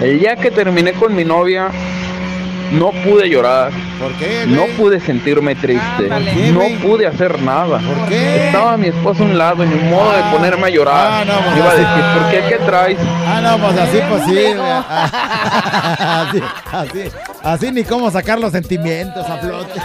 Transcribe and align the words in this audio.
El 0.00 0.18
día 0.18 0.36
que 0.36 0.50
terminé 0.50 0.92
con 0.92 1.14
mi 1.14 1.24
novia, 1.24 1.70
no 2.72 2.90
pude 2.90 3.28
llorar. 3.28 3.72
¿Por 4.00 4.12
qué, 4.14 4.44
No 4.46 4.66
pude 4.76 5.00
sentirme 5.00 5.54
triste. 5.54 5.82
Ándale. 6.04 6.32
¿Por 6.32 6.42
qué, 6.42 6.50
No 6.50 6.80
pude 6.86 7.06
hacer 7.06 7.40
nada. 7.40 7.78
¿Por 7.78 8.08
qué? 8.08 8.46
Estaba 8.46 8.76
mi 8.76 8.88
esposo 8.88 9.22
a 9.22 9.26
un 9.26 9.38
lado 9.38 9.64
y 9.64 9.68
ni 9.68 9.76
modo 9.88 10.12
de 10.12 10.22
ponerme 10.32 10.66
a 10.66 10.70
llorar. 10.70 11.08
Ah, 11.12 11.24
no, 11.24 11.32
pues 11.44 11.56
Iba 11.56 11.70
a 11.70 11.74
decir, 11.74 12.04
¿por 12.20 12.30
qué? 12.30 12.44
¿Qué 12.48 12.64
traes? 12.64 12.98
Ah, 13.26 13.40
no, 13.40 13.58
pues 13.58 13.78
así, 13.78 13.98
pues 14.08 14.24
sí. 14.24 14.46
así, 16.10 16.42
así, 16.72 17.10
así 17.42 17.70
ni 17.72 17.84
cómo 17.84 18.10
sacar 18.10 18.38
los 18.40 18.52
sentimientos 18.52 19.24
a 19.28 19.38
flote. 19.38 19.80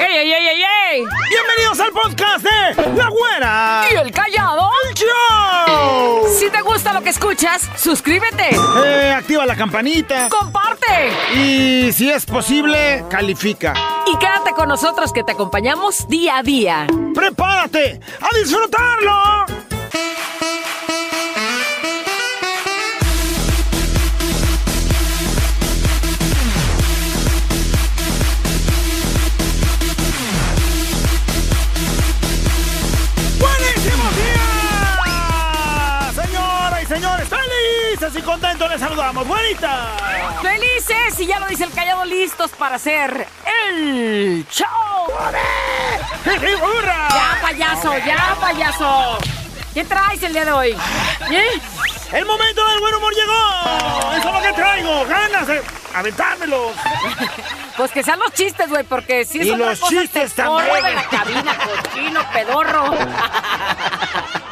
¡Ey, 0.00 0.16
ey, 0.18 0.32
ey, 0.32 0.46
ey, 0.48 0.62
ey! 0.90 1.04
Bienvenidos 1.30 1.80
al 1.80 1.92
podcast 1.92 2.44
de 2.44 2.92
La 2.96 3.08
Güera. 3.08 3.82
¿Y 3.90 3.96
el 3.96 4.10
callado? 4.12 4.68
¡Show! 4.98 6.26
Si 6.38 6.50
te 6.50 6.60
gusta 6.62 6.92
lo 6.92 7.02
que 7.02 7.10
escuchas, 7.10 7.62
suscríbete, 7.76 8.50
Eh, 8.84 9.12
activa 9.16 9.46
la 9.46 9.54
campanita. 9.54 10.28
comparte 10.28 11.10
Y 11.34 11.92
si 11.92 12.10
es 12.10 12.26
posible, 12.26 13.04
califica. 13.08 13.74
y 14.12 14.16
quédate 14.18 14.52
con 14.52 14.68
nosotros 14.68 15.12
que 15.12 15.22
te 15.22 15.32
acompañamos 15.32 16.08
día 16.08 16.38
a 16.38 16.42
día. 16.42 16.86
¡Prepárate 17.14 18.00
a 18.20 18.36
disfrutarlo! 18.38 19.46
Felices 38.08 38.16
y 38.16 38.22
contentos 38.22 38.70
les 38.70 38.80
saludamos. 38.80 39.26
¡Buenita! 39.26 39.96
¡Felices! 40.42 41.20
Y 41.20 41.26
ya 41.26 41.38
lo 41.38 41.46
dice 41.46 41.64
el 41.64 41.72
callado, 41.72 42.04
listos 42.04 42.50
para 42.52 42.76
hacer 42.76 43.26
el 43.70 44.46
show. 44.50 44.66
¡Hurra! 46.26 47.08
¡Ya, 47.10 47.38
payaso! 47.42 47.98
¡Ya, 47.98 48.36
payaso! 48.40 49.18
¿Qué 49.74 49.84
traes 49.84 50.22
el 50.22 50.32
día 50.32 50.44
de 50.44 50.52
hoy? 50.52 50.76
¿Eh? 51.30 51.60
¡El 52.12 52.24
momento 52.24 52.66
del 52.68 52.80
buen 52.80 52.94
humor 52.94 53.12
llegó! 53.14 54.12
¡Eso 54.16 54.28
es 54.28 54.34
lo 54.34 54.42
que 54.42 54.52
traigo! 54.52 55.04
¡Ganas 55.06 55.46
de 55.46 55.62
aventármelos! 55.94 56.72
Pues 57.76 57.90
que 57.92 58.02
sean 58.02 58.18
los 58.18 58.32
chistes, 58.32 58.68
güey, 58.68 58.84
porque 58.84 59.24
si 59.24 59.40
es 59.40 59.46
Y 59.46 59.54
los 59.54 59.80
chistes 59.82 60.32
te 60.32 60.42
también. 60.42 60.82
de 60.82 60.94
la 60.94 61.04
cabina, 61.04 61.56
cochino, 61.58 62.20
pedorro. 62.32 62.90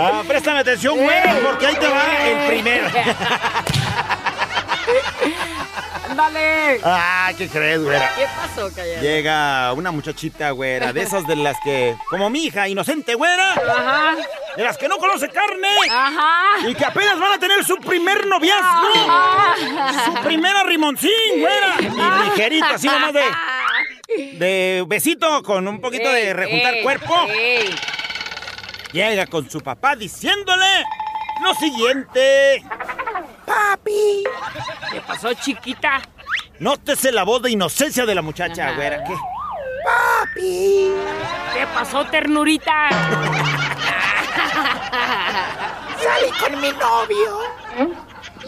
Ah, 0.00 0.22
préstame 0.26 0.60
atención, 0.60 0.96
güey, 0.96 1.40
porque 1.44 1.66
ahí 1.66 1.76
te 1.76 1.88
va 1.88 2.02
el 2.28 2.46
primero. 2.48 2.86
¡Ándale! 6.10 6.80
Ah, 6.84 7.30
¿qué 7.38 7.48
crees, 7.48 7.82
güera? 7.82 8.10
¿Qué 8.16 8.26
pasó, 8.36 8.70
callado? 8.74 9.00
Llega 9.02 9.72
una 9.72 9.90
muchachita, 9.92 10.50
güera, 10.50 10.92
de 10.92 11.00
esas 11.02 11.26
de 11.26 11.36
las 11.36 11.56
que, 11.64 11.96
como 12.10 12.28
mi 12.28 12.44
hija, 12.46 12.68
inocente, 12.68 13.14
güera, 13.14 13.52
Ajá, 13.54 14.16
de 14.56 14.62
las 14.62 14.76
que 14.76 14.88
no 14.88 14.98
conoce 14.98 15.28
carne 15.30 15.68
ajá. 15.90 16.68
y 16.68 16.74
que 16.74 16.84
apenas 16.84 17.18
van 17.18 17.32
a 17.32 17.38
tener 17.38 17.64
su 17.64 17.76
primer 17.78 18.26
noviazgo, 18.26 18.88
Ajá. 19.08 20.04
su 20.04 20.14
primera 20.22 20.62
rimoncín, 20.64 21.10
güera, 21.38 21.76
y 21.80 22.24
ligerita, 22.30 22.74
así 22.74 22.88
nomás 22.88 23.14
de, 23.14 23.22
de 24.34 24.84
besito 24.86 25.42
con 25.42 25.66
un 25.66 25.80
poquito 25.80 26.10
de 26.10 26.34
rejuntar 26.34 26.74
ey, 26.74 26.82
cuerpo. 26.82 27.14
ey. 27.30 27.74
Llega 28.92 29.26
con 29.26 29.48
su 29.50 29.60
papá 29.60 29.96
diciéndole 29.96 30.84
lo 31.42 31.54
siguiente. 31.54 32.62
Papi. 33.46 34.24
¿Qué 34.92 35.00
pasó, 35.00 35.32
chiquita? 35.34 36.00
Nótese 36.58 37.10
la 37.10 37.24
voz 37.24 37.42
de 37.42 37.50
inocencia 37.50 38.04
de 38.06 38.14
la 38.14 38.22
muchacha, 38.22 38.66
Ajá. 38.68 38.76
güera. 38.76 39.02
¿Qué? 39.04 39.14
¿Qué 41.54 41.66
pasó, 41.74 42.04
ternurita? 42.06 42.88
Salí 45.98 46.30
con 46.40 46.60
mi 46.60 46.70
novio 46.72 47.40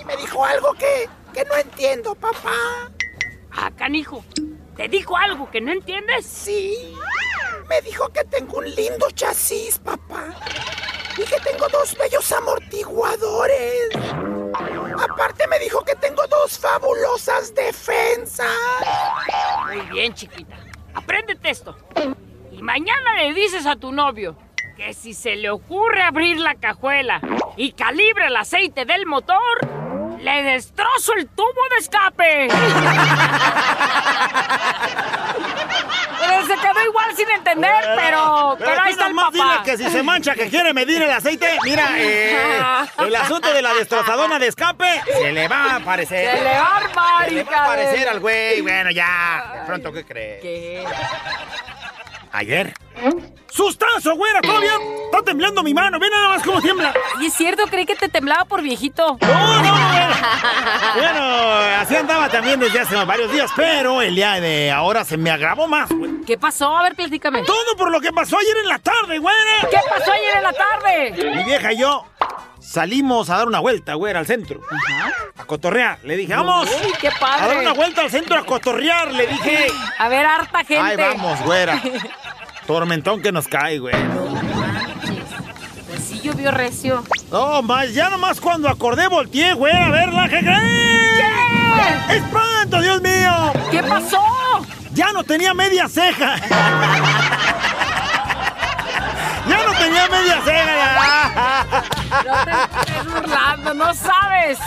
y 0.00 0.04
me 0.04 0.16
dijo 0.16 0.44
algo 0.44 0.72
que, 0.74 1.08
que 1.32 1.44
no 1.44 1.54
entiendo, 1.56 2.14
papá. 2.14 2.90
Ah, 3.52 3.70
canijo. 3.76 4.24
¿Te 4.76 4.88
dijo 4.88 5.16
algo 5.16 5.50
que 5.50 5.60
no 5.60 5.72
entiendes? 5.72 6.26
Sí, 6.26 6.94
me 7.68 7.80
dijo 7.82 8.08
que 8.08 8.24
tengo 8.24 8.56
un 8.58 8.74
lindo 8.74 9.08
chasis, 9.10 9.78
papá. 9.78 10.34
Y 11.16 11.22
que 11.24 11.38
tengo 11.40 11.68
dos 11.68 11.96
bellos 11.96 12.32
amortiguadores. 12.32 13.90
Aparte 15.10 15.46
me 15.48 15.58
dijo 15.58 15.84
que 15.84 15.94
tengo 15.96 16.26
dos 16.26 16.58
fabulosas 16.58 17.54
defensas. 17.54 18.46
Muy 19.66 19.80
bien, 19.92 20.14
chiquita. 20.14 20.56
Apréndete 20.94 21.50
esto. 21.50 21.76
Y 22.50 22.62
mañana 22.62 23.14
le 23.16 23.34
dices 23.34 23.66
a 23.66 23.76
tu 23.76 23.92
novio 23.92 24.36
que 24.76 24.94
si 24.94 25.14
se 25.14 25.36
le 25.36 25.50
ocurre 25.50 26.02
abrir 26.02 26.38
la 26.38 26.56
cajuela 26.56 27.20
y 27.56 27.72
calibra 27.72 28.26
el 28.28 28.36
aceite 28.36 28.84
del 28.84 29.06
motor, 29.06 30.18
le 30.20 30.42
destrozo 30.42 31.14
el 31.14 31.28
tubo 31.28 31.62
de 31.70 31.76
escape. 31.78 32.48
Pero 36.20 36.46
se 36.46 36.54
quedó 36.54 36.84
igual 36.84 37.16
sin 37.16 37.30
entender, 37.30 37.84
pero, 37.96 38.56
pero 38.58 38.70
ahí 38.72 38.78
aquí 38.80 38.90
está 38.90 39.06
el 39.06 39.14
papá. 39.14 39.30
dile 39.32 39.62
que 39.64 39.76
si 39.76 39.90
se 39.90 40.02
mancha 40.02 40.34
que 40.34 40.48
quiere 40.48 40.72
medir 40.72 41.02
el 41.02 41.10
aceite, 41.10 41.58
mira, 41.64 41.88
eh, 41.96 42.36
el 42.98 43.16
asunto 43.16 43.52
de 43.52 43.62
la 43.62 43.74
destrozadona 43.74 44.38
de 44.38 44.48
escape 44.48 45.02
se 45.12 45.32
le 45.32 45.48
va 45.48 45.72
a 45.72 45.76
aparecer. 45.76 46.38
Se 46.38 46.44
le 46.44 46.50
va 46.50 46.66
a 46.66 46.76
armar, 46.76 47.24
Se 47.24 47.30
le 47.34 47.44
va 47.44 47.56
a 47.56 47.64
aparecer 47.64 48.08
al 48.08 48.20
güey. 48.20 48.60
Bueno, 48.60 48.90
ya. 48.90 49.52
De 49.54 49.66
pronto, 49.66 49.92
¿qué 49.92 50.04
crees? 50.04 50.42
¿Qué? 50.42 50.84
Ayer. 52.34 52.74
¡Sustazo, 53.48 54.16
güera! 54.16 54.40
Todavía 54.40 54.72
está 55.04 55.22
temblando 55.22 55.62
mi 55.62 55.72
mano. 55.72 56.00
Ve 56.00 56.10
nada 56.10 56.30
más 56.30 56.42
cómo 56.42 56.60
tiembla. 56.60 56.92
Y 57.20 57.26
es 57.26 57.34
cierto, 57.34 57.62
creí 57.68 57.86
que 57.86 57.94
te 57.94 58.08
temblaba 58.08 58.44
por 58.44 58.60
viejito. 58.60 59.16
No, 59.20 59.62
no, 59.62 59.72
bueno. 59.72 60.14
Bueno, 60.96 61.20
así 61.78 61.94
andaba 61.94 62.28
también 62.28 62.58
desde 62.58 62.80
hace 62.80 62.96
varios 63.04 63.30
días, 63.30 63.52
pero 63.54 64.02
el 64.02 64.16
día 64.16 64.40
de 64.40 64.72
ahora 64.72 65.04
se 65.04 65.16
me 65.16 65.30
agravó 65.30 65.68
más, 65.68 65.88
güey. 65.90 66.22
¿Qué 66.26 66.36
pasó? 66.36 66.76
A 66.76 66.82
ver, 66.82 66.96
platícame. 66.96 67.44
Todo 67.44 67.76
por 67.76 67.92
lo 67.92 68.00
que 68.00 68.12
pasó 68.12 68.36
ayer 68.36 68.56
en 68.64 68.68
la 68.68 68.80
tarde, 68.80 69.18
güera. 69.18 69.38
¿Qué 69.70 69.78
pasó 69.88 70.10
ayer 70.10 70.36
en 70.36 70.42
la 70.42 70.52
tarde? 70.52 71.36
Mi 71.36 71.44
vieja 71.44 71.72
y 71.72 71.78
yo 71.78 72.04
salimos 72.64 73.30
a 73.30 73.36
dar 73.38 73.46
una 73.46 73.60
vuelta, 73.60 73.94
güera, 73.94 74.20
al 74.20 74.26
centro. 74.26 74.60
A 75.36 75.44
cotorrear. 75.44 75.98
Le 76.02 76.16
dije, 76.16 76.34
vamos. 76.34 76.68
Uy, 76.84 76.92
qué 77.00 77.08
A 77.08 77.10
dar 77.10 77.20
padre. 77.40 77.58
una 77.60 77.72
vuelta 77.72 78.00
al 78.00 78.10
centro 78.10 78.36
a 78.38 78.44
cotorrear, 78.44 79.12
le 79.12 79.26
dije. 79.26 79.66
A 79.98 80.08
ver, 80.08 80.24
harta 80.26 80.58
gente. 80.64 80.76
Ahí 80.76 80.96
vamos, 80.96 81.40
güera. 81.42 81.80
Tormentón 82.66 83.20
que 83.20 83.30
nos 83.30 83.46
cae, 83.46 83.78
güey. 83.78 83.94
Pues 85.86 86.02
sí 86.02 86.20
llovió 86.22 86.50
recio. 86.50 87.04
No, 87.30 87.62
más, 87.62 87.92
ya 87.92 88.08
nomás 88.08 88.40
cuando 88.40 88.68
acordé 88.68 89.06
volteé, 89.08 89.52
güey, 89.52 89.74
a 89.76 89.90
verla, 89.90 90.28
¿qué 90.28 90.38
crees? 90.40 91.22
¿Qué? 92.08 92.16
¡Espanto, 92.16 92.80
Dios 92.80 93.02
mío! 93.02 93.52
¿Qué 93.70 93.82
pasó? 93.82 94.22
Ya 94.92 95.12
no 95.12 95.24
tenía 95.24 95.52
media 95.54 95.88
ceja. 95.88 96.36
tenía 99.84 100.08
media 100.08 100.40
ceja. 100.44 101.84
No 102.24 102.44
te 102.44 102.50
estés 102.92 103.04
burlando, 103.12 103.74
no 103.74 103.94
sabes 103.94 104.58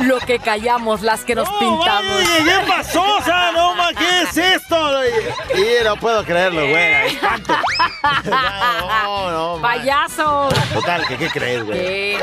lo 0.00 0.18
que 0.20 0.38
callamos 0.38 1.02
las 1.02 1.24
que 1.24 1.34
nos 1.34 1.50
No, 1.50 1.58
pintamos. 1.58 2.14
vaya, 2.14 2.44
¿Qué 2.44 2.66
pasó? 2.68 3.16
O 3.16 3.22
sea, 3.22 3.52
no, 3.52 3.74
ma, 3.74 3.88
¿qué 3.92 4.22
es 4.22 4.36
esto? 4.36 5.00
Sí, 5.54 5.64
no 5.84 5.96
puedo 5.96 6.24
creerlo, 6.24 6.60
güey. 6.68 7.06
Espanto. 7.06 7.54
No, 8.24 9.30
no. 9.56 9.62
Payaso. 9.62 10.48
Total, 10.72 11.06
¿qué, 11.06 11.16
qué 11.16 11.28
crees, 11.30 11.64
güey? 11.64 11.78
¿Qué? 11.78 12.20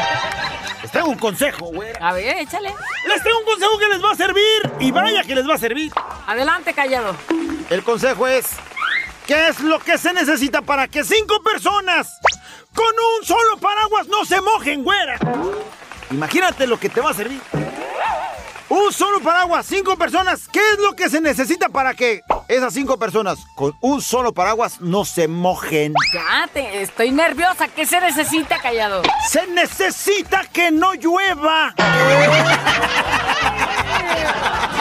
Les 0.82 0.92
traigo 0.92 1.10
un 1.10 1.18
consejo, 1.18 1.66
güey. 1.68 1.92
A 2.00 2.14
ver, 2.14 2.38
échale. 2.38 2.74
Les 3.08 3.22
tengo 3.24 3.40
un 3.40 3.46
consejo 3.46 3.78
que 3.78 3.88
les 3.88 4.04
va 4.04 4.12
a 4.12 4.16
servir. 4.16 4.72
Y 4.80 4.92
vaya 4.92 5.24
que 5.24 5.36
les 5.36 5.48
va 5.48 5.56
a 5.56 5.58
servir. 5.58 5.92
Adelante, 6.26 6.74
callado. 6.74 7.16
El 7.70 7.84
consejo 7.84 8.28
es, 8.28 8.48
¿qué 9.30 9.50
es 9.50 9.60
lo 9.60 9.78
que 9.78 10.00
se 10.00 10.12
necesita 10.12 10.64
para 10.64 10.88
que 10.88 11.04
cinco 11.04 11.40
personas 11.44 12.20
con 12.74 12.88
un 12.88 13.24
solo 13.24 13.60
paraguas 13.60 14.08
no 14.08 14.26
se 14.26 14.42
mojen, 14.42 14.84
güera? 14.84 15.20
Imagínate 16.10 16.66
lo 16.66 16.80
que 16.80 16.90
te 16.90 17.00
va 17.00 17.12
a 17.12 17.14
servir. 17.14 17.40
Un 18.70 18.92
solo 18.92 19.20
paraguas, 19.20 19.68
cinco 19.68 19.96
personas. 19.98 20.48
¿Qué 20.52 20.60
es 20.74 20.80
lo 20.80 20.96
que 20.96 21.12
se 21.12 21.22
necesita 21.22 21.70
para 21.70 21.94
que 21.94 22.22
esas 22.48 22.74
cinco 22.74 22.98
personas 22.98 23.38
con 23.54 23.76
un 23.82 24.02
solo 24.02 24.34
paraguas 24.34 24.82
no 24.82 25.06
se 25.06 25.28
mojen? 25.28 25.94
Ya, 26.12 26.50
te, 26.52 26.82
estoy 26.82 27.12
nerviosa. 27.12 27.68
¿Qué 27.68 27.86
se 27.86 28.02
necesita, 28.02 28.60
callado? 28.60 29.04
Se 29.28 29.46
necesita 29.46 30.42
que 30.52 30.72
no 30.72 30.96
llueva. 30.96 31.76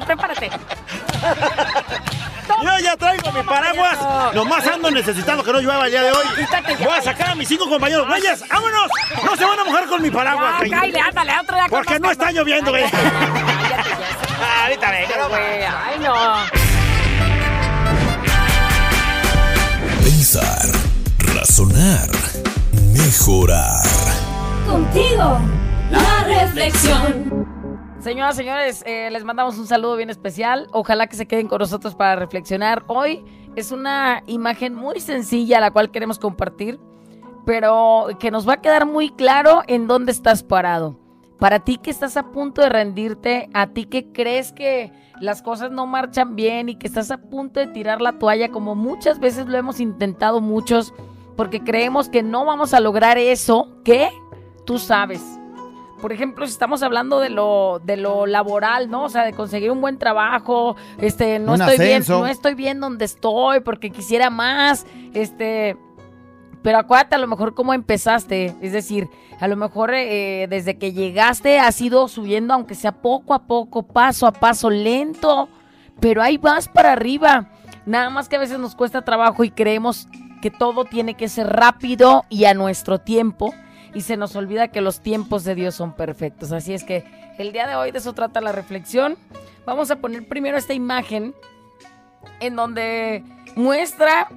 prepárate. 0.00 0.50
Yo 2.62 2.78
ya 2.82 2.96
traigo 2.96 3.32
mi 3.32 3.42
paraguas. 3.42 3.98
Nomás 4.34 4.66
ando 4.66 4.90
necesitando 4.90 5.42
que 5.44 5.52
no 5.52 5.60
llueva 5.60 5.84
el 5.86 5.90
día 5.90 6.02
de 6.02 6.12
hoy. 6.12 6.24
Voy 6.80 6.98
a 6.98 7.02
sacar 7.02 7.30
a 7.30 7.34
mis 7.34 7.48
cinco 7.48 7.68
compañeros. 7.68 8.06
¡Güeyes, 8.06 8.44
vámonos! 8.48 8.88
¡No 9.24 9.36
se 9.36 9.44
van 9.44 9.58
a 9.60 9.64
mojar 9.64 9.86
con 9.86 10.02
mi 10.02 10.10
paraguas, 10.10 10.54
Ya, 10.62 10.80
cállate, 10.80 11.00
ándale, 11.00 11.32
otro 11.40 11.56
día 11.56 11.66
Porque 11.70 11.98
no 12.00 12.10
está 12.10 12.30
lloviendo, 12.32 12.70
güey. 12.70 12.84
Ah, 12.84 14.62
Ahorita 14.64 14.90
vengo. 14.90 15.28
güey. 15.28 15.62
Ay, 15.62 15.98
no. 16.00 16.14
Pensar, 20.04 20.68
razonar, 21.34 22.08
mejorar. 22.92 23.82
Contigo, 24.66 25.40
la 25.90 26.24
reflexión. 26.24 27.11
Señoras, 28.02 28.34
señores, 28.34 28.82
eh, 28.84 29.10
les 29.12 29.22
mandamos 29.22 29.58
un 29.58 29.68
saludo 29.68 29.94
bien 29.94 30.10
especial. 30.10 30.66
Ojalá 30.72 31.06
que 31.06 31.14
se 31.14 31.26
queden 31.26 31.46
con 31.46 31.60
nosotros 31.60 31.94
para 31.94 32.16
reflexionar. 32.16 32.82
Hoy 32.88 33.24
es 33.54 33.70
una 33.70 34.24
imagen 34.26 34.74
muy 34.74 34.98
sencilla 34.98 35.60
la 35.60 35.70
cual 35.70 35.92
queremos 35.92 36.18
compartir, 36.18 36.80
pero 37.46 38.08
que 38.18 38.32
nos 38.32 38.46
va 38.46 38.54
a 38.54 38.60
quedar 38.60 38.86
muy 38.86 39.10
claro 39.10 39.62
en 39.68 39.86
dónde 39.86 40.10
estás 40.10 40.42
parado. 40.42 40.98
Para 41.38 41.60
ti 41.60 41.76
que 41.76 41.92
estás 41.92 42.16
a 42.16 42.32
punto 42.32 42.60
de 42.60 42.70
rendirte, 42.70 43.48
a 43.54 43.68
ti 43.68 43.84
que 43.84 44.10
crees 44.10 44.50
que 44.50 44.92
las 45.20 45.40
cosas 45.40 45.70
no 45.70 45.86
marchan 45.86 46.34
bien 46.34 46.70
y 46.70 46.74
que 46.74 46.88
estás 46.88 47.12
a 47.12 47.18
punto 47.18 47.60
de 47.60 47.68
tirar 47.68 48.00
la 48.00 48.18
toalla, 48.18 48.48
como 48.48 48.74
muchas 48.74 49.20
veces 49.20 49.46
lo 49.46 49.56
hemos 49.56 49.78
intentado 49.78 50.40
muchos, 50.40 50.92
porque 51.36 51.62
creemos 51.62 52.08
que 52.08 52.24
no 52.24 52.44
vamos 52.44 52.74
a 52.74 52.80
lograr 52.80 53.16
eso 53.16 53.68
que 53.84 54.10
tú 54.66 54.80
sabes 54.80 55.22
por 56.02 56.12
ejemplo, 56.12 56.44
si 56.46 56.52
estamos 56.52 56.82
hablando 56.82 57.20
de 57.20 57.30
lo, 57.30 57.80
de 57.84 57.96
lo 57.96 58.26
laboral, 58.26 58.90
¿no? 58.90 59.04
O 59.04 59.08
sea, 59.08 59.24
de 59.24 59.32
conseguir 59.32 59.70
un 59.70 59.80
buen 59.80 59.98
trabajo, 59.98 60.76
este, 60.98 61.38
no 61.38 61.54
Un 61.54 61.62
estoy 61.62 61.78
bien, 61.78 62.02
no 62.08 62.26
estoy 62.26 62.54
bien 62.54 62.80
donde 62.80 63.04
estoy 63.04 63.60
porque 63.60 63.90
quisiera 63.90 64.28
más, 64.28 64.84
este, 65.14 65.76
pero 66.60 66.78
acuérdate 66.78 67.14
a 67.14 67.18
lo 67.18 67.28
mejor 67.28 67.54
cómo 67.54 67.72
empezaste, 67.72 68.56
es 68.60 68.72
decir, 68.72 69.08
a 69.40 69.46
lo 69.46 69.56
mejor 69.56 69.94
eh, 69.94 70.48
desde 70.50 70.76
que 70.76 70.92
llegaste 70.92 71.60
has 71.60 71.80
ido 71.80 72.08
subiendo, 72.08 72.52
aunque 72.52 72.74
sea 72.74 72.92
poco 72.92 73.32
a 73.32 73.44
poco, 73.44 73.84
paso 73.84 74.26
a 74.26 74.32
paso, 74.32 74.70
lento, 74.70 75.48
pero 76.00 76.20
ahí 76.20 76.36
vas 76.36 76.66
para 76.66 76.92
arriba. 76.92 77.48
Nada 77.86 78.10
más 78.10 78.28
que 78.28 78.36
a 78.36 78.40
veces 78.40 78.58
nos 78.58 78.74
cuesta 78.74 79.02
trabajo 79.02 79.44
y 79.44 79.50
creemos 79.50 80.08
que 80.40 80.50
todo 80.50 80.84
tiene 80.84 81.14
que 81.14 81.28
ser 81.28 81.46
rápido 81.46 82.24
y 82.28 82.44
a 82.46 82.54
nuestro 82.54 82.98
tiempo 82.98 83.54
y 83.94 84.00
se 84.02 84.16
nos 84.16 84.34
olvida 84.36 84.68
que 84.68 84.80
los 84.80 85.00
tiempos 85.00 85.44
de 85.44 85.54
Dios 85.54 85.74
son 85.74 85.92
perfectos. 85.94 86.52
Así 86.52 86.72
es 86.74 86.84
que 86.84 87.04
el 87.38 87.52
día 87.52 87.66
de 87.66 87.74
hoy 87.74 87.90
de 87.90 87.98
eso 87.98 88.12
trata 88.14 88.40
la 88.40 88.52
reflexión. 88.52 89.16
Vamos 89.66 89.90
a 89.90 89.96
poner 89.96 90.26
primero 90.26 90.56
esta 90.56 90.74
imagen 90.74 91.34
en 92.40 92.56
donde 92.56 93.22
muestra, 93.56 94.28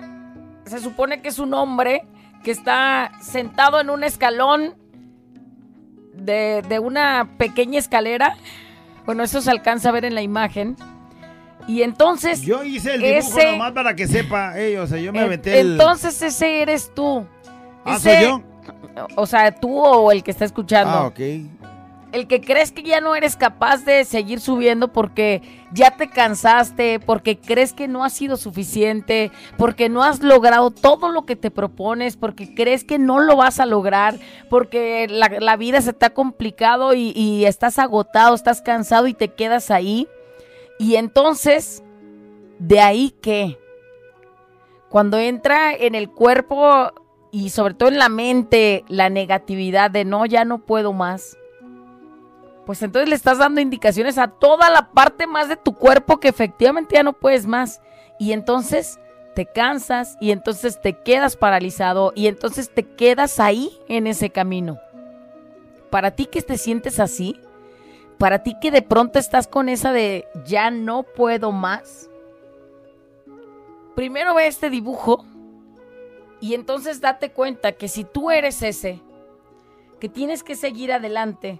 se 0.65 0.79
supone 0.79 1.21
que 1.21 1.29
es 1.29 1.39
un 1.39 1.53
hombre 1.53 2.03
que 2.43 2.51
está 2.51 3.11
sentado 3.21 3.79
en 3.79 3.89
un 3.89 4.03
escalón 4.03 4.75
de, 6.13 6.63
de 6.67 6.79
una 6.79 7.29
pequeña 7.37 7.79
escalera. 7.79 8.37
Bueno, 9.05 9.23
eso 9.23 9.41
se 9.41 9.51
alcanza 9.51 9.89
a 9.89 9.91
ver 9.91 10.05
en 10.05 10.15
la 10.15 10.21
imagen. 10.21 10.75
Y 11.67 11.81
entonces... 11.81 12.41
Yo 12.41 12.63
hice 12.63 12.95
el 12.95 13.01
dibujo 13.01 13.37
Ese- 13.39 13.51
nomás 13.53 13.71
para 13.71 13.95
que 13.95 14.07
sepa 14.07 14.59
ellos. 14.59 14.85
O 14.85 14.87
sea, 14.93 14.99
yo 15.01 15.11
me 15.11 15.19
en- 15.19 15.25
aventé 15.25 15.59
el. 15.59 15.71
Entonces 15.73 16.21
ese 16.21 16.61
eres 16.61 16.91
tú. 16.93 17.25
Ah, 17.83 17.95
Ese- 17.97 18.15
soy 18.19 18.23
yo. 18.23 18.43
O 19.15 19.25
sea, 19.25 19.51
tú 19.53 19.77
o 19.77 20.11
el 20.11 20.23
que 20.23 20.31
está 20.31 20.45
escuchando. 20.45 20.91
Ah, 20.91 21.07
ok. 21.07 21.19
El 22.11 22.27
que 22.27 22.39
crees 22.39 22.71
que 22.71 22.81
ya 22.81 23.01
no 23.01 23.13
eres 23.13 23.35
capaz 23.35 23.83
de 23.83 24.05
seguir 24.05 24.39
subiendo 24.39 24.93
porque 24.93 25.41
ya 25.73 25.91
te 25.91 26.09
cansaste, 26.09 27.01
porque 27.01 27.37
crees 27.37 27.73
que 27.73 27.89
no 27.89 28.05
ha 28.05 28.09
sido 28.09 28.37
suficiente, 28.37 29.31
porque 29.57 29.89
no 29.89 30.01
has 30.01 30.21
logrado 30.21 30.71
todo 30.71 31.09
lo 31.09 31.25
que 31.25 31.35
te 31.35 31.51
propones, 31.51 32.15
porque 32.15 32.55
crees 32.55 32.85
que 32.85 32.99
no 32.99 33.19
lo 33.19 33.35
vas 33.35 33.59
a 33.59 33.65
lograr, 33.65 34.15
porque 34.49 35.07
la, 35.09 35.27
la 35.27 35.57
vida 35.57 35.81
se 35.81 35.93
ha 35.99 36.09
complicado 36.11 36.93
y, 36.93 37.11
y 37.11 37.45
estás 37.45 37.79
agotado, 37.79 38.33
estás 38.33 38.61
cansado 38.61 39.07
y 39.07 39.13
te 39.13 39.33
quedas 39.33 39.69
ahí. 39.69 40.07
Y 40.79 40.95
entonces, 40.95 41.83
¿de 42.59 42.79
ahí 42.79 43.13
qué? 43.21 43.57
Cuando 44.89 45.17
entra 45.17 45.73
en 45.73 45.95
el 45.95 46.09
cuerpo 46.09 46.93
y 47.35 47.49
sobre 47.49 47.73
todo 47.73 47.89
en 47.89 47.97
la 47.97 48.07
mente 48.07 48.85
la 48.87 49.09
negatividad 49.09 49.91
de 49.91 50.05
no, 50.05 50.25
ya 50.25 50.45
no 50.45 50.59
puedo 50.59 50.93
más 50.93 51.37
pues 52.65 52.81
entonces 52.81 53.09
le 53.09 53.15
estás 53.15 53.37
dando 53.37 53.59
indicaciones 53.59 54.17
a 54.17 54.27
toda 54.27 54.69
la 54.69 54.89
parte 54.91 55.27
más 55.27 55.49
de 55.49 55.57
tu 55.57 55.75
cuerpo 55.75 56.19
que 56.19 56.29
efectivamente 56.29 56.95
ya 56.95 57.03
no 57.03 57.13
puedes 57.13 57.45
más. 57.45 57.79
Y 58.17 58.31
entonces 58.31 58.99
te 59.35 59.45
cansas 59.45 60.17
y 60.19 60.31
entonces 60.31 60.81
te 60.81 60.93
quedas 61.03 61.37
paralizado 61.37 62.11
y 62.15 62.27
entonces 62.27 62.73
te 62.73 62.83
quedas 62.83 63.39
ahí 63.39 63.69
en 63.87 64.07
ese 64.07 64.31
camino. 64.31 64.79
Para 65.91 66.11
ti 66.11 66.25
que 66.25 66.41
te 66.41 66.57
sientes 66.57 66.99
así, 66.99 67.39
para 68.17 68.41
ti 68.41 68.57
que 68.59 68.71
de 68.71 68.81
pronto 68.81 69.19
estás 69.19 69.45
con 69.45 69.69
esa 69.69 69.91
de 69.91 70.25
ya 70.45 70.71
no 70.71 71.03
puedo 71.03 71.51
más, 71.51 72.09
primero 73.93 74.33
ve 74.33 74.47
este 74.47 74.71
dibujo 74.71 75.23
y 76.39 76.53
entonces 76.53 77.01
date 77.01 77.31
cuenta 77.31 77.73
que 77.73 77.87
si 77.87 78.03
tú 78.03 78.31
eres 78.31 78.61
ese, 78.61 79.01
que 79.99 80.09
tienes 80.09 80.43
que 80.43 80.55
seguir 80.55 80.91
adelante, 80.91 81.59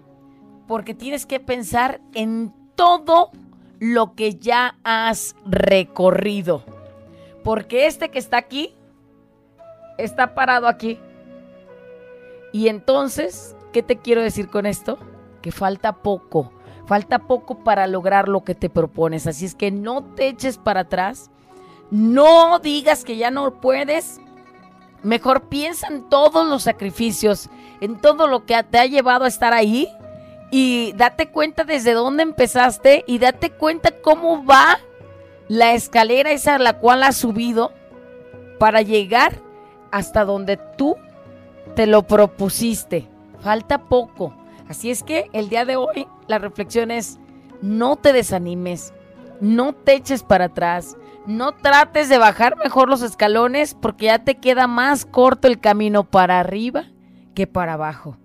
porque 0.68 0.94
tienes 0.94 1.25
que 1.25 1.39
pensar 1.39 2.01
en 2.13 2.54
todo 2.75 3.31
lo 3.80 4.16
que 4.16 4.36
ya 4.36 4.77
has 4.83 5.36
recorrido. 5.45 6.63
Porque 7.44 7.86
este 7.86 8.10
que 8.10 8.19
está 8.19 8.38
aquí, 8.38 8.74
está 9.98 10.33
parado 10.33 10.68
aquí. 10.68 11.00
Y 12.51 12.68
entonces, 12.69 13.56
¿qué 13.71 13.83
te 13.83 13.98
quiero 13.98 14.21
decir 14.21 14.50
con 14.50 14.66
esto? 14.66 14.98
Que 15.42 15.51
falta 15.51 15.94
poco. 15.94 16.51
Falta 16.88 17.19
poco 17.19 17.63
para 17.63 17.88
lograr 17.88 18.28
lo 18.28 18.44
que 18.44 18.56
te 18.56 18.69
propones. 18.69 19.28
Así 19.28 19.45
es 19.45 19.56
que 19.56 19.71
no 19.71 20.04
te 20.04 20.28
eches 20.28 20.57
para 20.57 20.81
atrás. 20.81 21.30
No 21.92 22.60
digas 22.60 23.04
que 23.04 23.18
ya 23.18 23.31
no 23.31 23.60
puedes. 23.60 24.19
Mejor 25.06 25.50
piensa 25.50 25.86
en 25.86 26.10
todos 26.10 26.48
los 26.48 26.63
sacrificios, 26.63 27.52
en 27.80 28.02
todo 28.02 28.28
lo 28.28 28.48
que 28.48 28.62
te 28.63 28.80
ha 28.80 28.88
llevado 28.88 29.25
a 29.25 29.28
estar 29.28 29.54
ahí 29.54 29.88
y 30.50 30.94
date 30.94 31.30
cuenta 31.30 31.63
desde 31.63 31.94
dónde 31.94 32.24
empezaste 32.24 33.04
y 33.06 33.19
date 33.19 33.52
cuenta 33.52 33.92
cómo 34.02 34.44
va 34.44 34.80
la 35.48 35.75
escalera 35.75 36.31
esa 36.31 36.56
a 36.56 36.57
la 36.57 36.80
cual 36.80 37.04
has 37.04 37.18
subido 37.18 37.72
para 38.57 38.81
llegar 38.81 39.40
hasta 39.92 40.25
donde 40.25 40.57
tú 40.57 40.96
te 41.75 41.86
lo 41.86 42.02
propusiste. 42.02 43.07
Falta 43.42 43.84
poco. 43.84 44.36
Así 44.68 44.90
es 44.90 45.04
que 45.04 45.30
el 45.34 45.50
día 45.50 45.66
de 45.66 45.76
hoy 45.76 46.07
la 46.26 46.40
reflexión 46.40 46.90
es 46.90 47.19
no 47.62 47.95
te 47.95 48.12
desanimes, 48.12 48.92
no 49.40 49.74
te 49.74 49.94
eches 49.94 50.24
para 50.24 50.45
atrás, 50.45 50.97
no 51.28 51.54
trates 51.54 52.10
de 52.10 52.18
bajar 52.18 52.58
mejor 52.58 52.90
los 52.90 53.02
escalones 53.02 53.74
porque 53.74 54.06
ya 54.06 54.20
te 54.20 54.36
queda 54.36 54.68
más 54.68 55.06
corto 55.06 55.48
el 55.48 55.60
camino 55.60 56.04
para 56.04 56.40
arriba 56.40 56.86
que 57.34 57.48
para 57.48 57.74
abajo. 57.74 58.18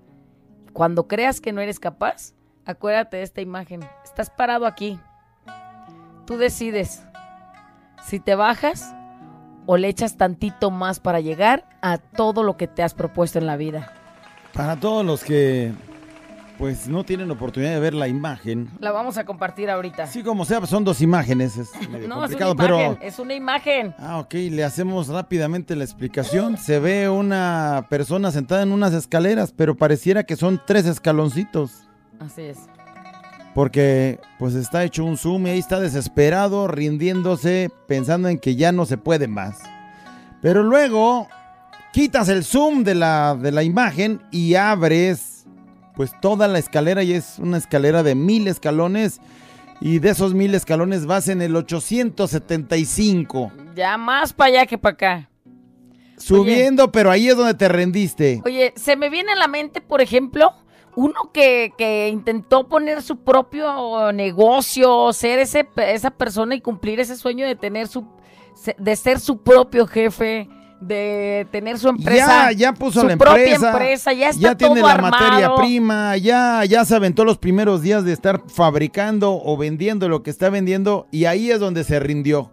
Cuando 0.73 1.09
creas 1.09 1.41
que 1.41 1.53
no 1.53 1.61
eres 1.61 1.81
capaz, 1.81 2.35
acuérdate 2.65 3.19
de 3.19 3.23
esta 3.23 3.41
imagen. 3.41 3.81
Estás 4.05 4.31
parado 4.31 4.67
aquí. 4.67 4.99
Tú 6.27 6.37
decides 6.37 7.03
si 8.05 8.21
te 8.21 8.35
bajas 8.35 8.95
o 9.67 9.77
le 9.77 9.89
echas 9.89 10.17
tantito 10.17 10.71
más 10.71 11.01
para 11.01 11.21
llegar 11.21 11.69
a 11.83 11.99
todo 11.99 12.43
lo 12.43 12.57
que 12.57 12.69
te 12.69 12.83
has 12.83 12.95
propuesto 12.95 13.39
en 13.39 13.47
la 13.47 13.57
vida. 13.57 13.93
Para 14.53 14.77
todos 14.77 15.05
los 15.05 15.25
que 15.25 15.73
pues 16.61 16.89
no 16.89 17.05
tienen 17.05 17.31
oportunidad 17.31 17.73
de 17.73 17.81
ver 17.81 17.95
la 17.95 18.07
imagen, 18.07 18.69
La 18.81 18.93
vamos 18.93 19.17
a 19.17 19.25
compartir 19.25 19.71
ahorita. 19.71 20.03
así 20.03 20.23
como 20.23 20.45
sea, 20.45 20.65
son 20.67 20.85
dos 20.85 21.01
imágenes, 21.01 21.57
es 21.57 21.71
medio 21.91 22.07
no, 22.07 22.23
es 22.23 22.33
una 22.33 22.51
imagen, 22.51 22.57
pero 22.59 22.99
es 23.01 23.19
una 23.19 23.35
imagen. 23.35 23.95
Ah, 23.99 24.19
ok, 24.19 24.35
le 24.35 24.63
hacemos 24.63 25.09
rápidamente 25.09 25.75
la 25.75 25.85
explicación. 25.85 26.59
Se 26.59 26.79
ve 26.79 27.09
una 27.09 27.87
persona 27.89 28.31
sentada 28.31 28.63
en 28.63 28.73
unas 28.73 28.93
escaleras, 28.93 29.55
pero 29.57 29.75
pareciera 29.75 30.25
que 30.25 30.37
son 30.37 30.61
tres 30.67 30.85
escaloncitos. 30.85 31.85
Así 32.21 32.43
es. 32.43 32.59
Porque 33.55 34.21
pues 34.39 34.55
está 34.55 34.85
hecho 34.85 35.03
un 35.07 35.17
zoom 35.17 35.47
y 35.47 35.51
ahí 35.51 35.59
está 35.59 35.81
desesperado, 35.81 36.69
rindiéndose, 36.69 37.71
pensando 37.89 38.29
en 38.29 38.39
que 38.39 38.55
ya 38.55 38.71
no 38.71 38.85
se 38.85 38.99
puede 38.99 39.29
más. 39.29 39.61
Pero 40.43 40.63
luego 40.63 41.27
quitas 41.95 42.29
el 42.29 42.45
zoom 42.45 42.85
de 42.85 42.97
la, 42.97 43.35
de 43.35 43.51
la 43.51 43.63
imagen 43.63 44.21
y 44.31 44.57
abres 44.57 45.30
pues 46.01 46.19
toda 46.19 46.49
la 46.49 46.59
escalera 46.59 47.03
y 47.03 47.13
es 47.13 47.39
una 47.39 47.59
escalera 47.59 48.03
de 48.03 48.15
mil 48.15 48.49
escalones. 48.49 49.21
Y 49.83 49.99
de 49.99 50.09
esos 50.09 50.33
mil 50.33 50.55
escalones 50.55 51.05
vas 51.05 51.29
en 51.29 51.43
el 51.43 51.55
875. 51.55 53.53
Ya 53.75 53.99
más 53.99 54.33
para 54.33 54.49
allá 54.49 54.65
que 54.65 54.79
para 54.79 54.95
acá. 54.95 55.29
Subiendo, 56.17 56.91
pero 56.91 57.11
ahí 57.11 57.29
es 57.29 57.37
donde 57.37 57.53
te 57.53 57.69
rendiste. 57.69 58.41
Oye, 58.47 58.73
se 58.77 58.97
me 58.97 59.11
viene 59.11 59.33
a 59.33 59.37
la 59.37 59.47
mente, 59.47 59.83
por 59.83 60.01
ejemplo, 60.01 60.55
uno 60.97 61.33
que, 61.35 61.75
que 61.77 62.09
intentó 62.09 62.67
poner 62.67 63.03
su 63.03 63.19
propio 63.19 64.11
negocio, 64.11 65.13
ser 65.13 65.39
ese, 65.39 65.69
esa 65.77 66.13
persona 66.13 66.55
y 66.55 66.63
cumplir 66.63 66.99
ese 66.99 67.15
sueño 67.15 67.47
de 67.47 67.57
tener 67.57 67.89
su, 67.89 68.07
de 68.79 68.97
ser 68.97 69.21
su 69.21 69.43
propio 69.43 69.87
jefe, 69.87 70.49
de 70.81 71.47
tener 71.51 71.79
su 71.79 71.89
empresa. 71.89 72.53
Ya, 72.53 72.59
ya 72.59 72.73
puso 72.73 73.03
su 73.03 73.07
la 73.07 73.17
propia 73.17 73.55
empresa. 73.55 74.13
ya 74.13 74.31
está 74.31 74.41
ya 74.41 74.55
tiene 74.57 74.77
todo 74.81 74.87
la 74.87 74.95
armado. 74.95 75.17
materia 75.25 75.55
prima, 75.55 76.17
ya, 76.17 76.65
ya 76.65 76.85
se 76.85 76.97
aventó 76.97 77.25
los 77.25 77.39
primeros 77.39 77.83
días 77.83 78.05
de 78.05 78.13
estar 78.13 78.43
fabricando 78.49 79.41
o 79.45 79.57
vendiendo 79.57 80.09
lo 80.09 80.23
que 80.23 80.31
está 80.31 80.49
vendiendo 80.49 81.07
y 81.11 81.27
ahí 81.27 81.51
es 81.51 81.61
donde 81.61 81.85
se 81.85 82.01
rindió. 82.01 82.51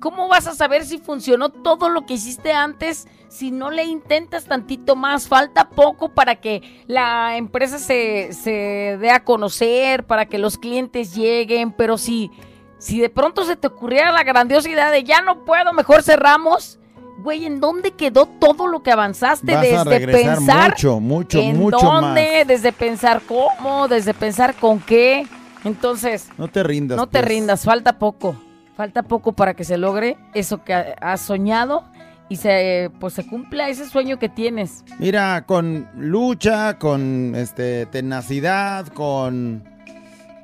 ¿Cómo 0.00 0.28
vas 0.28 0.48
a 0.48 0.54
saber 0.54 0.84
si 0.84 0.98
funcionó 0.98 1.50
todo 1.50 1.88
lo 1.88 2.06
que 2.06 2.14
hiciste 2.14 2.52
antes 2.52 3.06
si 3.28 3.52
no 3.52 3.70
le 3.70 3.84
intentas 3.84 4.46
tantito 4.46 4.96
más? 4.96 5.28
Falta 5.28 5.70
poco 5.70 6.08
para 6.12 6.40
que 6.40 6.82
la 6.88 7.36
empresa 7.36 7.78
se, 7.78 8.32
se 8.32 8.98
dé 9.00 9.10
a 9.12 9.22
conocer, 9.22 10.04
para 10.04 10.26
que 10.26 10.38
los 10.38 10.58
clientes 10.58 11.14
lleguen, 11.14 11.70
pero 11.70 11.98
si, 11.98 12.32
si 12.78 12.98
de 13.00 13.10
pronto 13.10 13.44
se 13.44 13.54
te 13.54 13.68
ocurriera 13.68 14.10
la 14.10 14.24
grandiosa 14.24 14.68
idea 14.68 14.90
de 14.90 15.04
ya 15.04 15.22
no 15.22 15.44
puedo, 15.44 15.72
mejor 15.72 16.02
cerramos. 16.02 16.80
Güey, 17.22 17.44
¿en 17.46 17.60
dónde 17.60 17.92
quedó 17.92 18.26
todo 18.26 18.66
lo 18.66 18.82
que 18.82 18.90
avanzaste? 18.90 19.54
Vas 19.54 19.62
desde 19.62 20.06
pensar 20.08 20.70
mucho, 20.70 21.00
mucho, 21.00 21.40
en 21.40 21.56
mucho 21.58 21.78
dónde, 21.78 22.38
más. 22.38 22.46
desde 22.48 22.72
pensar 22.72 23.22
cómo, 23.26 23.86
desde 23.88 24.12
pensar 24.14 24.54
con 24.54 24.80
qué. 24.80 25.26
Entonces, 25.64 26.28
No 26.36 26.48
te 26.48 26.62
rindas. 26.62 26.96
no 26.96 27.06
te 27.06 27.18
pues. 27.20 27.24
rindas, 27.28 27.64
falta 27.64 27.98
poco. 27.98 28.34
Falta 28.76 29.02
poco 29.04 29.32
para 29.32 29.54
que 29.54 29.64
se 29.64 29.76
logre 29.78 30.16
eso 30.34 30.64
que 30.64 30.74
ha- 30.74 30.94
has 31.00 31.20
soñado 31.20 31.84
y 32.28 32.36
se 32.36 32.90
pues 32.98 33.12
se 33.14 33.26
cumpla 33.26 33.68
ese 33.68 33.86
sueño 33.88 34.18
que 34.18 34.28
tienes. 34.28 34.82
Mira, 34.98 35.44
con 35.46 35.88
lucha, 35.96 36.78
con 36.78 37.34
este 37.36 37.86
tenacidad, 37.86 38.86
con 38.88 39.62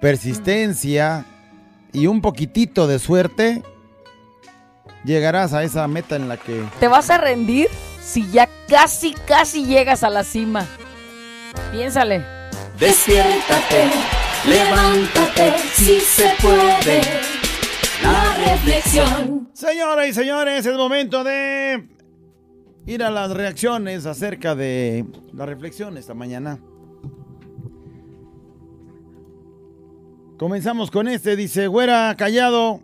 persistencia 0.01 1.25
y 1.93 2.07
un 2.07 2.21
poquitito 2.21 2.87
de 2.87 2.99
suerte, 2.99 3.63
llegarás 5.05 5.53
a 5.53 5.63
esa 5.63 5.87
meta 5.89 6.17
en 6.17 6.29
la 6.29 6.37
que 6.37 6.65
¿Te 6.81 6.89
vas 6.89 7.11
a 7.11 7.19
rendir 7.19 7.69
si 8.03 8.31
ya 8.31 8.49
casi 8.69 9.13
casi 9.27 9.65
llegas 9.65 10.03
a 10.03 10.11
la 10.11 10.25
cima? 10.25 10.67
Piénsale. 11.73 12.25
Despiértate, 12.79 13.91
levántate, 14.47 15.59
si 15.73 16.01
se 16.01 16.31
puede. 16.41 17.01
La 18.03 18.53
reflexión. 18.53 19.51
Señoras 19.53 20.09
y 20.09 20.13
señores, 20.13 20.65
es 20.65 20.77
momento 20.77 21.25
de 21.25 21.89
ir 22.87 23.03
a 23.03 23.11
las 23.11 23.33
reacciones 23.33 24.07
acerca 24.07 24.55
de 24.55 25.05
la 25.33 25.45
reflexión 25.45 25.97
esta 25.97 26.15
mañana. 26.15 26.61
Comenzamos 30.39 30.93
con 30.93 31.09
este, 31.09 31.35
dice, 31.35 31.67
güera 31.67 32.15
callado. 32.17 32.81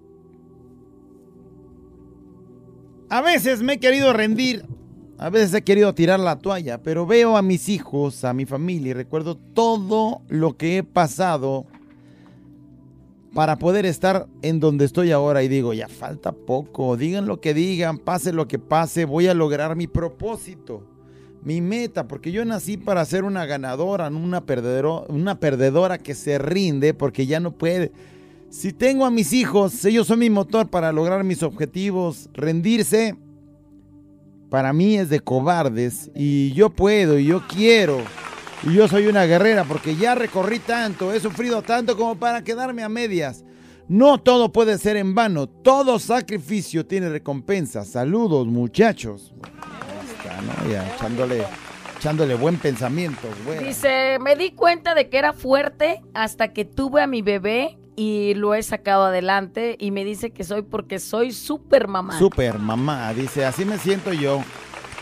A 3.14 3.20
veces 3.22 3.62
me 3.62 3.74
he 3.74 3.78
querido 3.78 4.12
rendir, 4.12 4.64
a 5.18 5.30
veces 5.30 5.54
he 5.54 5.62
querido 5.62 5.94
tirar 5.94 6.18
la 6.18 6.36
toalla, 6.40 6.82
pero 6.82 7.06
veo 7.06 7.36
a 7.36 7.42
mis 7.42 7.68
hijos, 7.68 8.24
a 8.24 8.32
mi 8.32 8.44
familia 8.44 8.90
y 8.90 8.92
recuerdo 8.92 9.36
todo 9.36 10.22
lo 10.28 10.56
que 10.56 10.78
he 10.78 10.82
pasado 10.82 11.64
para 13.32 13.56
poder 13.56 13.86
estar 13.86 14.26
en 14.42 14.58
donde 14.58 14.84
estoy 14.84 15.12
ahora 15.12 15.44
y 15.44 15.48
digo, 15.48 15.72
ya 15.74 15.86
falta 15.86 16.32
poco, 16.32 16.96
digan 16.96 17.26
lo 17.26 17.40
que 17.40 17.54
digan, 17.54 17.98
pase 17.98 18.32
lo 18.32 18.48
que 18.48 18.58
pase, 18.58 19.04
voy 19.04 19.28
a 19.28 19.34
lograr 19.34 19.76
mi 19.76 19.86
propósito, 19.86 20.82
mi 21.44 21.60
meta, 21.60 22.08
porque 22.08 22.32
yo 22.32 22.44
nací 22.44 22.76
para 22.76 23.04
ser 23.04 23.22
una 23.22 23.46
ganadora, 23.46 24.10
no 24.10 24.18
una, 24.18 24.44
perdedero- 24.44 25.06
una 25.08 25.38
perdedora 25.38 25.98
que 25.98 26.16
se 26.16 26.38
rinde 26.38 26.94
porque 26.94 27.26
ya 27.26 27.38
no 27.38 27.52
puede. 27.52 27.92
Si 28.54 28.72
tengo 28.72 29.04
a 29.04 29.10
mis 29.10 29.32
hijos, 29.32 29.84
ellos 29.84 30.06
son 30.06 30.20
mi 30.20 30.30
motor 30.30 30.70
para 30.70 30.92
lograr 30.92 31.24
mis 31.24 31.42
objetivos, 31.42 32.30
rendirse 32.34 33.16
para 34.48 34.72
mí 34.72 34.96
es 34.96 35.08
de 35.08 35.18
cobardes 35.18 36.12
y 36.14 36.52
yo 36.52 36.70
puedo 36.70 37.18
y 37.18 37.24
yo 37.24 37.42
quiero. 37.48 37.98
Y 38.62 38.74
yo 38.74 38.86
soy 38.86 39.08
una 39.08 39.24
guerrera 39.24 39.64
porque 39.64 39.96
ya 39.96 40.14
recorrí 40.14 40.60
tanto, 40.60 41.12
he 41.12 41.18
sufrido 41.18 41.62
tanto 41.62 41.96
como 41.96 42.14
para 42.14 42.44
quedarme 42.44 42.84
a 42.84 42.88
medias. 42.88 43.44
No 43.88 44.18
todo 44.18 44.52
puede 44.52 44.78
ser 44.78 44.96
en 44.96 45.16
vano, 45.16 45.48
todo 45.48 45.98
sacrificio 45.98 46.86
tiene 46.86 47.08
recompensa. 47.08 47.84
Saludos 47.84 48.46
muchachos. 48.46 49.34
Está, 50.22 50.40
¿no? 50.42 51.26
Echándole, 51.98 52.36
buen 52.36 52.58
pensamiento. 52.58 53.26
Dice, 53.58 54.18
me 54.20 54.36
di 54.36 54.52
cuenta 54.52 54.94
de 54.94 55.08
que 55.08 55.18
era 55.18 55.32
fuerte 55.32 56.00
hasta 56.14 56.52
que 56.52 56.64
tuve 56.64 57.02
a 57.02 57.08
mi 57.08 57.22
bebé 57.22 57.76
y 57.96 58.34
lo 58.34 58.54
he 58.54 58.62
sacado 58.62 59.04
adelante 59.04 59.76
y 59.78 59.90
me 59.90 60.04
dice 60.04 60.30
que 60.30 60.44
soy 60.44 60.62
porque 60.62 60.98
soy 60.98 61.32
súper 61.32 61.88
mamá. 61.88 62.18
Super 62.18 62.58
mamá, 62.58 63.12
dice, 63.14 63.44
así 63.44 63.64
me 63.64 63.78
siento 63.78 64.12
yo. 64.12 64.42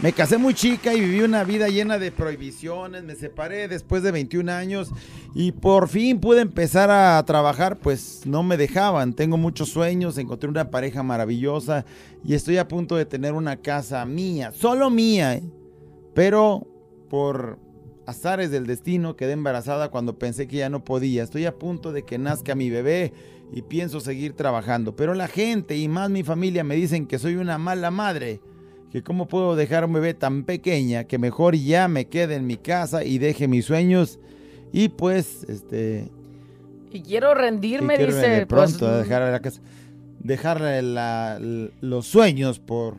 Me 0.00 0.12
casé 0.12 0.36
muy 0.36 0.52
chica 0.52 0.92
y 0.94 1.00
viví 1.00 1.20
una 1.20 1.44
vida 1.44 1.68
llena 1.68 1.96
de 1.96 2.10
prohibiciones, 2.10 3.04
me 3.04 3.14
separé 3.14 3.68
después 3.68 4.02
de 4.02 4.10
21 4.10 4.50
años 4.50 4.90
y 5.32 5.52
por 5.52 5.88
fin 5.88 6.18
pude 6.18 6.40
empezar 6.40 6.90
a 6.90 7.22
trabajar, 7.24 7.76
pues 7.76 8.22
no 8.26 8.42
me 8.42 8.56
dejaban. 8.56 9.12
Tengo 9.12 9.36
muchos 9.36 9.68
sueños, 9.68 10.18
encontré 10.18 10.48
una 10.48 10.70
pareja 10.70 11.04
maravillosa 11.04 11.84
y 12.24 12.34
estoy 12.34 12.58
a 12.58 12.66
punto 12.66 12.96
de 12.96 13.06
tener 13.06 13.34
una 13.34 13.58
casa 13.58 14.04
mía, 14.04 14.50
solo 14.52 14.90
mía. 14.90 15.40
Pero 16.14 16.66
por 17.08 17.58
azares 18.06 18.50
del 18.50 18.66
destino 18.66 19.16
quedé 19.16 19.32
embarazada 19.32 19.90
cuando 19.90 20.18
pensé 20.18 20.48
que 20.48 20.56
ya 20.56 20.68
no 20.68 20.84
podía. 20.84 21.22
Estoy 21.22 21.46
a 21.46 21.58
punto 21.58 21.92
de 21.92 22.04
que 22.04 22.18
nazca 22.18 22.54
mi 22.54 22.70
bebé 22.70 23.12
y 23.52 23.62
pienso 23.62 24.00
seguir 24.00 24.34
trabajando. 24.34 24.96
Pero 24.96 25.14
la 25.14 25.28
gente 25.28 25.76
y 25.76 25.88
más 25.88 26.10
mi 26.10 26.22
familia 26.22 26.64
me 26.64 26.74
dicen 26.74 27.06
que 27.06 27.18
soy 27.18 27.36
una 27.36 27.58
mala 27.58 27.90
madre. 27.90 28.40
Que 28.90 29.02
cómo 29.02 29.26
puedo 29.26 29.56
dejar 29.56 29.86
un 29.86 29.94
bebé 29.94 30.12
tan 30.12 30.44
pequeña 30.44 31.04
que 31.04 31.18
mejor 31.18 31.54
ya 31.56 31.88
me 31.88 32.08
quede 32.08 32.34
en 32.34 32.46
mi 32.46 32.56
casa 32.56 33.04
y 33.04 33.18
deje 33.18 33.48
mis 33.48 33.64
sueños. 33.64 34.18
Y 34.72 34.90
pues, 34.90 35.44
este... 35.48 36.10
Y 36.90 37.00
quiero 37.00 37.32
y 37.32 37.34
rendirme, 37.34 37.96
quiero 37.96 38.14
dice. 38.14 38.28
de 38.28 38.46
pues, 38.46 38.76
pronto 38.76 38.98
dejar 38.98 39.22
la 39.30 39.40
casa. 39.40 39.62
La- 40.22 41.38
los 41.80 42.06
sueños 42.06 42.58
por... 42.58 42.96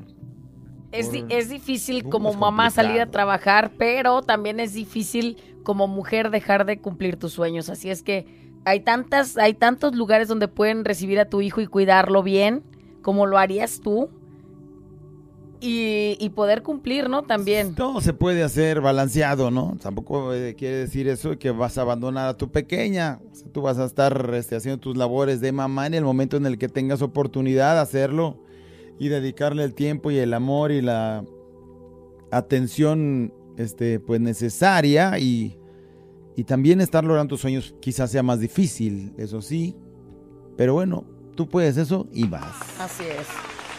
Es, 0.94 1.10
por- 1.10 1.32
es 1.32 1.50
difícil 1.50 2.06
Uh, 2.06 2.10
como 2.10 2.30
es 2.30 2.38
mamá 2.38 2.70
salir 2.70 3.02
a 3.02 3.12
trabajar, 3.12 3.72
pero 3.78 4.22
también 4.22 4.60
es 4.60 4.74
difícil 4.74 5.38
como 5.64 5.88
mujer 5.88 6.30
dejar 6.30 6.66
de 6.66 6.80
cumplir 6.80 7.18
tus 7.18 7.34
sueños. 7.34 7.70
Así 7.70 7.90
es 7.90 8.04
que 8.04 8.26
hay 8.66 8.80
tantas, 8.80 9.38
hay 9.38 9.54
tantos 9.54 9.96
lugares 9.96 10.28
donde 10.28 10.48
pueden 10.48 10.86
recibir 10.86 11.20
a 11.20 11.26
tu 11.26 11.42
hijo 11.42 11.60
y 11.62 11.68
cuidarlo 11.68 12.24
bien, 12.24 12.64
como 13.02 13.26
lo 13.26 13.38
harías 13.38 13.82
tú. 13.82 14.10
Y, 15.66 16.18
y 16.20 16.30
poder 16.32 16.62
cumplir, 16.62 17.10
¿no? 17.10 17.24
También. 17.24 17.74
Todo 17.74 18.02
se 18.02 18.12
puede 18.12 18.44
hacer 18.44 18.82
balanceado, 18.82 19.50
¿no? 19.50 19.78
Tampoco 19.82 20.34
eh, 20.34 20.56
quiere 20.56 20.76
decir 20.76 21.08
eso 21.08 21.40
que 21.40 21.52
vas 21.52 21.78
a 21.78 21.84
abandonar 21.84 22.28
a 22.28 22.36
tu 22.36 22.52
pequeña. 22.52 23.22
O 23.32 23.34
sea, 23.36 23.48
tú 23.50 23.62
vas 23.62 23.80
a 23.80 23.86
estar 23.86 24.30
este, 24.34 24.58
haciendo 24.58 24.82
tus 24.82 24.98
labores 24.98 25.40
de 25.40 25.54
mamá 25.54 25.88
en 25.88 25.94
el 25.94 26.04
momento 26.04 26.36
en 26.36 26.46
el 26.48 26.58
que 26.58 26.68
tengas 26.68 27.02
oportunidad 27.02 27.76
de 27.76 27.80
hacerlo 27.80 28.43
y 29.00 29.10
dedicarle 29.10 29.64
el 29.64 29.74
tiempo 29.74 30.12
y 30.12 30.18
el 30.18 30.34
amor 30.34 30.72
y 30.72 30.82
la 30.82 31.24
atención 32.32 33.34
este, 33.58 34.00
pues 34.00 34.20
necesaria 34.22 35.18
y, 35.20 35.58
y 36.36 36.44
también 36.44 36.82
estar 36.82 37.04
logrando 37.04 37.30
tus 37.30 37.42
sueños 37.42 37.76
quizás 37.80 38.12
sea 38.12 38.24
más 38.24 38.40
difícil, 38.40 39.14
eso 39.18 39.42
sí. 39.42 39.76
Pero 40.58 40.74
bueno, 40.74 41.06
tú 41.36 41.48
puedes 41.48 41.78
eso 41.78 42.08
y 42.12 42.28
vas. 42.28 42.56
Así 42.80 43.04
es. 43.04 43.28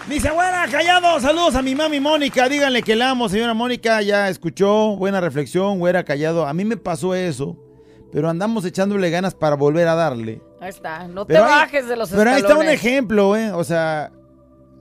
Dice, 0.09 0.31
buena, 0.31 0.67
callado, 0.71 1.19
saludos 1.19 1.55
a 1.55 1.63
mi 1.63 1.75
mami 1.75 1.99
Mónica, 1.99 2.47
díganle 2.47 2.83
que 2.83 2.95
la 2.95 3.11
amo, 3.11 3.29
señora 3.31 3.55
Mónica, 3.55 4.03
ya 4.03 4.29
escuchó, 4.29 4.97
buena 4.97 5.19
reflexión, 5.19 5.79
güera, 5.79 6.05
callado. 6.05 6.47
A 6.47 6.53
mí 6.53 6.65
me 6.67 6.77
pasó 6.77 7.15
eso, 7.15 7.57
pero 8.13 8.29
andamos 8.29 8.67
echándole 8.67 9.09
ganas 9.09 9.35
para 9.35 9.57
volver 9.57 9.89
a 9.89 9.95
darle. 9.95 10.43
Ahí 10.61 10.69
está. 10.69 11.09
No 11.09 11.27
Pero 11.27 11.45
te 11.45 11.51
bajes 11.51 11.89
de 11.89 11.97
los 11.97 12.11
Pero 12.11 12.31
ahí 12.31 12.41
está 12.41 12.57
un 12.57 12.69
ejemplo, 12.69 13.35
¿eh? 13.35 13.53
O 13.53 13.65
sea, 13.65 14.13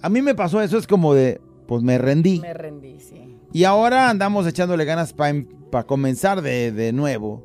a 0.04 0.10
mí 0.10 0.22
me 0.22 0.36
pasó 0.36 0.62
eso, 0.62 0.78
es 0.78 0.86
como 0.86 1.14
de, 1.14 1.40
pues 1.66 1.82
me 1.82 1.98
rendí. 1.98 2.42
Me 2.42 2.54
rendí, 2.54 3.00
sí. 3.00 3.38
Y 3.54 3.64
ahora 3.64 4.10
andamos 4.10 4.46
echándole 4.46 4.84
ganas 4.84 5.14
para 5.14 5.84
comenzar 5.86 6.42
de, 6.42 6.74
de 6.74 6.92
nuevo. 6.92 7.42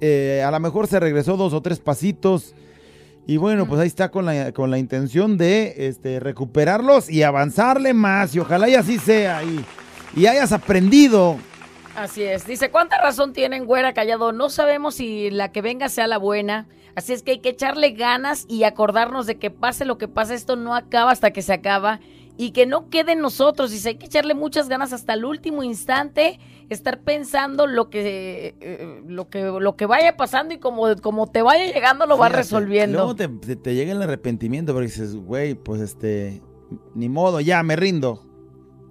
Eh, 0.00 0.44
a 0.46 0.50
lo 0.52 0.60
mejor 0.60 0.86
se 0.86 1.00
regresó 1.00 1.36
dos 1.36 1.52
o 1.52 1.60
tres 1.60 1.80
pasitos. 1.80 2.54
Y 3.26 3.36
bueno, 3.36 3.66
pues 3.66 3.80
ahí 3.80 3.88
está 3.88 4.12
con 4.12 4.26
la, 4.26 4.52
con 4.52 4.70
la 4.70 4.78
intención 4.78 5.36
de 5.38 5.74
este, 5.88 6.20
recuperarlos 6.20 7.10
y 7.10 7.24
avanzarle 7.24 7.92
más. 7.94 8.32
Y 8.32 8.38
ojalá 8.38 8.68
y 8.68 8.76
así 8.76 8.98
sea. 8.98 9.42
Y, 9.42 9.64
y 10.14 10.26
hayas 10.26 10.52
aprendido. 10.52 11.36
Así 12.02 12.22
es. 12.22 12.46
Dice, 12.46 12.70
¿cuánta 12.70 13.00
razón 13.00 13.32
tienen, 13.32 13.64
güera 13.66 13.92
callado? 13.92 14.32
No 14.32 14.50
sabemos 14.50 14.94
si 14.96 15.30
la 15.30 15.50
que 15.52 15.62
venga 15.62 15.88
sea 15.88 16.06
la 16.06 16.18
buena. 16.18 16.68
Así 16.94 17.12
es 17.12 17.22
que 17.22 17.32
hay 17.32 17.38
que 17.40 17.50
echarle 17.50 17.90
ganas 17.92 18.44
y 18.48 18.64
acordarnos 18.64 19.26
de 19.26 19.38
que 19.38 19.50
pase 19.50 19.84
lo 19.84 19.98
que 19.98 20.08
pase, 20.08 20.34
esto 20.34 20.56
no 20.56 20.74
acaba 20.74 21.10
hasta 21.12 21.30
que 21.32 21.42
se 21.42 21.52
acaba. 21.52 22.00
Y 22.36 22.52
que 22.52 22.66
no 22.66 22.88
quede 22.88 23.12
en 23.12 23.20
nosotros. 23.20 23.70
Dice, 23.72 23.88
hay 23.90 23.94
que 23.96 24.06
echarle 24.06 24.34
muchas 24.34 24.68
ganas 24.68 24.92
hasta 24.92 25.14
el 25.14 25.24
último 25.24 25.64
instante. 25.64 26.38
Estar 26.68 27.00
pensando 27.00 27.66
lo 27.66 27.90
que, 27.90 28.54
eh, 28.60 29.02
lo 29.08 29.28
que, 29.28 29.42
lo 29.42 29.74
que 29.74 29.86
vaya 29.86 30.16
pasando 30.16 30.54
y 30.54 30.58
como, 30.58 30.94
como 31.02 31.26
te 31.28 31.42
vaya 31.42 31.66
llegando 31.72 32.06
lo 32.06 32.16
vas 32.16 32.30
resolviendo. 32.30 32.98
Luego 32.98 33.16
te, 33.16 33.26
te- 33.28 33.56
te 33.56 33.74
llega 33.74 33.90
el 33.92 34.02
arrepentimiento 34.02 34.72
porque 34.72 34.86
dices, 34.86 35.16
güey, 35.16 35.54
pues 35.54 35.80
este, 35.80 36.40
ni 36.94 37.08
modo, 37.08 37.40
ya 37.40 37.60
me 37.64 37.74
rindo. 37.74 38.24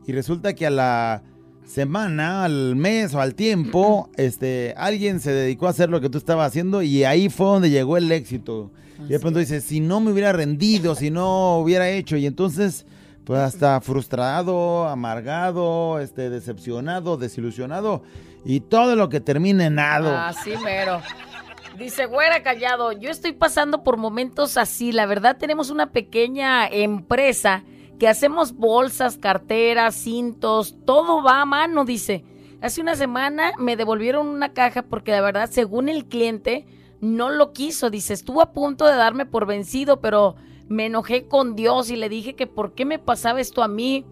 y 0.05 0.11
resulta 0.11 0.53
que 0.53 0.65
a 0.67 0.69
la 0.69 1.23
semana, 1.67 2.45
al 2.45 2.75
mes 2.75 3.13
o 3.13 3.19
al 3.19 3.35
tiempo, 3.35 4.09
este, 4.15 4.73
alguien 4.77 5.19
se 5.19 5.31
dedicó 5.31 5.67
a 5.67 5.71
hacer 5.71 5.89
lo 5.89 6.01
que 6.01 6.09
tú 6.09 6.17
estabas 6.17 6.47
haciendo 6.47 6.81
y 6.81 7.03
ahí 7.03 7.29
fue 7.29 7.47
donde 7.47 7.69
llegó 7.69 7.97
el 7.97 8.11
éxito. 8.11 8.71
y 8.99 9.09
de 9.09 9.19
pronto 9.19 9.39
dices, 9.39 9.63
si 9.63 9.79
no 9.79 9.99
me 9.99 10.11
hubiera 10.11 10.31
rendido, 10.31 10.95
si 10.95 11.11
no 11.11 11.57
hubiera 11.57 11.89
hecho, 11.89 12.17
y 12.17 12.25
entonces, 12.25 12.85
pues 13.25 13.39
hasta 13.39 13.79
frustrado, 13.81 14.87
amargado, 14.87 15.99
este, 15.99 16.29
decepcionado, 16.29 17.17
desilusionado, 17.17 18.01
y 18.45 18.61
todo 18.61 18.95
lo 18.95 19.09
que 19.09 19.19
termine 19.19 19.65
en 19.65 19.75
nada. 19.75 20.29
Así 20.29 20.53
mero. 20.63 21.01
Dice, 21.77 22.07
güera 22.07 22.41
callado, 22.41 22.91
yo 22.91 23.11
estoy 23.11 23.33
pasando 23.33 23.83
por 23.83 23.97
momentos 23.97 24.57
así. 24.57 24.91
La 24.91 25.05
verdad, 25.05 25.37
tenemos 25.37 25.69
una 25.69 25.91
pequeña 25.91 26.65
empresa 26.67 27.63
que 27.97 28.07
hacemos 28.07 28.53
bolsas, 28.53 29.17
carteras, 29.17 29.95
cintos, 29.95 30.75
todo 30.85 31.23
va 31.23 31.41
a 31.41 31.45
mano, 31.45 31.85
dice. 31.85 32.23
Hace 32.61 32.81
una 32.81 32.95
semana 32.95 33.51
me 33.59 33.75
devolvieron 33.75 34.27
una 34.27 34.53
caja 34.53 34.81
porque 34.83 35.11
la 35.11 35.21
verdad, 35.21 35.49
según 35.51 35.89
el 35.89 36.05
cliente, 36.05 36.65
no 37.01 37.29
lo 37.29 37.53
quiso. 37.53 37.89
Dice, 37.89 38.13
estuvo 38.13 38.41
a 38.41 38.51
punto 38.51 38.85
de 38.85 38.95
darme 38.95 39.25
por 39.25 39.45
vencido, 39.45 40.01
pero 40.01 40.35
me 40.67 40.87
enojé 40.87 41.27
con 41.27 41.55
Dios 41.55 41.89
y 41.89 41.95
le 41.95 42.09
dije 42.09 42.35
que 42.35 42.47
por 42.47 42.73
qué 42.73 42.85
me 42.85 42.99
pasaba 42.99 43.41
esto 43.41 43.61
a 43.61 43.67
mí. 43.67 44.05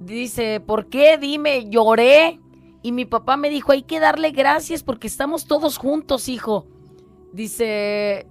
Dice, 0.00 0.60
¿por 0.60 0.88
qué? 0.88 1.18
Dime, 1.18 1.68
lloré. 1.70 2.40
Y 2.82 2.92
mi 2.92 3.04
papá 3.04 3.36
me 3.36 3.48
dijo, 3.48 3.72
hay 3.72 3.82
que 3.82 4.00
darle 4.00 4.30
gracias 4.32 4.82
porque 4.82 5.06
estamos 5.06 5.46
todos 5.46 5.78
juntos, 5.78 6.28
hijo. 6.28 6.66
Dice, 7.32 8.26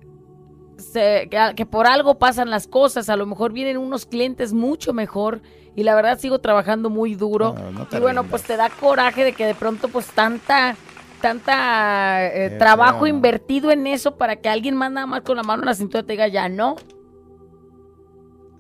que, 0.91 1.65
por 1.65 1.87
algo 1.87 2.19
pasan 2.19 2.49
las 2.49 2.67
cosas, 2.67 3.09
a 3.09 3.15
lo 3.15 3.25
mejor 3.25 3.53
vienen 3.53 3.77
unos 3.77 4.05
clientes 4.05 4.53
mucho 4.53 4.93
mejor 4.93 5.41
y 5.75 5.83
la 5.83 5.95
verdad 5.95 6.19
sigo 6.19 6.39
trabajando 6.39 6.89
muy 6.89 7.15
duro. 7.15 7.55
y 7.91 7.97
bueno, 7.97 8.23
pues 8.23 8.43
te 8.43 8.57
da 8.57 8.69
coraje 8.69 9.23
de 9.23 9.33
que 9.33 9.45
de 9.45 9.55
pronto 9.55 9.87
pues 9.87 10.07
tanta 10.07 10.75
tanta 11.21 12.25
eh, 12.27 12.57
trabajo 12.59 13.07
invertido 13.07 13.71
en 13.71 13.87
eso 13.87 14.17
para 14.17 14.35
que 14.35 14.49
alguien 14.49 14.75
más 14.75 14.91
nada 14.91 15.07
más 15.07 15.21
con 15.21 15.37
la 15.37 15.43
mano 15.43 15.63
en 15.63 15.67
la 15.67 15.73
cintura 15.73 16.03
te 16.03 16.13
diga 16.13 16.27
ya 16.27 16.49
no. 16.49 16.75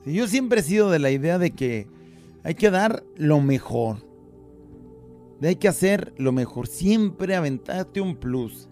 yo 0.05 0.27
siempre 0.27 0.61
he 0.61 0.63
sido 0.63 0.89
de 0.89 0.99
la 0.99 1.11
idea 1.11 1.37
de 1.37 1.51
que 1.51 1.89
hay 2.43 2.55
que 2.55 2.71
dar 2.71 3.03
lo 3.15 3.41
mejor. 3.41 3.97
De 5.39 5.49
hay 5.49 5.55
que 5.57 5.67
hacer 5.67 6.13
lo 6.17 6.31
mejor. 6.31 6.67
Siempre 6.67 7.35
aventarte 7.35 7.99
un 7.99 8.15
plus 8.15 8.69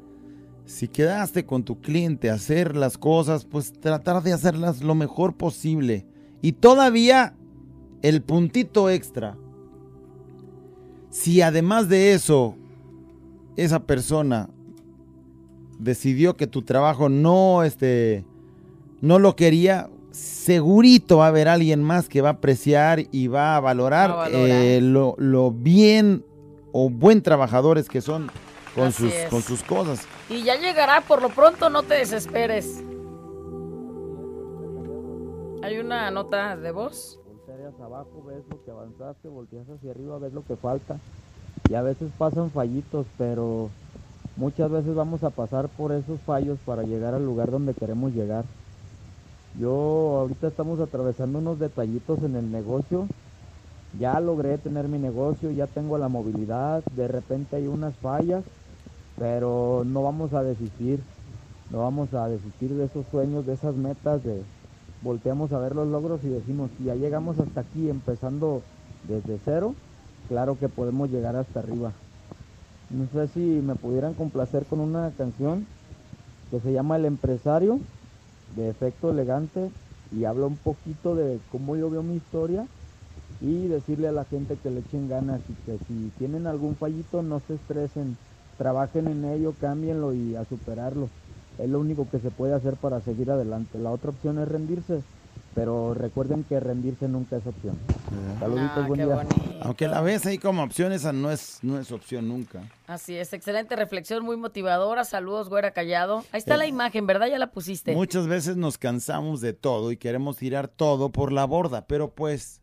si 0.71 0.87
quedaste 0.87 1.45
con 1.45 1.63
tu 1.63 1.81
cliente 1.81 2.29
a 2.29 2.35
hacer 2.35 2.77
las 2.77 2.97
cosas, 2.97 3.43
pues 3.43 3.73
tratar 3.73 4.23
de 4.23 4.31
hacerlas 4.31 4.81
lo 4.81 4.95
mejor 4.95 5.35
posible. 5.35 6.05
Y 6.41 6.53
todavía 6.53 7.35
el 8.01 8.21
puntito 8.21 8.89
extra. 8.89 9.37
Si 11.09 11.41
además 11.41 11.89
de 11.89 12.13
eso, 12.13 12.55
esa 13.57 13.81
persona 13.81 14.49
decidió 15.77 16.37
que 16.37 16.47
tu 16.47 16.61
trabajo 16.61 17.09
no, 17.09 17.63
este, 17.63 18.23
no 19.01 19.19
lo 19.19 19.35
quería, 19.35 19.89
segurito 20.11 21.17
va 21.17 21.25
a 21.25 21.29
haber 21.29 21.49
alguien 21.49 21.83
más 21.83 22.07
que 22.07 22.21
va 22.21 22.29
a 22.29 22.33
apreciar 22.33 23.07
y 23.11 23.27
va 23.27 23.57
a 23.57 23.59
valorar, 23.59 24.29
eh, 24.31 24.79
lo, 24.81 25.15
lo 25.17 25.51
bien 25.51 26.23
o 26.71 26.89
buen 26.89 27.21
trabajadores 27.21 27.89
que 27.89 27.99
son 27.99 28.31
con, 28.75 28.91
sus, 28.91 29.13
con 29.29 29.41
sus 29.41 29.63
cosas. 29.63 30.05
Y 30.29 30.43
ya 30.43 30.55
llegará, 30.55 31.01
por 31.01 31.21
lo 31.21 31.29
pronto 31.29 31.69
no 31.69 31.83
te 31.83 31.95
desesperes. 31.95 32.83
Hay 35.63 35.77
una 35.77 36.09
nota 36.11 36.57
de 36.57 36.71
voz. 36.71 37.19
Volteas 37.25 37.79
abajo, 37.79 38.23
ves 38.25 38.43
lo 38.49 38.63
que 38.63 38.71
avanzaste, 38.71 39.27
volteas 39.27 39.69
hacia 39.69 39.91
arriba, 39.91 40.17
ves 40.17 40.33
lo 40.33 40.43
que 40.43 40.55
falta. 40.55 40.97
Y 41.69 41.75
a 41.75 41.81
veces 41.81 42.09
pasan 42.17 42.49
fallitos, 42.49 43.05
pero 43.17 43.69
muchas 44.37 44.71
veces 44.71 44.95
vamos 44.95 45.23
a 45.23 45.29
pasar 45.29 45.67
por 45.69 45.91
esos 45.91 46.19
fallos 46.21 46.57
para 46.65 46.83
llegar 46.83 47.13
al 47.13 47.25
lugar 47.25 47.51
donde 47.51 47.73
queremos 47.73 48.13
llegar. 48.13 48.45
Yo 49.59 50.17
ahorita 50.21 50.47
estamos 50.47 50.79
atravesando 50.79 51.39
unos 51.39 51.59
detallitos 51.59 52.23
en 52.23 52.35
el 52.35 52.51
negocio. 52.51 53.07
Ya 53.99 54.19
logré 54.21 54.57
tener 54.57 54.87
mi 54.87 54.97
negocio, 54.97 55.51
ya 55.51 55.67
tengo 55.67 55.97
la 55.97 56.07
movilidad, 56.07 56.81
de 56.95 57.09
repente 57.09 57.57
hay 57.57 57.67
unas 57.67 57.93
fallas 57.97 58.45
pero 59.17 59.83
no 59.85 60.03
vamos 60.03 60.33
a 60.33 60.43
desistir, 60.43 61.03
no 61.69 61.79
vamos 61.79 62.13
a 62.13 62.27
desistir 62.27 62.73
de 62.75 62.85
esos 62.85 63.05
sueños, 63.07 63.45
de 63.45 63.53
esas 63.53 63.75
metas, 63.75 64.23
de 64.23 64.43
volteamos 65.01 65.51
a 65.51 65.59
ver 65.59 65.75
los 65.75 65.87
logros 65.87 66.23
y 66.23 66.29
decimos, 66.29 66.71
si 66.77 66.85
ya 66.85 66.95
llegamos 66.95 67.39
hasta 67.39 67.61
aquí 67.61 67.89
empezando 67.89 68.63
desde 69.03 69.39
cero, 69.39 69.75
claro 70.27 70.57
que 70.57 70.69
podemos 70.69 71.09
llegar 71.09 71.35
hasta 71.35 71.59
arriba. 71.59 71.93
No 72.89 73.07
sé 73.07 73.27
si 73.27 73.39
me 73.39 73.75
pudieran 73.75 74.13
complacer 74.13 74.65
con 74.65 74.79
una 74.79 75.11
canción 75.13 75.65
que 76.49 76.59
se 76.59 76.73
llama 76.73 76.97
El 76.97 77.05
empresario, 77.05 77.79
de 78.55 78.69
efecto 78.69 79.09
elegante, 79.11 79.71
y 80.11 80.25
habla 80.25 80.47
un 80.47 80.57
poquito 80.57 81.15
de 81.15 81.39
cómo 81.47 81.77
yo 81.77 81.89
veo 81.89 82.03
mi 82.03 82.15
historia 82.17 82.67
y 83.39 83.67
decirle 83.67 84.09
a 84.09 84.11
la 84.11 84.25
gente 84.25 84.57
que 84.57 84.69
le 84.69 84.81
echen 84.81 85.07
ganas 85.07 85.41
y 85.49 85.55
que 85.65 85.79
si 85.87 86.11
tienen 86.17 86.47
algún 86.47 86.75
fallito 86.75 87.23
no 87.23 87.39
se 87.39 87.55
estresen 87.55 88.17
trabajen 88.61 89.07
en 89.07 89.25
ello, 89.25 89.55
cámbienlo 89.59 90.13
y 90.13 90.35
a 90.35 90.45
superarlo. 90.45 91.09
Es 91.57 91.67
lo 91.67 91.79
único 91.79 92.07
que 92.11 92.19
se 92.19 92.29
puede 92.29 92.53
hacer 92.53 92.75
para 92.75 93.01
seguir 93.01 93.31
adelante. 93.31 93.79
La 93.79 93.89
otra 93.89 94.11
opción 94.11 94.37
es 94.37 94.47
rendirse, 94.47 95.01
pero 95.55 95.95
recuerden 95.95 96.43
que 96.43 96.59
rendirse 96.59 97.07
nunca 97.07 97.37
es 97.37 97.47
opción. 97.47 97.75
Saluditos, 98.39 98.77
ah, 98.77 98.87
buen 98.87 98.99
día. 98.99 99.27
Aunque 99.61 99.87
la 99.87 100.01
ves 100.01 100.27
ahí 100.27 100.37
como 100.37 100.61
opción, 100.61 100.91
esa 100.91 101.11
no 101.11 101.31
es, 101.31 101.57
no 101.63 101.79
es 101.79 101.91
opción 101.91 102.27
nunca. 102.27 102.61
Así 102.85 103.15
es, 103.15 103.33
excelente 103.33 103.75
reflexión, 103.75 104.23
muy 104.23 104.37
motivadora. 104.37 105.05
Saludos, 105.05 105.49
güera 105.49 105.71
callado. 105.71 106.23
Ahí 106.31 106.37
está 106.37 106.55
la 106.55 106.65
eh, 106.65 106.69
imagen, 106.69 107.07
¿verdad? 107.07 107.29
Ya 107.29 107.39
la 107.39 107.51
pusiste. 107.51 107.95
Muchas 107.95 108.27
veces 108.27 108.57
nos 108.57 108.77
cansamos 108.77 109.41
de 109.41 109.53
todo 109.53 109.91
y 109.91 109.97
queremos 109.97 110.37
tirar 110.37 110.67
todo 110.67 111.09
por 111.09 111.31
la 111.31 111.45
borda, 111.45 111.87
pero 111.87 112.11
pues 112.11 112.60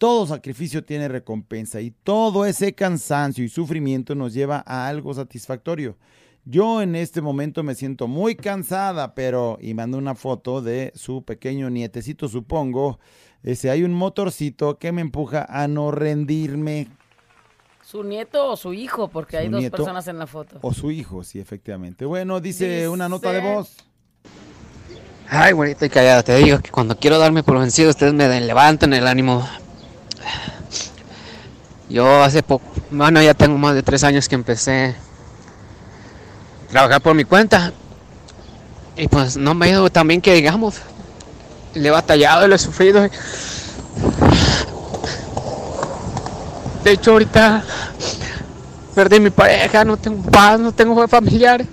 todo 0.00 0.26
sacrificio 0.26 0.82
tiene 0.82 1.08
recompensa 1.08 1.78
y 1.82 1.90
todo 1.90 2.46
ese 2.46 2.74
cansancio 2.74 3.44
y 3.44 3.50
sufrimiento 3.50 4.14
nos 4.14 4.32
lleva 4.32 4.64
a 4.66 4.88
algo 4.88 5.12
satisfactorio. 5.12 5.98
Yo 6.46 6.80
en 6.80 6.96
este 6.96 7.20
momento 7.20 7.62
me 7.62 7.74
siento 7.74 8.08
muy 8.08 8.34
cansada, 8.34 9.14
pero, 9.14 9.58
y 9.60 9.74
mando 9.74 9.98
una 9.98 10.14
foto 10.14 10.62
de 10.62 10.90
su 10.94 11.22
pequeño 11.22 11.68
nietecito, 11.68 12.28
supongo. 12.28 12.98
Ese, 13.42 13.68
hay 13.68 13.82
un 13.84 13.92
motorcito 13.92 14.78
que 14.78 14.90
me 14.90 15.02
empuja 15.02 15.44
a 15.46 15.68
no 15.68 15.90
rendirme. 15.90 16.88
¿Su 17.84 18.02
nieto 18.02 18.52
o 18.52 18.56
su 18.56 18.72
hijo? 18.72 19.08
Porque 19.08 19.36
hay 19.36 19.48
dos 19.48 19.68
personas 19.68 20.08
en 20.08 20.18
la 20.18 20.26
foto. 20.26 20.60
O 20.62 20.72
su 20.72 20.90
hijo, 20.90 21.24
sí, 21.24 21.40
efectivamente. 21.40 22.06
Bueno, 22.06 22.40
dice, 22.40 22.88
una 22.88 23.06
nota 23.06 23.32
de 23.32 23.40
voz. 23.40 23.76
Ay, 25.28 25.52
bonita 25.52 25.84
y 25.84 25.90
callada, 25.90 26.22
te 26.22 26.36
digo 26.36 26.58
que 26.60 26.70
cuando 26.70 26.96
quiero 26.96 27.18
darme 27.18 27.42
por 27.42 27.58
vencido, 27.58 27.90
ustedes 27.90 28.14
me 28.14 28.40
levantan 28.40 28.94
el 28.94 29.06
ánimo. 29.06 29.46
Yo 31.88 32.22
hace 32.22 32.42
poco, 32.42 32.64
bueno, 32.90 33.20
ya 33.20 33.34
tengo 33.34 33.58
más 33.58 33.74
de 33.74 33.82
tres 33.82 34.04
años 34.04 34.28
que 34.28 34.36
empecé 34.36 34.94
a 36.66 36.70
trabajar 36.70 37.00
por 37.00 37.14
mi 37.14 37.24
cuenta. 37.24 37.72
Y 38.96 39.08
pues 39.08 39.36
no 39.36 39.54
me 39.54 39.66
ha 39.66 39.70
ido 39.70 39.90
tan 39.90 40.06
bien 40.06 40.20
que 40.20 40.34
digamos. 40.34 40.76
Le 41.74 41.88
he 41.88 41.90
batallado, 41.90 42.46
le 42.46 42.54
he 42.54 42.58
sufrido. 42.58 43.08
De 46.84 46.92
hecho, 46.92 47.12
ahorita 47.12 47.64
perdí 48.94 49.20
mi 49.20 49.30
pareja, 49.30 49.84
no 49.84 49.96
tengo 49.96 50.22
paz, 50.30 50.60
no 50.60 50.72
tengo 50.72 51.06
familiar. 51.08 51.64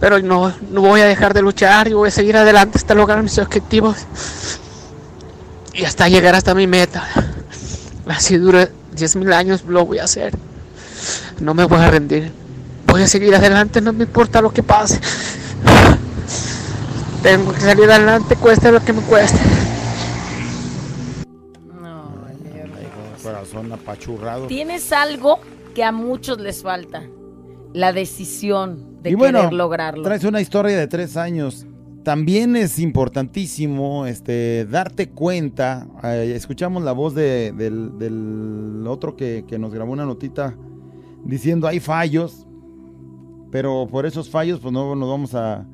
Pero 0.00 0.20
no, 0.20 0.52
no 0.70 0.80
voy 0.80 1.00
a 1.00 1.06
dejar 1.06 1.34
de 1.34 1.42
luchar 1.42 1.88
y 1.88 1.92
voy 1.92 2.08
a 2.08 2.12
seguir 2.12 2.36
adelante 2.36 2.78
hasta 2.78 2.94
lograr 2.94 3.22
mis 3.22 3.38
objetivos 3.38 3.96
y 5.74 5.84
hasta 5.84 6.08
llegar 6.08 6.34
hasta 6.34 6.54
mi 6.54 6.66
meta. 6.66 7.06
Así 8.06 8.36
dura 8.36 8.68
10.000 8.96 9.32
años, 9.34 9.64
lo 9.66 9.84
voy 9.84 9.98
a 9.98 10.04
hacer. 10.04 10.34
No 11.40 11.54
me 11.54 11.64
voy 11.64 11.78
a 11.80 11.90
rendir. 11.90 12.32
Voy 12.86 13.02
a 13.02 13.06
seguir 13.06 13.34
adelante, 13.34 13.80
no 13.80 13.92
me 13.92 14.04
importa 14.04 14.40
lo 14.40 14.52
que 14.52 14.62
pase. 14.62 15.00
Tengo 17.22 17.52
que 17.52 17.60
salir 17.60 17.90
adelante, 17.90 18.36
cueste 18.36 18.72
lo 18.72 18.82
que 18.82 18.92
me 18.92 19.02
cueste. 19.02 19.38
No, 21.80 22.12
corazón 23.22 23.72
apachurrado. 23.72 24.46
Tienes 24.46 24.90
algo 24.92 25.40
que 25.74 25.84
a 25.84 25.92
muchos 25.92 26.38
les 26.38 26.62
falta. 26.62 27.02
La 27.74 27.92
decisión 27.92 28.87
de 29.02 29.14
querer 29.14 29.52
lograrlo. 29.52 30.02
Traes 30.02 30.24
una 30.24 30.40
historia 30.40 30.76
de 30.76 30.86
tres 30.86 31.16
años 31.16 31.66
también 32.08 32.56
es 32.56 32.78
importantísimo 32.78 34.06
este, 34.06 34.64
darte 34.64 35.10
cuenta, 35.10 35.86
eh, 36.02 36.32
escuchamos 36.34 36.82
la 36.82 36.92
voz 36.92 37.14
del, 37.14 38.82
otro 38.88 39.14
que, 39.14 39.44
nos 39.58 39.74
grabó 39.74 39.92
una 39.92 40.06
notita 40.06 40.56
diciendo 41.24 41.66
hay 41.66 41.80
fallos, 41.80 42.46
pero 43.50 43.86
por 43.90 44.06
esos 44.06 44.30
fallos 44.30 44.58
pues 44.60 44.72
no 44.72 44.94
nos 44.94 45.06
vamos 45.06 45.34
a, 45.34 45.66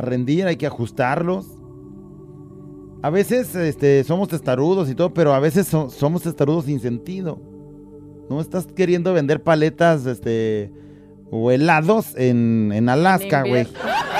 rendir, 0.00 0.46
hay 0.46 0.56
que 0.56 0.66
ajustarlos. 0.68 1.46
a 3.02 3.10
veces 3.10 3.52
este, 3.56 4.04
somos 4.04 4.28
testarudos 4.28 4.88
y 4.88 4.94
todo, 4.94 5.12
pero 5.12 5.34
a 5.34 5.40
veces 5.40 5.66
so- 5.66 5.90
somos 5.90 6.22
testarudos 6.22 6.66
sin 6.66 6.78
sentido. 6.78 7.40
No 8.30 8.40
estás 8.40 8.64
queriendo 8.66 9.12
vender 9.12 9.42
paletas 9.42 10.06
este, 10.06 10.70
o 11.30 11.50
helados 11.50 12.14
en, 12.16 12.72
en 12.72 12.88
Alaska, 12.88 13.42
güey. 13.42 13.66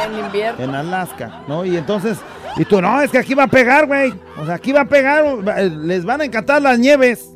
En 0.07 0.25
invierno. 0.25 0.65
En 0.65 0.75
Alaska, 0.75 1.45
¿no? 1.49 1.65
Y 1.65 1.77
entonces, 1.77 2.19
y 2.57 2.65
tú, 2.65 2.81
no, 2.81 3.01
es 3.01 3.11
que 3.11 3.19
aquí 3.19 3.35
va 3.35 3.45
a 3.45 3.49
pegar, 3.49 3.87
güey. 3.87 4.13
O 4.39 4.45
sea, 4.45 4.55
aquí 4.55 4.73
va 4.73 4.83
a 4.83 4.89
pegar, 4.89 5.25
les 5.61 6.05
van 6.05 6.21
a 6.21 6.25
encantar 6.25 6.63
las 6.63 6.79
nieves. 6.79 7.31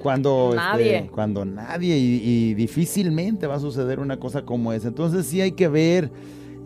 Cuando 0.00 0.50
este, 0.50 0.56
Nadie. 0.56 1.10
cuando 1.14 1.46
nadie 1.46 1.96
y, 1.96 2.20
y 2.22 2.54
difícilmente 2.54 3.46
va 3.46 3.54
a 3.54 3.60
suceder 3.60 4.00
una 4.00 4.18
cosa 4.18 4.42
como 4.42 4.72
esa. 4.74 4.88
Entonces 4.88 5.24
sí 5.24 5.40
hay 5.40 5.52
que 5.52 5.66
ver 5.66 6.10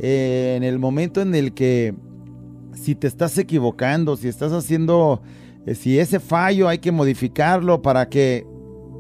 eh, 0.01 0.55
en 0.57 0.65
el 0.65 0.81
momento 0.81 1.21
en 1.21 1.35
el 1.37 1.53
que 1.55 1.95
si 2.73 2.97
te 2.97 3.07
estás 3.07 3.39
equivocando, 3.39 4.17
si 4.17 4.27
estás 4.27 4.53
haciendo, 4.53 5.23
eh, 5.67 5.75
si 5.75 6.01
ese 6.01 6.19
fallo 6.19 6.69
hay 6.69 6.79
que 6.79 6.91
modificarlo 6.91 7.81
para 7.81 8.09
que 8.09 8.45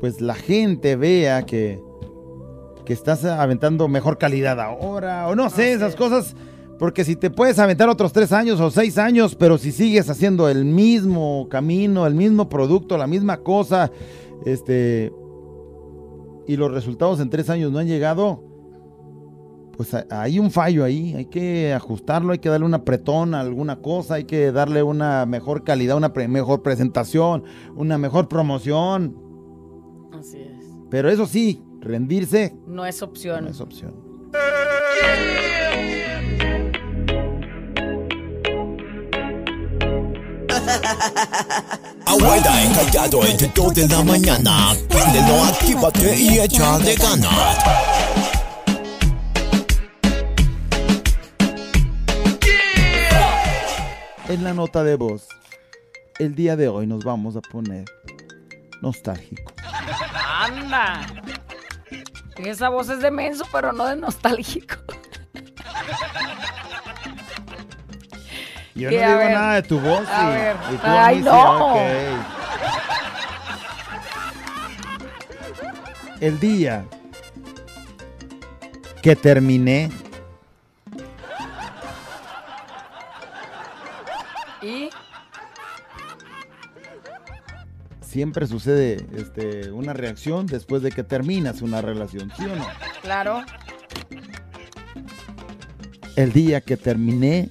pues 0.00 0.20
la 0.20 0.34
gente 0.34 0.94
vea 0.94 1.42
que, 1.42 1.80
que 2.88 2.94
estás 2.94 3.22
aventando 3.27 3.87
mejor 3.87 4.16
calidad 4.16 4.59
ahora, 4.59 5.29
o 5.29 5.35
no 5.37 5.51
sé, 5.51 5.74
esas 5.74 5.94
cosas, 5.94 6.35
porque 6.79 7.05
si 7.05 7.16
te 7.16 7.29
puedes 7.29 7.59
aventar 7.59 7.87
otros 7.90 8.14
tres 8.14 8.33
años 8.33 8.59
o 8.62 8.70
seis 8.70 8.96
años, 8.96 9.35
pero 9.35 9.59
si 9.59 9.72
sigues 9.72 10.09
haciendo 10.09 10.48
el 10.48 10.64
mismo 10.64 11.48
camino, 11.51 12.07
el 12.07 12.14
mismo 12.14 12.48
producto, 12.48 12.96
la 12.96 13.07
misma 13.07 13.42
cosa, 13.42 13.90
este, 14.46 15.12
y 16.46 16.57
los 16.57 16.72
resultados 16.72 17.20
en 17.20 17.29
tres 17.29 17.51
años 17.51 17.70
no 17.70 17.79
han 17.79 17.88
llegado, 17.88 18.42
pues 19.77 19.92
ha- 19.92 20.07
hay 20.09 20.38
un 20.38 20.51
fallo 20.51 20.83
ahí, 20.83 21.12
hay 21.14 21.27
que 21.27 21.74
ajustarlo, 21.74 22.33
hay 22.33 22.38
que 22.38 22.48
darle 22.48 22.64
una 22.64 22.79
apretón 22.79 23.35
a 23.35 23.40
alguna 23.40 23.83
cosa, 23.83 24.14
hay 24.14 24.24
que 24.24 24.51
darle 24.51 24.83
una 24.83 25.27
mejor 25.27 25.62
calidad, 25.62 25.98
una 25.98 26.14
pre- 26.14 26.27
mejor 26.27 26.62
presentación, 26.62 27.44
una 27.77 27.98
mejor 27.98 28.29
promoción, 28.29 29.14
Así 30.18 30.38
es. 30.38 30.64
pero 30.88 31.11
eso 31.11 31.27
sí, 31.27 31.62
rendirse 31.81 32.55
No 32.67 32.85
es 32.87 33.03
opción. 33.03 33.45
no 33.45 33.51
es 33.51 33.61
opción. 33.61 33.95
Abuela 42.07 42.62
encallado 42.64 43.25
entre 43.27 43.49
2 43.55 43.75
de 43.75 43.88
la 43.88 44.03
mañana. 44.03 44.75
Préndelo, 44.88 45.45
actívate 45.45 46.17
y 46.17 46.38
échale 46.38 46.95
ganas. 46.95 47.59
En 54.29 54.45
la 54.45 54.53
nota 54.53 54.85
de 54.85 54.97
voz, 54.97 55.27
el 56.19 56.35
día 56.35 56.57
de 56.57 56.69
hoy 56.69 56.87
nos 56.87 57.03
vamos 57.05 57.37
a 57.37 57.41
poner 57.41 57.87
nostálgico. 58.83 59.53
¡Anda! 60.41 61.07
Esa 62.44 62.68
voz 62.68 62.88
es 62.88 63.01
de 63.01 63.11
menso, 63.11 63.46
pero 63.53 63.72
no 63.72 63.87
de 63.87 63.96
nostálgico. 63.96 64.77
Yo 68.74 68.90
no 68.90 68.96
digo 68.96 69.18
ver. 69.18 69.33
nada 69.33 69.55
de 69.55 69.62
tu 69.62 69.81
voz. 69.81 70.09
A 70.09 70.31
y- 70.31 70.33
ver. 70.35 70.57
y 70.72 70.77
tú 70.77 70.83
Ay, 70.85 71.18
no. 71.22 71.77
El 76.20 76.38
día 76.40 76.85
que 79.03 79.14
terminé, 79.16 79.90
siempre 88.18 88.48
sucede 88.48 89.07
este, 89.16 89.70
una 89.70 89.92
reacción 89.92 90.46
después 90.46 90.83
de 90.83 90.90
que 90.90 91.04
terminas 91.04 91.62
una 91.62 91.81
relación, 91.81 92.33
¿sí 92.37 92.46
o 92.46 92.57
no? 92.57 92.66
claro, 93.00 93.44
El 96.16 96.33
día 96.33 96.61
que 96.61 96.76
terminé 96.76 97.48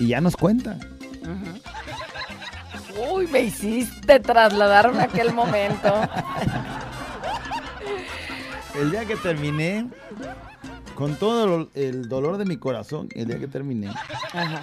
y 0.00 0.06
ya 0.06 0.22
nos 0.22 0.38
cuenta. 0.38 0.78
uy, 3.10 3.26
me 3.26 3.40
hiciste 3.40 4.20
trasladaron 4.20 4.98
a 4.98 5.02
aquel 5.02 5.34
momento. 5.34 5.92
El 8.80 8.90
día 8.90 9.04
que 9.04 9.16
terminé, 9.16 9.86
con 10.94 11.16
todo 11.16 11.68
el 11.74 12.08
dolor 12.08 12.38
de 12.38 12.46
mi 12.46 12.56
corazón, 12.56 13.10
el 13.14 13.26
día 13.26 13.38
que 13.38 13.48
terminé. 13.48 13.88
Ajá. 14.32 14.62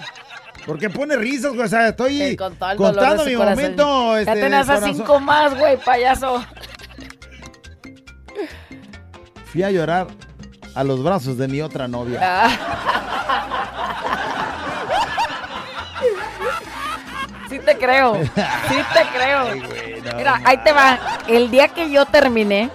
Porque 0.70 0.88
pone 0.88 1.16
risas, 1.16 1.52
güey, 1.52 1.66
o 1.66 1.68
sea, 1.68 1.88
estoy 1.88 2.36
contando 2.36 2.92
mi 3.24 3.34
corazón. 3.34 3.34
momento. 3.36 4.14
Ya 4.14 4.20
este, 4.20 4.40
tenías 4.40 4.68
a 4.68 4.74
corazón. 4.74 4.96
cinco 4.96 5.18
más, 5.18 5.58
güey, 5.58 5.76
payaso. 5.78 6.44
Fui 9.46 9.64
a 9.64 9.72
llorar 9.72 10.06
a 10.76 10.84
los 10.84 11.02
brazos 11.02 11.36
de 11.36 11.48
mi 11.48 11.60
otra 11.60 11.88
novia. 11.88 12.20
Ah. 12.22 12.50
Sí 17.48 17.58
te 17.58 17.76
creo, 17.76 18.14
sí 18.14 18.76
te 18.94 19.18
creo. 19.18 19.56
no 19.56 20.16
Mira, 20.16 20.40
ahí 20.44 20.56
te 20.58 20.72
va. 20.72 21.00
El 21.26 21.50
día 21.50 21.66
que 21.66 21.90
yo 21.90 22.06
terminé, 22.06 22.70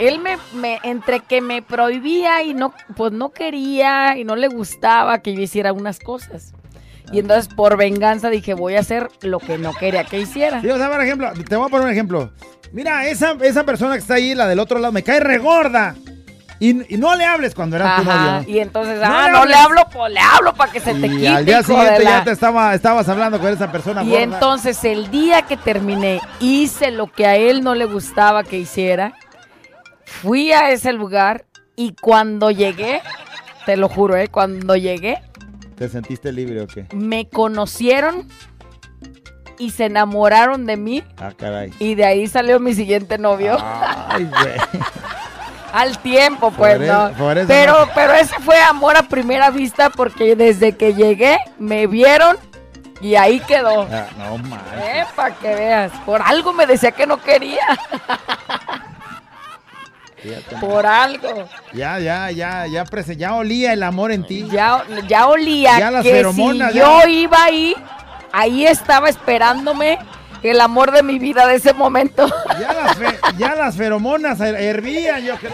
él 0.00 0.18
me, 0.18 0.36
me, 0.52 0.80
entre 0.82 1.20
que 1.20 1.40
me 1.40 1.62
prohibía 1.62 2.42
y 2.42 2.54
no, 2.54 2.74
pues 2.96 3.12
no 3.12 3.30
quería 3.30 4.18
y 4.18 4.24
no 4.24 4.34
le 4.34 4.48
gustaba 4.48 5.20
que 5.20 5.32
yo 5.32 5.40
hiciera 5.42 5.72
unas 5.72 6.00
cosas. 6.00 6.55
Y 7.12 7.20
entonces 7.20 7.52
por 7.54 7.76
venganza 7.76 8.30
dije, 8.30 8.54
voy 8.54 8.76
a 8.76 8.80
hacer 8.80 9.08
lo 9.22 9.38
que 9.38 9.58
no 9.58 9.72
quería 9.74 10.04
que 10.04 10.18
hiciera. 10.18 10.60
Sí, 10.60 10.68
o 10.68 10.76
sea, 10.76 10.90
por 10.90 11.00
ejemplo, 11.02 11.30
te 11.48 11.54
voy 11.56 11.66
a 11.66 11.68
poner 11.70 11.86
un 11.86 11.92
ejemplo. 11.92 12.32
Mira, 12.72 13.06
esa, 13.06 13.36
esa 13.42 13.64
persona 13.64 13.92
que 13.94 14.00
está 14.00 14.14
ahí, 14.14 14.34
la 14.34 14.46
del 14.48 14.58
otro 14.58 14.78
lado, 14.78 14.92
me 14.92 15.02
cae 15.02 15.20
regorda. 15.20 15.94
Y, 16.58 16.94
y 16.94 16.96
no 16.96 17.14
le 17.14 17.24
hables 17.24 17.54
cuando 17.54 17.76
era 17.76 17.96
tu 17.96 18.04
novio. 18.04 18.44
Y 18.48 18.58
entonces, 18.60 18.98
No 18.98 19.04
ah, 19.06 19.26
le 19.26 19.32
no 19.32 19.44
le 19.44 19.54
hablo, 19.54 19.82
pues 19.92 20.10
le 20.12 20.20
hablo 20.20 20.54
para 20.54 20.72
que 20.72 20.80
se 20.80 20.94
te 20.94 21.06
Y 21.06 21.10
quite, 21.10 21.28
al 21.28 21.44
día 21.44 21.62
siguiente 21.62 22.02
la- 22.02 22.10
ya 22.18 22.24
te 22.24 22.30
estaba, 22.30 22.74
estabas 22.74 23.06
hablando 23.10 23.38
con 23.38 23.48
esa 23.52 23.70
persona 23.70 24.02
Y 24.02 24.08
gorda. 24.08 24.22
entonces 24.22 24.82
el 24.84 25.10
día 25.10 25.42
que 25.42 25.58
terminé, 25.58 26.18
hice 26.40 26.90
lo 26.92 27.12
que 27.12 27.26
a 27.26 27.36
él 27.36 27.62
no 27.62 27.74
le 27.74 27.84
gustaba 27.84 28.42
que 28.42 28.56
hiciera. 28.58 29.12
Fui 30.04 30.50
a 30.52 30.70
ese 30.70 30.92
lugar 30.94 31.44
y 31.76 31.94
cuando 32.00 32.50
llegué, 32.50 33.02
te 33.66 33.76
lo 33.76 33.88
juro, 33.90 34.16
¿eh? 34.16 34.28
cuando 34.28 34.76
llegué, 34.76 35.18
¿Te 35.76 35.88
sentiste 35.88 36.32
libre 36.32 36.62
o 36.62 36.66
qué? 36.66 36.86
me 36.94 37.28
conocieron 37.28 38.28
y 39.58 39.70
se 39.70 39.86
enamoraron 39.86 40.66
de 40.66 40.76
mí. 40.76 41.02
Ah, 41.18 41.32
caray. 41.36 41.72
Y 41.78 41.94
de 41.94 42.04
ahí 42.04 42.26
salió 42.26 42.60
mi 42.60 42.74
siguiente 42.74 43.18
novio. 43.18 43.56
Ay, 43.60 44.24
güey. 44.24 44.56
Al 45.72 45.98
tiempo, 45.98 46.50
pues, 46.52 46.78
Por 46.78 46.86
¿no? 46.86 47.10
por 47.18 47.36
eso 47.36 47.48
pero, 47.48 47.86
no- 47.86 47.92
pero 47.94 48.14
ese 48.14 48.34
fue 48.40 48.58
amor 48.62 48.96
a 48.96 49.02
primera 49.02 49.50
vista 49.50 49.90
porque 49.90 50.34
desde 50.34 50.74
que 50.76 50.94
llegué 50.94 51.36
me 51.58 51.86
vieron 51.86 52.36
y 53.02 53.14
ahí 53.16 53.40
quedó. 53.40 53.82
Ah, 53.90 54.06
no 54.16 54.38
mames. 54.38 54.62
Eh, 54.82 55.04
para 55.14 55.34
que 55.34 55.54
veas. 55.54 55.92
Por 56.06 56.22
algo 56.22 56.54
me 56.54 56.66
decía 56.66 56.92
que 56.92 57.06
no 57.06 57.18
quería. 57.20 57.60
Por 60.60 60.86
algo. 60.86 61.48
Ya, 61.72 61.98
ya, 61.98 62.30
ya, 62.30 62.66
ya, 62.66 62.84
ya 62.84 63.34
olía 63.34 63.72
el 63.72 63.82
amor 63.82 64.10
en 64.12 64.24
ti. 64.26 64.46
Ya, 64.50 64.82
ya 65.08 65.26
olía 65.28 65.78
Ya 65.78 65.90
las 65.90 66.02
que 66.02 66.10
feromonas, 66.12 66.72
si 66.72 66.78
ya. 66.78 67.02
yo 67.02 67.08
iba 67.08 67.44
ahí, 67.44 67.74
ahí 68.32 68.66
estaba 68.66 69.08
esperándome 69.08 69.98
el 70.42 70.60
amor 70.60 70.92
de 70.92 71.02
mi 71.02 71.18
vida 71.18 71.46
de 71.46 71.56
ese 71.56 71.72
momento. 71.72 72.26
Ya 72.60 72.72
las, 72.72 72.96
fe- 72.96 73.18
ya 73.36 73.54
las 73.54 73.76
feromonas 73.76 74.38
her- 74.40 74.56
hervían, 74.58 75.22
yo 75.24 75.36
creo. 75.36 75.52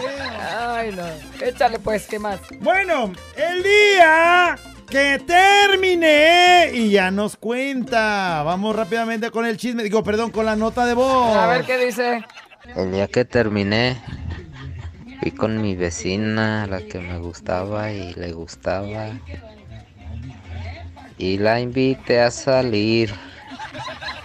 Ay, 0.75 0.91
no. 0.95 1.03
Échale 1.45 1.79
pues, 1.79 2.05
¿qué 2.07 2.19
más? 2.19 2.39
Bueno, 2.59 3.11
el 3.35 3.63
día 3.63 4.55
que 4.89 5.19
terminé 5.25 6.69
y 6.73 6.91
ya 6.91 7.09
nos 7.11 7.35
cuenta. 7.37 8.43
Vamos 8.43 8.75
rápidamente 8.75 9.31
con 9.31 9.45
el 9.45 9.57
chisme, 9.57 9.83
digo, 9.83 10.03
perdón, 10.03 10.31
con 10.31 10.45
la 10.45 10.55
nota 10.55 10.85
de 10.85 10.93
voz. 10.93 11.35
A 11.35 11.47
ver 11.47 11.63
qué 11.65 11.77
dice. 11.83 12.23
El 12.75 12.91
día 12.93 13.07
que 13.07 13.25
terminé, 13.25 14.01
fui 15.23 15.31
con 15.31 15.61
mi 15.61 15.73
vecina, 15.73 16.67
la 16.67 16.81
que 16.81 16.99
me 16.99 17.17
gustaba 17.17 17.93
y 17.93 18.13
le 18.15 18.33
gustaba. 18.33 19.07
Y 21.17 21.37
la 21.37 21.61
invité 21.61 22.19
a 22.19 22.29
salir. 22.29 23.13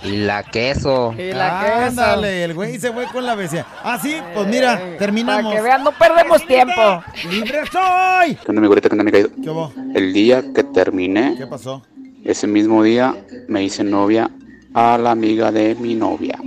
Y 0.03 0.17
la 0.17 0.43
queso. 0.43 1.15
Y 1.17 1.33
la 1.33 1.61
queso. 1.61 2.01
Ándale, 2.03 2.43
el 2.43 2.55
güey 2.55 2.81
se 2.81 2.93
fue 2.93 3.07
con 3.13 3.25
la 3.25 3.37
vecina. 3.37 3.65
Ah, 3.85 3.97
sí, 4.03 4.17
pues 4.35 4.49
mira, 4.49 4.97
terminamos. 4.99 5.45
Para 5.45 5.57
que 5.57 5.63
vean, 5.63 5.85
no 5.85 5.93
perdemos 5.93 6.45
tiempo. 6.45 7.05
¡Libre 7.31 7.61
soy! 7.71 8.35
¿Qué 8.35 8.49
onda, 8.49 8.61
mi 8.61 8.67
gorrita? 8.67 8.89
¿Qué 8.89 8.95
onda, 8.95 9.05
mi 9.05 9.13
caído? 9.13 9.31
¿Qué 9.41 9.51
hubo? 9.51 9.73
El 9.95 10.13
día 10.13 10.43
que 10.53 10.65
terminé, 10.65 11.37
¿Qué 11.39 11.47
pasó? 11.47 11.81
ese 12.25 12.49
mismo 12.49 12.83
día 12.83 13.15
me 13.47 13.63
hice 13.63 13.85
novia 13.85 14.29
a 14.75 14.99
la 14.99 15.13
amiga 15.13 15.53
de 15.53 15.77
mi 15.77 15.95
novia. 15.95 16.41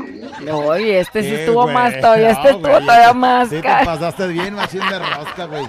Oye, 0.49 0.99
este 0.99 1.21
sí 1.23 1.33
estuvo 1.35 1.63
güey. 1.63 1.73
más 1.73 1.99
todavía, 1.99 2.31
este 2.31 2.43
No, 2.43 2.49
estuvo 2.57 2.71
güey, 2.71 2.85
todavía 2.85 3.13
más. 3.13 3.49
Sí, 3.49 3.55
te 3.55 3.61
pasaste 3.85 4.27
bien, 4.27 4.53
machín 4.55 4.81
de 4.89 4.99
rosca, 4.99 5.45
güey. 5.45 5.67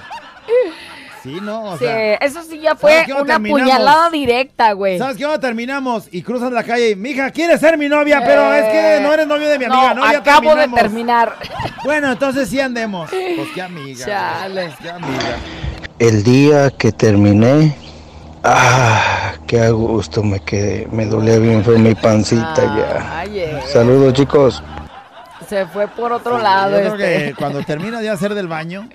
Sí, 1.23 1.39
no, 1.41 1.63
o 1.65 1.79
Sí, 1.79 1.85
sea. 1.85 2.15
eso 2.17 2.43
sí 2.43 2.59
ya 2.59 2.75
¿sabes 2.75 3.05
fue 3.07 3.07
una 3.23 3.39
puñalada 3.39 4.11
directa, 4.11 4.73
güey. 4.73 4.99
¿Sabes 4.99 5.17
qué? 5.17 5.25
Ahora 5.25 5.39
terminamos 5.39 6.09
y 6.11 6.21
cruzas 6.23 6.51
la 6.51 6.65
calle 6.65 6.91
y, 6.91 6.97
mija, 6.97 7.31
¿quieres 7.31 7.61
ser 7.61 7.79
mi 7.79 7.89
novia? 7.89 8.21
Pero 8.27 8.53
es 8.53 8.65
que 8.65 8.99
no 9.03 9.13
eres 9.15 9.29
novio 9.29 9.49
de 9.49 9.57
mi 9.59 9.67
amiga, 9.67 9.95
¿no? 9.95 10.11
Ya 10.11 10.19
acabo 10.19 10.55
de 10.57 10.67
terminar. 10.69 11.37
Bueno, 11.85 12.11
entonces 12.11 12.49
sí 12.49 12.59
andemos. 12.59 13.09
Pues 13.11 13.49
qué 13.55 13.63
amiga. 13.63 14.05
Chale. 14.05 14.63
güey, 14.65 14.77
Qué 14.83 14.91
amiga. 14.91 15.37
El 16.01 16.25
día 16.25 16.71
que 16.77 16.91
terminé, 16.91 17.77
ah, 18.45 19.33
qué 19.47 19.61
a 19.61 19.71
gusto 19.71 20.23
me 20.23 20.41
quedé. 20.41 20.87
Me 20.91 21.07
dolía 21.07 21.39
bien 21.39 21.65
fue 21.65 21.79
mi 21.79 21.95
pancita 21.95 22.57
ya. 22.57 23.19
Ay, 23.21 23.39
eh, 23.41 23.61
Saludos 23.73 24.15
chicos. 24.15 24.63
Se 25.49 25.67
fue 25.67 25.87
por 25.87 26.13
otro 26.13 26.39
lado. 26.39 26.79
este. 26.79 26.97
que 26.97 27.35
cuando 27.35 27.63
terminas 27.63 28.01
de 28.01 28.09
hacer 28.09 28.35
del 28.35 28.49
baño, 28.49 28.89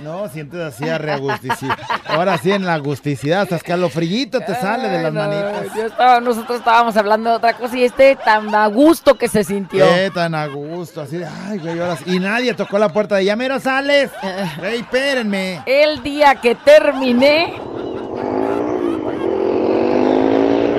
no, 0.00 0.28
sientes 0.28 0.60
así 0.60 0.86
a 0.86 0.98
reagusticidad. 0.98 1.78
Ahora 2.06 2.36
sí, 2.36 2.50
en 2.52 2.66
la 2.66 2.74
agusticidad, 2.74 3.42
hasta 3.42 3.56
escalofrillito 3.56 4.40
te 4.40 4.54
sale 4.54 4.88
de 4.90 5.02
las 5.04 5.12
no, 5.12 5.20
manitas. 5.20 5.74
yo 5.74 5.86
estaba- 5.86 6.20
nosotros 6.20 6.58
estábamos 6.58 6.96
hablando 6.98 7.30
de 7.30 7.36
otra 7.36 7.54
cosa 7.54 7.78
y 7.78 7.84
este 7.84 8.16
tan 8.16 8.54
a 8.54 8.66
gusto 8.66 9.14
que 9.16 9.28
se 9.28 9.42
sintió. 9.42 9.86
Qué 9.88 10.10
tan 10.12 10.34
a 10.34 10.46
gusto, 10.48 11.00
así 11.00 11.16
de, 11.16 11.26
ay, 11.26 11.58
güey, 11.58 11.78
ahora 11.80 11.96
sí. 11.96 12.04
Y 12.06 12.18
nadie 12.18 12.52
tocó 12.52 12.78
la 12.78 12.90
puerta 12.90 13.14
de, 13.14 13.24
ya 13.24 13.36
mero 13.36 13.58
sales. 13.58 14.10
Güey, 14.58 14.80
espérenme. 14.80 15.62
El 15.64 16.02
día 16.02 16.34
que 16.34 16.56
terminé, 16.56 17.54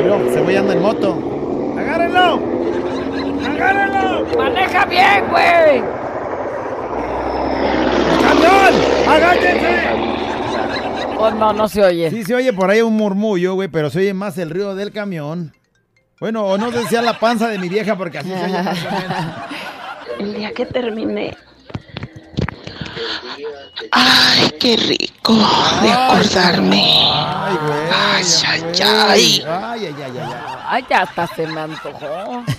Pero 0.03 0.33
se 0.33 0.41
voy 0.41 0.55
anda 0.57 0.73
en 0.73 0.81
moto. 0.81 1.75
¡Agárrenlo! 1.77 2.41
¡Agárrenlo! 3.47 4.37
maneja 4.37 4.85
bien, 4.85 5.29
güey. 5.29 5.81
¡Camión! 8.21 8.73
¡Agáchense! 9.07 9.79
Oh, 11.17 11.31
no, 11.31 11.53
no 11.53 11.69
se 11.69 11.83
oye. 11.85 12.09
Sí, 12.09 12.25
se 12.25 12.35
oye 12.35 12.51
por 12.51 12.69
ahí 12.69 12.81
un 12.81 12.97
murmullo, 12.97 13.53
güey, 13.53 13.69
pero 13.69 13.89
se 13.89 13.99
oye 13.99 14.13
más 14.13 14.37
el 14.37 14.49
ruido 14.49 14.75
del 14.75 14.91
camión. 14.91 15.53
Bueno, 16.19 16.43
o 16.47 16.57
no 16.57 16.69
sé 16.71 16.81
si 16.81 16.87
sea 16.87 17.01
la 17.01 17.17
panza 17.17 17.47
de 17.47 17.57
mi 17.57 17.69
vieja, 17.69 17.95
porque 17.95 18.17
así 18.17 18.29
se 18.29 18.43
oye. 18.43 18.57
El 20.19 20.33
día 20.33 20.51
que 20.51 20.65
terminé. 20.65 21.37
Ay, 23.91 24.51
qué 24.59 24.75
rico 24.77 25.33
de 25.81 25.91
acordarme. 25.91 26.83
Ay, 26.83 27.57
güey. 27.65 27.79
Ay, 27.91 28.25
ay, 28.47 28.63
ay. 28.81 28.83
Ay, 28.83 29.45
ay, 29.47 29.85
ay, 29.85 29.95
ay, 30.03 30.17
ay. 30.17 30.33
Ay, 30.67 30.85
ya 30.89 31.01
hasta 31.01 31.27
se 31.27 31.47
me 31.47 31.61
antojó. 31.61 32.43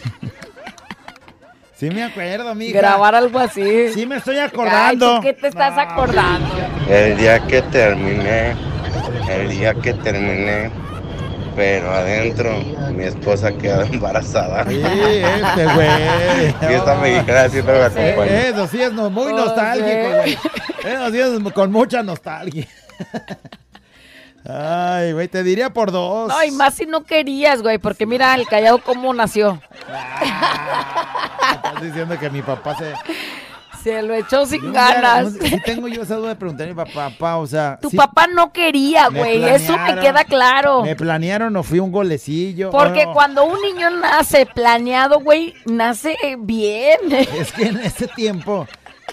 Sí 1.77 1.91
me 1.91 2.05
acuerdo, 2.05 2.55
mija. 2.55 2.79
Grabar 2.79 3.17
algo 3.17 3.39
así. 3.41 3.89
Sí 3.93 4.07
me 4.07 4.17
estoy 4.17 4.37
Ay, 4.37 4.47
acordando. 4.47 5.17
¿tú 5.17 5.23
¿Qué 5.23 5.33
te 5.33 5.49
estás 5.49 5.77
acordando? 5.77 6.49
El 6.89 7.17
día 7.17 7.41
que 7.41 7.63
terminé, 7.63 8.55
el 9.29 9.49
día 9.49 9.75
que 9.75 9.93
terminé, 9.95 10.71
pero 11.55 11.91
adentro 11.91 12.53
mi 12.93 13.05
esposa 13.05 13.53
quedó 13.53 13.83
embarazada. 13.93 14.65
Sí, 14.69 14.83
este 14.83 15.65
güey. 15.75 15.91
Y 16.71 16.75
esta 16.75 16.95
mexicana 16.97 17.49
siempre 17.49 17.75
me 17.79 17.85
acompaña. 17.85 18.31
Eh, 18.33 18.49
Eso 18.51 18.67
sí 18.67 18.83
es 18.83 18.93
no- 18.93 19.11
muy 19.11 19.33
Oh, 19.33 19.37
nostálgico, 19.37 20.09
güey. 20.17 20.33
Eso 20.85 21.11
sí 21.11 21.21
es 21.21 21.53
con 21.53 21.73
mucha 21.73 22.03
nostalgia. 22.03 22.67
Ay, 24.47 25.13
güey, 25.13 25.27
te 25.29 25.43
diría 25.43 25.71
por 25.71 25.91
dos. 25.91 26.29
No, 26.29 26.45
y 26.45 26.51
más 26.51 26.75
si 26.75 26.85
no 26.85 27.05
querías, 27.05 27.63
güey, 27.63 27.79
porque 27.79 28.05
mira 28.05 28.35
el 28.35 28.47
callado 28.47 28.79
cómo 28.79 29.15
nació. 29.15 29.61
Estás 31.55 31.83
diciendo 31.83 32.19
que 32.19 32.29
mi 32.31 32.43
papá 32.43 32.77
se... 32.77 32.93
Se 33.85 34.03
lo 34.03 34.15
echó 34.15 34.47
sin 34.47 34.73
ganas. 34.73 35.35
no 35.35 35.47
sí 35.47 35.61
tengo 35.63 35.89
yo 35.89 36.03
esa 36.03 36.17
duda 36.17 36.31
de 36.31 36.37
preguntar 36.37 36.67
a 36.67 36.71
mi 36.71 36.75
papá, 36.75 37.37
o 37.37 37.47
sea... 37.47 37.79
Tu 37.83 37.91
sí 37.91 37.97
papá 37.99 38.27
no 38.27 38.51
quería, 38.51 39.09
güey. 39.09 39.45
Eso 39.45 39.77
me 39.77 40.01
queda 40.01 40.25
claro. 40.25 40.83
Me 40.83 40.97
planearon 40.97 41.55
o 41.55 41.63
fui 41.63 41.81
un 41.81 41.93
golecillo. 41.93 42.71
Porque 42.71 43.03
o 43.03 43.07
no. 43.09 43.13
cuando 43.13 43.45
un 43.45 43.61
niño 43.61 43.91
nace 43.91 44.47
planeado, 44.47 45.21
güey, 45.21 45.53
nace 45.67 46.17
bien. 46.39 46.99
Es 47.13 47.53
que 47.53 47.67
en 47.67 47.77
ese 47.77 48.07
tiempo, 48.09 48.67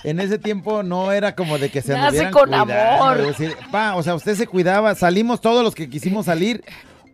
en 0.06 0.22
ese 0.22 0.38
tiempo 0.38 0.84
no 0.84 1.12
era 1.12 1.36
como 1.36 1.58
de 1.58 1.70
que 1.70 1.82
se 1.82 1.94
Nace 1.94 2.32
con 2.32 2.46
cuidando, 2.46 2.74
amor. 2.74 3.18
decir, 3.18 3.58
pa, 3.72 3.96
o 3.96 4.04
sea, 4.04 4.16
usted 4.16 4.36
se 4.36 4.48
cuidaba, 4.48 4.96
salimos 4.96 5.42
todos 5.42 5.66
los 5.66 5.76
que 5.76 5.90
quisimos 5.90 6.28
salir, 6.28 6.64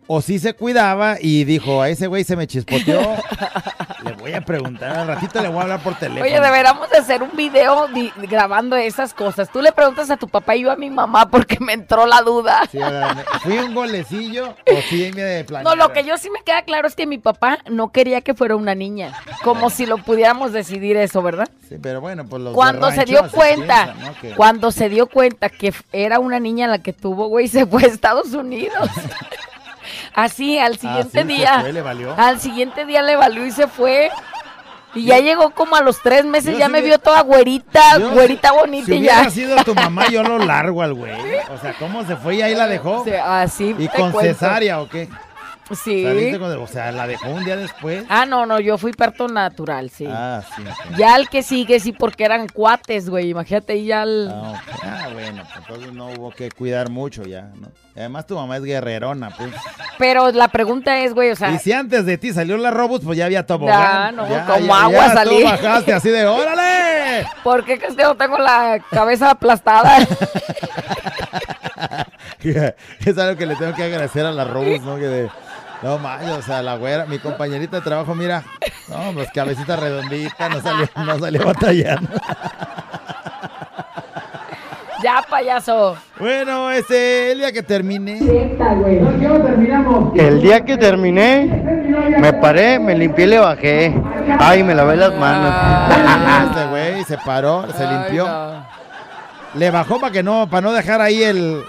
o 0.08 0.20
sí 0.22 0.38
se 0.38 0.54
cuidaba 0.54 1.16
y 1.20 1.44
dijo, 1.44 1.80
a 1.82 1.88
ese 1.90 2.06
güey 2.08 2.24
se 2.24 2.34
me 2.34 2.46
chispoteó. 2.46 3.00
le 4.04 4.12
voy 4.12 4.32
a 4.32 4.40
preguntar, 4.40 4.96
al 4.96 5.06
ratito 5.06 5.40
le 5.40 5.48
voy 5.48 5.58
a 5.58 5.62
hablar 5.62 5.80
por 5.82 5.94
teléfono. 5.96 6.24
Oye, 6.24 6.40
deberíamos 6.40 6.88
de 6.90 6.96
hacer 6.96 7.22
un 7.22 7.36
video 7.36 7.86
grabando 8.28 8.74
esas 8.76 9.12
cosas. 9.12 9.50
Tú 9.52 9.60
le 9.60 9.70
preguntas 9.70 10.10
a 10.10 10.16
tu 10.16 10.26
papá 10.28 10.56
y 10.56 10.62
yo 10.62 10.70
a 10.72 10.76
mi 10.76 10.88
mamá 10.90 11.30
porque 11.30 11.58
me 11.60 11.74
entró 11.74 12.06
la 12.06 12.22
duda. 12.22 12.62
Sí, 12.72 12.78
¿Fui 13.42 13.58
un 13.58 13.74
golecillo 13.74 14.48
o 14.50 14.80
sí 14.88 15.10
me 15.14 15.40
No, 15.40 15.46
planearon? 15.46 15.78
lo 15.78 15.92
que 15.92 16.04
yo 16.04 16.16
sí 16.16 16.30
me 16.30 16.42
queda 16.42 16.62
claro 16.62 16.88
es 16.88 16.96
que 16.96 17.06
mi 17.06 17.18
papá 17.18 17.58
no 17.70 17.92
quería 17.92 18.22
que 18.22 18.32
fuera 18.34 18.56
una 18.56 18.74
niña. 18.74 19.12
Como 19.44 19.68
si 19.68 19.84
lo 19.84 19.98
pudiéramos 19.98 20.52
decidir 20.52 20.96
eso, 20.96 21.20
¿verdad? 21.22 21.48
Sí, 21.68 21.76
pero 21.82 22.00
bueno, 22.00 22.24
pues 22.26 22.42
los 22.42 22.52
de 22.52 22.56
Cuando 22.56 22.90
se 22.92 23.04
dio 23.04 23.30
cuenta, 23.30 23.92
piensan, 23.92 24.00
¿no? 24.00 24.20
Que- 24.20 24.34
cuando 24.34 24.72
se 24.72 24.88
dio 24.88 25.06
cuenta 25.06 25.50
que 25.50 25.74
era 25.92 26.18
una 26.18 26.40
niña 26.40 26.66
la 26.66 26.78
que 26.78 26.94
tuvo, 26.94 27.28
güey, 27.28 27.46
se 27.46 27.66
fue 27.66 27.84
a 27.84 27.86
Estados 27.88 28.32
Unidos. 28.32 28.88
Así, 30.14 30.58
al 30.58 30.78
siguiente 30.78 31.20
Así 31.20 31.28
se 31.28 31.34
día. 31.36 31.60
fue, 31.60 31.72
le 31.72 31.82
valió. 31.82 32.14
Al 32.16 32.40
siguiente 32.40 32.84
día 32.86 33.02
le 33.02 33.16
valió 33.16 33.44
y 33.46 33.50
se 33.50 33.66
fue. 33.68 34.10
Y 34.94 35.04
ya 35.04 35.18
llegó 35.18 35.50
como 35.50 35.76
a 35.76 35.82
los 35.82 36.00
tres 36.02 36.24
meses, 36.24 36.52
Yo 36.54 36.58
ya 36.58 36.68
me 36.68 36.80
vi- 36.80 36.86
vio 36.88 36.98
toda 36.98 37.20
güerita, 37.20 37.98
Yo, 37.98 38.10
güerita 38.10 38.52
bonita 38.52 38.86
Si 38.86 38.94
y 38.94 38.98
hubiera 39.00 39.24
ya. 39.24 39.30
sido 39.30 39.56
tu 39.64 39.74
mamá, 39.74 40.08
yo 40.08 40.22
lo 40.22 40.38
largo 40.38 40.82
al 40.82 40.94
güey. 40.94 41.12
O 41.50 41.58
sea, 41.60 41.74
¿cómo 41.78 42.04
se 42.06 42.16
fue 42.16 42.36
y 42.36 42.42
ahí 42.42 42.54
la 42.54 42.66
dejó? 42.66 43.04
Sí, 43.04 43.12
así 43.12 43.76
¿Y 43.78 43.86
te 43.88 43.98
con 43.98 44.10
cuento. 44.12 44.32
cesárea 44.34 44.80
o 44.80 44.88
qué? 44.88 45.08
Sí. 45.84 46.02
¿Saliste 46.02 46.38
con- 46.38 46.50
o 46.56 46.66
sea, 46.66 46.90
la 46.92 47.06
dejó 47.06 47.28
un 47.28 47.44
día 47.44 47.54
después. 47.54 48.02
Ah, 48.08 48.24
no, 48.24 48.46
no, 48.46 48.58
yo 48.58 48.78
fui 48.78 48.92
parto 48.92 49.28
natural, 49.28 49.90
sí. 49.90 50.06
Ah, 50.10 50.40
sí. 50.56 50.62
Ya 50.96 51.14
el 51.16 51.28
que 51.28 51.42
sigue, 51.42 51.78
sí, 51.78 51.92
porque 51.92 52.24
eran 52.24 52.48
cuates, 52.48 53.10
güey. 53.10 53.28
Imagínate, 53.28 53.76
y 53.76 53.84
ya 53.84 54.04
el... 54.04 54.30
Ah, 54.32 54.52
ok. 54.52 54.80
Ah, 54.82 55.08
bueno, 55.12 55.42
pues 55.44 55.56
entonces 55.58 55.92
no 55.92 56.06
hubo 56.08 56.30
que 56.30 56.50
cuidar 56.50 56.88
mucho 56.88 57.24
ya, 57.24 57.42
¿no? 57.60 57.68
Además 57.94 58.26
tu 58.26 58.34
mamá 58.36 58.56
es 58.56 58.62
guerrerona, 58.62 59.28
pues. 59.36 59.50
Pero 59.98 60.30
la 60.32 60.48
pregunta 60.48 60.98
es, 61.00 61.12
güey, 61.12 61.30
o 61.30 61.36
sea... 61.36 61.50
y 61.50 61.58
si 61.58 61.72
antes 61.72 62.06
de 62.06 62.16
ti 62.18 62.32
salió 62.32 62.56
la 62.56 62.70
Robus, 62.70 63.00
pues 63.04 63.18
ya 63.18 63.24
había 63.26 63.40
Ya, 63.40 63.46
tobogán. 63.46 64.16
no, 64.16 64.28
Ya, 64.28 64.46
como 64.46 64.66
ya, 64.66 64.82
agua 64.82 65.12
salí. 65.12 65.40
Tú 65.40 65.44
bajaste 65.44 65.92
así 65.92 66.08
de, 66.08 66.26
¡órale! 66.26 67.26
¿Por 67.42 67.64
qué 67.64 67.78
Castillo 67.78 68.14
tengo 68.14 68.38
la 68.38 68.78
cabeza 68.90 69.30
aplastada? 69.30 69.98
es 72.42 73.18
algo 73.18 73.36
que 73.36 73.46
le 73.46 73.56
tengo 73.56 73.74
que 73.74 73.82
agradecer 73.82 74.24
a 74.24 74.32
la 74.32 74.44
Robus, 74.44 74.80
¿no? 74.82 74.96
Que 74.96 75.06
de, 75.08 75.30
no 75.82 75.98
mames, 75.98 76.30
o 76.30 76.42
sea, 76.42 76.62
la 76.62 76.76
güera, 76.76 77.06
mi 77.06 77.18
compañerita 77.18 77.76
de 77.78 77.82
trabajo, 77.82 78.14
mira, 78.14 78.44
no, 78.88 79.12
pues 79.14 79.30
cabecita 79.32 79.76
redondita, 79.76 80.48
no 80.48 80.60
salió, 80.60 80.88
no 80.96 81.18
salió 81.18 81.44
batallando. 81.44 82.08
ya, 85.08 85.22
payaso. 85.22 85.96
Bueno, 86.18 86.70
este, 86.70 87.32
el 87.32 87.38
día 87.38 87.52
que 87.52 87.62
terminé. 87.62 88.18
El 90.14 90.42
día 90.42 90.64
que 90.64 90.76
terminé, 90.76 91.46
me 92.18 92.32
paré, 92.34 92.78
me 92.78 92.94
limpié 92.94 93.24
y 93.24 93.28
le 93.28 93.38
bajé. 93.38 93.94
Ay, 94.38 94.62
me 94.62 94.74
lavé 94.74 94.96
las 94.96 95.14
manos. 95.14 95.54
Este 96.48 96.66
güey 96.66 97.04
se 97.04 97.18
paró, 97.18 97.66
se 97.72 97.86
limpió. 97.86 98.26
Le 99.54 99.70
bajó 99.70 99.98
para 99.98 100.12
que 100.12 100.22
no, 100.22 100.48
para 100.50 100.60
no 100.60 100.72
dejar 100.72 101.00
ahí 101.00 101.22
el 101.22 101.62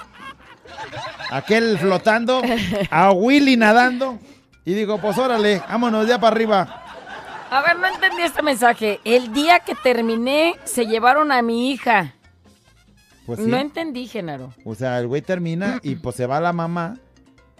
aquel 1.31 1.77
flotando, 1.77 2.41
a 2.89 3.11
Willy 3.11 3.55
nadando. 3.55 4.19
Y 4.65 4.73
digo, 4.73 4.97
pues 4.97 5.17
órale, 5.17 5.61
vámonos 5.69 6.07
ya 6.07 6.19
para 6.19 6.35
arriba. 6.35 6.83
A 7.51 7.61
ver, 7.61 7.79
no 7.79 7.87
entendí 7.87 8.21
este 8.21 8.41
mensaje. 8.41 8.99
El 9.05 9.33
día 9.33 9.59
que 9.59 9.75
terminé, 9.75 10.55
se 10.65 10.85
llevaron 10.85 11.31
a 11.31 11.41
mi 11.41 11.71
hija. 11.71 12.15
Pues 13.35 13.45
sí. 13.45 13.51
No 13.51 13.57
entendí, 13.57 14.07
Genaro. 14.07 14.53
O 14.65 14.75
sea, 14.75 14.99
el 14.99 15.07
güey 15.07 15.21
termina 15.21 15.79
y 15.83 15.95
pues 15.95 16.15
se 16.15 16.25
va 16.25 16.39
la 16.39 16.53
mamá. 16.53 16.95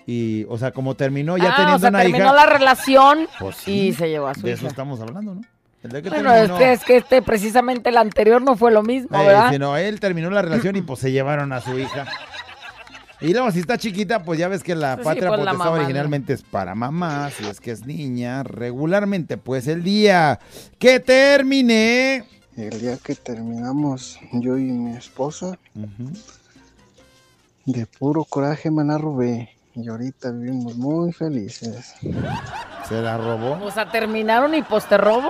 Y, 0.08 0.46
o 0.50 0.58
sea, 0.58 0.72
como 0.72 0.96
terminó 0.96 1.38
ya 1.38 1.52
ah, 1.52 1.56
teniendo 1.56 1.76
o 1.76 1.80
sea, 1.80 1.90
una 1.90 2.00
terminó 2.02 2.26
hija. 2.26 2.34
la 2.34 2.46
relación 2.48 3.28
Pues 3.40 3.56
sí, 3.58 3.90
y 3.90 3.94
se 3.94 4.10
llevó 4.10 4.28
a 4.28 4.34
su 4.34 4.42
de 4.42 4.50
hija. 4.52 4.58
eso 4.60 4.68
estamos 4.68 5.00
hablando, 5.02 5.36
¿no? 5.36 5.42
El 5.84 5.92
día 5.92 6.02
que 6.02 6.10
Bueno, 6.10 6.34
es 6.34 6.52
que, 6.52 6.72
es 6.74 6.84
que 6.84 6.98
este, 6.98 7.22
precisamente 7.22 7.90
el 7.90 7.98
anterior 7.98 8.42
no 8.42 8.56
fue 8.58 8.72
lo 8.72 8.82
mismo, 8.84 9.16
Eh, 9.22 9.26
¿verdad? 9.28 9.52
sino 9.52 9.78
él 9.78 10.00
terminó 10.00 10.30
la 10.32 10.42
relación 10.42 10.76
y 10.76 10.82
pues 10.82 11.00
se 11.00 11.12
llevaron 11.12 11.54
a 11.54 11.62
su 11.62 11.78
hija. 11.78 12.06
Y 13.22 13.34
luego, 13.34 13.52
si 13.52 13.60
está 13.60 13.78
chiquita, 13.78 14.24
pues 14.24 14.40
ya 14.40 14.48
ves 14.48 14.64
que 14.64 14.74
la 14.76 14.96
Sí, 14.96 15.04
patria 15.04 15.28
pues, 15.28 15.40
potestad 15.42 15.58
mamá, 15.58 15.66
¿no? 15.66 15.72
originalmente 15.74 16.34
es 16.34 16.42
para 16.42 16.74
mamá, 16.74 17.30
si 17.30 17.46
es 17.46 17.60
que 17.60 17.72
es 17.72 17.86
niña, 17.86 18.44
regularmente, 18.44 19.38
pues 19.38 19.68
el 19.68 19.84
día 19.84 20.40
que 20.80 21.00
terminé. 21.02 22.24
El 22.60 22.82
día 22.82 22.98
que 22.98 23.15
terminamos, 23.15 24.19
yo 24.34 24.58
y 24.58 24.63
mi 24.63 24.91
esposa, 24.98 25.58
de 27.65 27.86
puro 27.86 28.26
coraje 28.26 28.69
me 28.69 28.84
la 28.84 28.98
robé. 28.98 29.50
Y 29.76 29.88
ahorita 29.88 30.32
vivimos 30.32 30.76
muy 30.76 31.13
felices. 31.13 31.95
Se 32.89 33.02
la 33.02 33.17
robó. 33.17 33.63
O 33.65 33.72
sea, 33.72 33.89
terminaron 33.89 34.54
y 34.56 34.62
pues 34.62 34.86
te 34.89 34.98
robo. 34.98 35.30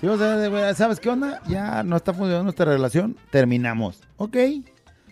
Sí, 0.00 0.08
o 0.08 0.18
sea, 0.18 0.36
de 0.36 0.48
verdad, 0.48 0.74
¿sabes 0.76 0.98
qué 0.98 1.08
onda? 1.08 1.40
Ya 1.46 1.84
no 1.84 1.96
está 1.96 2.12
funcionando 2.12 2.44
nuestra 2.44 2.64
relación, 2.66 3.16
terminamos. 3.30 4.00
Ok, 4.16 4.36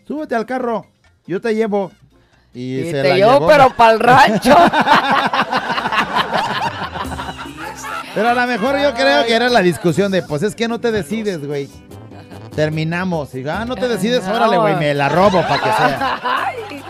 súbete 0.09 0.35
al 0.35 0.45
carro. 0.45 0.87
yo 1.27 1.41
te 1.41 1.55
llevo. 1.55 1.93
Y, 2.53 2.79
Y 2.81 2.85
se 2.91 3.03
te 3.03 3.09
la 3.11 3.15
llevo, 3.17 3.33
llevó. 3.35 3.47
pero 3.47 3.71
pa'l 3.77 4.01
rancho. 4.01 4.57
Pero 8.15 8.29
a 8.29 8.35
lo 8.35 8.47
mejor 8.47 8.81
yo 8.81 8.95
creo 8.95 9.25
que 9.25 9.35
era 9.35 9.49
la 9.49 9.61
discusión 9.61 10.13
de, 10.13 10.23
pues 10.23 10.43
es 10.43 10.55
que 10.55 10.69
no 10.69 10.81
te 10.81 10.93
decides, 10.93 11.45
güey. 11.47 11.69
Terminamos. 12.55 13.35
Y 13.35 13.47
ah, 13.49 13.65
no 13.65 13.75
te 13.75 13.89
decides, 13.89 14.27
órale, 14.29 14.57
güey, 14.59 14.77
me 14.77 14.95
la 14.95 15.09
robo 15.09 15.43
para 15.43 15.59
que 15.59 15.73
sea. 15.73 16.21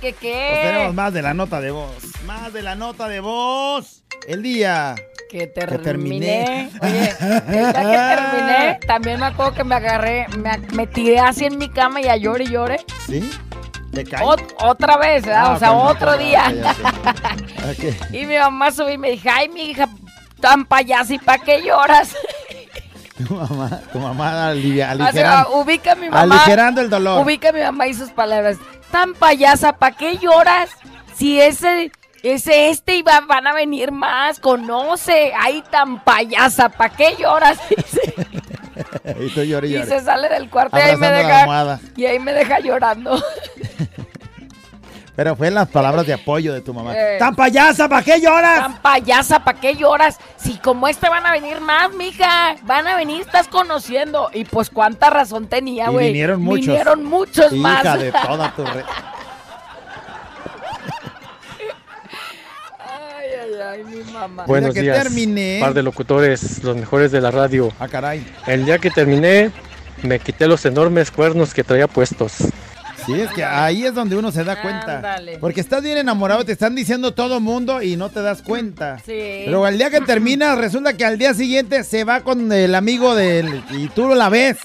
¿qué 0.00 0.12
Pues 0.20 0.62
tenemos 0.62 0.94
más 0.94 1.12
de 1.12 1.22
la 1.22 1.34
nota 1.34 1.60
de 1.60 1.70
voz. 1.70 1.92
Más 2.26 2.52
de 2.52 2.62
la 2.62 2.74
nota 2.74 3.08
de 3.08 3.20
voz. 3.20 4.02
El 4.26 4.42
día 4.42 4.94
Que 5.30 5.46
terminé. 5.46 5.82
terminé. 5.84 6.70
Oye, 6.82 7.14
el 7.20 7.52
día 7.52 7.72
que 7.72 8.16
terminé, 8.16 8.80
también 8.86 9.20
me 9.20 9.26
acuerdo 9.26 9.54
que 9.54 9.64
me 9.64 9.74
agarré, 9.74 10.26
me, 10.38 10.58
me 10.74 10.86
tiré 10.86 11.18
así 11.20 11.44
en 11.44 11.58
mi 11.58 11.68
cama 11.68 12.00
y 12.00 12.08
a 12.08 12.16
llore 12.16 12.44
y 12.44 12.48
llore. 12.50 12.80
¿Sí? 13.06 13.30
¿Te 13.92 14.04
cae? 14.04 14.24
Ot- 14.24 14.54
otra 14.58 14.96
vez, 14.98 15.24
¿verdad? 15.24 15.44
Ah, 15.46 15.52
o 15.52 15.58
sea, 15.58 15.70
bueno, 15.70 15.88
otro 15.90 16.12
ok, 16.12 16.18
día. 16.18 16.44
ok. 17.70 18.12
y 18.14 18.26
mi 18.26 18.36
mamá 18.36 18.70
subió 18.70 18.92
y 18.94 18.98
me 18.98 19.10
dijo, 19.10 19.28
ay, 19.32 19.48
mi 19.48 19.70
hija, 19.70 19.88
tan 20.40 20.66
payasa, 20.66 21.14
¿y 21.14 21.18
para 21.18 21.42
qué 21.42 21.62
lloras? 21.62 22.14
Tu 23.26 23.34
mamá, 23.34 23.80
tu 23.92 23.98
mamá 23.98 24.48
alivia, 24.48 24.92
O 24.92 24.96
sea, 24.96 25.06
aligerando, 25.06 25.50
ubica 25.56 25.92
a 25.92 25.94
mi 25.96 26.08
mamá. 26.08 26.36
aligerando 26.36 26.80
el 26.80 26.88
dolor. 26.88 27.24
Ubica 27.24 27.48
a 27.48 27.52
mi 27.52 27.60
mamá 27.60 27.86
y 27.88 27.94
sus 27.94 28.10
palabras. 28.10 28.56
Tan 28.92 29.14
payasa, 29.14 29.72
¿para 29.72 29.96
qué 29.96 30.18
lloras? 30.18 30.70
Si 31.16 31.40
ese, 31.40 31.90
ese 32.22 32.70
este 32.70 32.96
y 32.96 33.02
va- 33.02 33.20
van 33.26 33.46
a 33.48 33.52
venir 33.52 33.90
más, 33.90 34.38
conoce. 34.38 35.32
Ay, 35.36 35.64
tan 35.70 36.02
payasa, 36.04 36.68
¿para 36.68 36.94
qué 36.94 37.16
lloras? 37.18 37.58
y 39.64 39.78
se 39.84 40.00
sale 40.00 40.28
del 40.28 40.48
cuarto 40.48 40.78
y 40.78 40.80
ahí 40.80 40.96
me 40.96 41.10
deja. 41.10 41.80
Y 41.96 42.06
ahí 42.06 42.18
me 42.18 42.32
deja 42.32 42.60
llorando. 42.60 43.20
Pero 45.18 45.34
fue 45.34 45.48
en 45.48 45.54
las 45.56 45.66
palabras 45.66 46.06
de 46.06 46.12
apoyo 46.12 46.54
de 46.54 46.60
tu 46.60 46.72
mamá. 46.72 46.94
Eh. 46.96 47.16
¡Tan 47.18 47.34
payasa, 47.34 47.88
¿para 47.88 48.04
qué 48.04 48.20
lloras? 48.20 48.60
Tan 48.60 48.78
payasa, 48.80 49.40
¿para 49.42 49.58
qué 49.60 49.74
lloras? 49.74 50.16
Si 50.36 50.58
como 50.58 50.86
este 50.86 51.08
van 51.08 51.26
a 51.26 51.32
venir 51.32 51.60
más, 51.60 51.92
mija. 51.92 52.54
Van 52.62 52.86
a 52.86 52.94
venir, 52.96 53.22
estás 53.22 53.48
conociendo. 53.48 54.30
Y 54.32 54.44
pues 54.44 54.70
cuánta 54.70 55.10
razón 55.10 55.48
tenía, 55.48 55.86
Y 55.86 55.90
güey. 55.92 56.06
vinieron 56.12 56.40
muchos. 56.40 56.66
Vinieron 56.68 57.04
muchos 57.04 57.52
Hija 57.52 57.56
más. 57.82 57.98
de 58.00 58.12
toda 58.12 58.52
tu 58.54 58.64
re- 58.64 58.84
Ay, 62.78 63.26
ay, 63.42 63.60
ay, 63.72 63.84
mi 63.84 64.12
mamá. 64.12 64.44
Buenos 64.46 64.72
que 64.72 64.82
días, 64.82 65.02
terminé- 65.02 65.58
par 65.60 65.74
de 65.74 65.82
locutores, 65.82 66.62
los 66.62 66.76
mejores 66.76 67.10
de 67.10 67.20
la 67.20 67.32
radio. 67.32 67.72
Ah, 67.80 67.88
caray. 67.88 68.24
El 68.46 68.64
día 68.64 68.78
que 68.78 68.90
terminé, 68.92 69.50
me 70.04 70.20
quité 70.20 70.46
los 70.46 70.64
enormes 70.64 71.10
cuernos 71.10 71.52
que 71.54 71.64
traía 71.64 71.88
puestos. 71.88 72.34
Sí, 73.14 73.20
es 73.20 73.30
que 73.32 73.42
ahí 73.44 73.84
es 73.86 73.94
donde 73.94 74.16
uno 74.16 74.30
se 74.30 74.44
da 74.44 74.60
cuenta. 74.60 74.96
Ándale. 74.96 75.38
Porque 75.38 75.60
estás 75.60 75.82
bien 75.82 75.96
enamorado, 75.98 76.44
te 76.44 76.52
están 76.52 76.74
diciendo 76.74 77.12
todo 77.14 77.40
mundo 77.40 77.80
y 77.82 77.96
no 77.96 78.10
te 78.10 78.20
das 78.22 78.42
cuenta. 78.42 78.98
Sí. 78.98 79.42
Pero 79.46 79.66
el 79.66 79.78
día 79.78 79.90
que 79.90 80.00
terminas, 80.02 80.58
resulta 80.58 80.92
que 80.96 81.04
al 81.04 81.16
día 81.18 81.32
siguiente 81.34 81.84
se 81.84 82.04
va 82.04 82.20
con 82.20 82.52
el 82.52 82.74
amigo 82.74 83.14
de 83.14 83.40
él 83.40 83.64
y 83.70 83.88
tú 83.88 84.14
la 84.14 84.28
ves. 84.28 84.58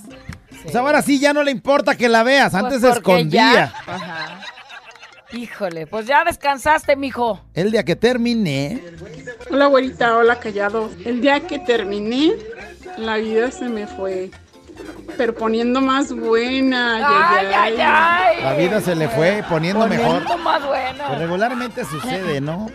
O 0.65 0.69
sea, 0.69 0.81
ahora 0.81 1.01
sí 1.01 1.19
ya 1.19 1.33
no 1.33 1.43
le 1.43 1.51
importa 1.51 1.95
que 1.95 2.07
la 2.09 2.23
veas, 2.23 2.51
Pues 2.51 2.63
antes 2.63 2.81
se 2.81 2.89
escondía. 2.89 3.53
ya- 3.53 3.73
Ajá. 3.87 4.39
Híjole, 5.33 5.87
pues 5.87 6.05
ya 6.05 6.23
descansaste, 6.23 6.95
mijo. 6.95 7.41
El 7.55 7.71
día 7.71 7.83
que 7.83 7.95
terminé, 7.95 8.81
Hola, 9.49 9.65
güerita, 9.67 10.15
hola, 10.15 10.39
callado. 10.39 10.89
El 11.05 11.21
día 11.21 11.39
que 11.41 11.59
terminé, 11.59 12.33
la 12.97 13.17
vida 13.17 13.49
se 13.51 13.67
me 13.69 13.87
fue. 13.87 14.29
Pero 15.17 15.35
poniendo 15.35 15.81
más 15.81 16.11
buena. 16.13 17.37
Ay, 17.37 17.47
ay, 17.53 17.75
ay. 17.79 18.43
la 18.43 18.53
vida 18.55 18.81
se 18.81 18.95
le 18.95 19.07
fue 19.09 19.43
poniendo, 19.47 19.87
mejor. 19.87 20.23
Poniendo 20.23 20.37
más 20.37 20.65
bueno. 20.65 21.03
Pues 21.07 21.19
regularmente 21.19 21.85
sucede, 21.85 22.41
¿no? 22.41 22.67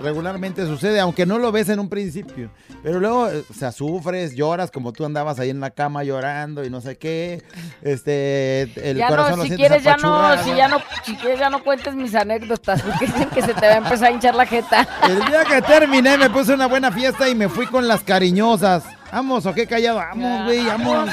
Regularmente 0.00 0.66
sucede, 0.66 1.00
aunque 1.00 1.24
no 1.24 1.38
lo 1.38 1.52
ves 1.52 1.68
en 1.68 1.80
un 1.80 1.88
principio. 1.88 2.50
Pero 2.82 3.00
luego, 3.00 3.28
eh, 3.28 3.44
o 3.48 3.54
sea, 3.54 3.72
sufres, 3.72 4.34
lloras, 4.34 4.70
como 4.70 4.92
tú 4.92 5.04
andabas 5.04 5.38
ahí 5.38 5.50
en 5.50 5.60
la 5.60 5.70
cama 5.70 6.04
llorando 6.04 6.64
y 6.64 6.70
no 6.70 6.80
sé 6.80 6.98
qué. 6.98 7.42
Este, 7.82 8.62
el 8.90 8.98
ya 8.98 9.08
corazón 9.08 9.38
no, 9.38 9.44
si 9.44 9.56
quieres 9.56 9.82
ya 9.82 9.96
no, 9.96 10.42
si 10.42 10.54
ya 10.54 10.68
no, 10.68 10.78
si 11.04 11.16
quieres 11.16 11.40
ya 11.40 11.50
no 11.50 11.62
cuentes 11.62 11.94
mis 11.94 12.14
anécdotas, 12.14 12.82
porque 12.82 13.06
dicen 13.06 13.30
que 13.30 13.42
se 13.42 13.54
te 13.54 13.66
va 13.66 13.74
a 13.74 13.78
empezar 13.78 14.08
a 14.08 14.10
hinchar 14.12 14.34
la 14.34 14.46
jeta. 14.46 14.86
El 15.08 15.24
día 15.24 15.44
que 15.44 15.62
terminé 15.62 16.18
me 16.18 16.30
puse 16.30 16.52
una 16.52 16.66
buena 16.66 16.92
fiesta 16.92 17.28
y 17.28 17.34
me 17.34 17.48
fui 17.48 17.66
con 17.66 17.88
las 17.88 18.02
cariñosas. 18.02 18.84
Vamos, 19.16 19.46
o 19.46 19.54
qué 19.54 19.66
callado, 19.66 19.96
vamos, 19.96 20.44
güey, 20.44 20.66
vamos. 20.66 21.08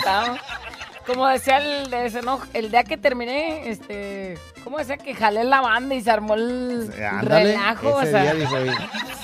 Como 1.08 1.26
decía 1.26 1.60
el 1.60 1.89
de 1.89 2.08
ese, 2.08 2.22
no, 2.22 2.42
el 2.54 2.70
día 2.70 2.84
que 2.84 2.98
terminé, 2.98 3.70
este, 3.70 4.38
¿cómo 4.62 4.78
decía 4.78 4.98
que 4.98 5.16
jalé 5.16 5.46
la 5.46 5.62
banda 5.62 5.96
y 5.96 6.02
se 6.02 6.12
armó 6.12 6.34
el 6.34 6.92
Ándale, 7.02 7.54
relajo? 7.54 8.02
ese 8.02 8.10
o 8.10 8.12
sea, 8.12 8.22
día 8.24 8.34
dijo, 8.34 8.56
"Oye, 8.56 8.74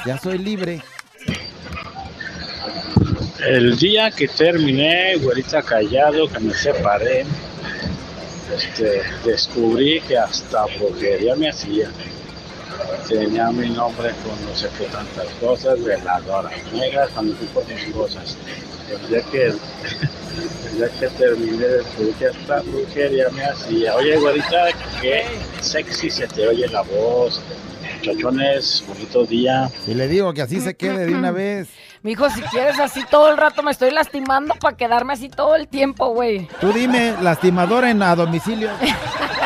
ya 0.05 0.17
soy 0.17 0.37
libre. 0.37 0.81
El 3.45 3.77
día 3.77 4.11
que 4.11 4.29
terminé, 4.29 5.17
güerita 5.17 5.61
callado, 5.61 6.29
que 6.29 6.39
me 6.39 6.53
separé, 6.53 7.25
este, 8.55 9.01
descubrí 9.25 9.99
que 10.07 10.17
hasta 10.17 10.63
brujería 10.77 11.35
me 11.35 11.49
hacía. 11.49 11.91
Tenía 13.07 13.51
mi 13.51 13.69
nombre 13.69 14.11
con 14.23 14.45
no 14.45 14.55
sé 14.55 14.69
qué 14.77 14.85
tantas 14.85 15.27
cosas, 15.39 15.83
veladoras 15.83 16.53
negras, 16.73 17.09
cuando 17.13 17.35
por 17.53 17.65
mis 17.67 17.93
cosas. 17.93 18.37
El 18.91 19.07
día 19.09 19.21
que, 19.31 19.45
el 19.47 20.77
día 20.77 20.89
que 20.99 21.07
terminé, 21.09 21.67
descubrí 21.67 22.13
que 22.13 22.27
hasta 22.27 22.61
brujería 22.61 23.29
me 23.29 23.43
hacía. 23.43 23.95
Oye, 23.95 24.17
güerita, 24.17 24.67
qué 25.01 25.23
sexy 25.61 26.09
se 26.09 26.27
te 26.27 26.47
oye 26.47 26.67
la 26.67 26.81
voz. 26.81 27.41
Muchachones, 27.97 28.83
bonito 28.87 29.25
día. 29.25 29.69
Y 29.87 29.93
le 29.93 30.07
digo 30.07 30.33
que 30.33 30.41
así 30.41 30.59
se 30.61 30.75
quede 30.75 31.05
de 31.05 31.15
una 31.15 31.31
vez. 31.31 31.67
mijo, 32.01 32.29
si 32.29 32.41
quieres 32.43 32.79
así 32.79 33.03
todo 33.09 33.29
el 33.29 33.37
rato 33.37 33.61
me 33.61 33.71
estoy 33.71 33.91
lastimando 33.91 34.55
para 34.55 34.77
quedarme 34.77 35.13
así 35.13 35.29
todo 35.29 35.55
el 35.55 35.67
tiempo, 35.67 36.09
güey. 36.09 36.47
Tú 36.61 36.71
dime, 36.71 37.15
lastimador 37.21 37.85
en 37.85 38.01
a 38.01 38.15
domicilio. 38.15 38.69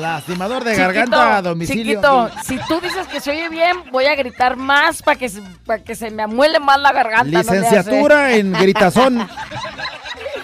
Lastimador 0.00 0.64
de 0.64 0.70
Chiquito, 0.72 0.86
garganta 0.86 1.36
a 1.38 1.42
domicilio. 1.42 1.84
Chiquito, 1.84 2.30
si 2.44 2.58
tú 2.68 2.80
dices 2.80 3.06
que 3.06 3.20
se 3.20 3.30
oye 3.30 3.48
bien, 3.48 3.76
voy 3.92 4.06
a 4.06 4.14
gritar 4.14 4.56
más 4.56 5.02
para 5.02 5.18
que, 5.18 5.28
se- 5.28 5.42
para 5.66 5.82
que 5.82 5.94
se 5.94 6.10
me 6.10 6.22
amuele 6.22 6.60
más 6.60 6.78
la 6.80 6.92
garganta. 6.92 7.30
no. 7.30 7.38
Licenciatura 7.38 8.34
en 8.34 8.52
gritazón. 8.52 9.26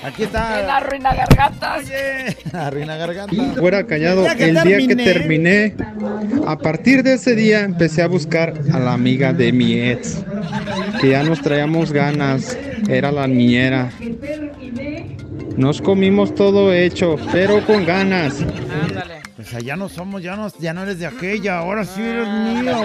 Aquí 0.02 0.22
En 0.22 0.28
está. 0.28 0.62
la 0.62 0.80
ruina 0.80 1.12
gargantas. 1.14 1.84
Arruina 2.54 2.96
garganta. 2.96 3.34
Fuera 3.58 3.86
callado, 3.86 4.26
el 4.26 4.54
día 4.62 4.78
que 4.88 4.96
terminé. 4.96 5.74
a 6.46 6.56
partir 6.56 7.02
de 7.02 7.14
ese 7.14 7.34
día 7.34 7.60
empecé 7.60 8.00
a 8.00 8.06
buscar 8.08 8.54
a 8.72 8.78
la 8.78 8.94
amiga 8.94 9.34
de 9.34 9.52
mi 9.52 9.78
ex, 9.78 10.24
que 11.02 11.10
ya 11.10 11.22
nos 11.22 11.42
traíamos 11.42 11.92
ganas, 11.92 12.56
era 12.88 13.12
la 13.12 13.26
niñera. 13.26 13.90
Nos 15.58 15.82
comimos 15.82 16.34
todo 16.34 16.72
hecho, 16.72 17.16
pero 17.30 17.62
con 17.66 17.84
ganas. 17.84 18.36
O 19.40 19.44
sea, 19.44 19.60
ya 19.60 19.74
no 19.74 19.88
somos, 19.88 20.22
ya 20.22 20.36
no, 20.36 20.48
ya 20.58 20.74
no 20.74 20.82
eres 20.82 20.98
de 20.98 21.06
aquella, 21.06 21.58
ahora 21.58 21.82
sí 21.84 22.02
eres 22.02 22.28
mío, 22.28 22.84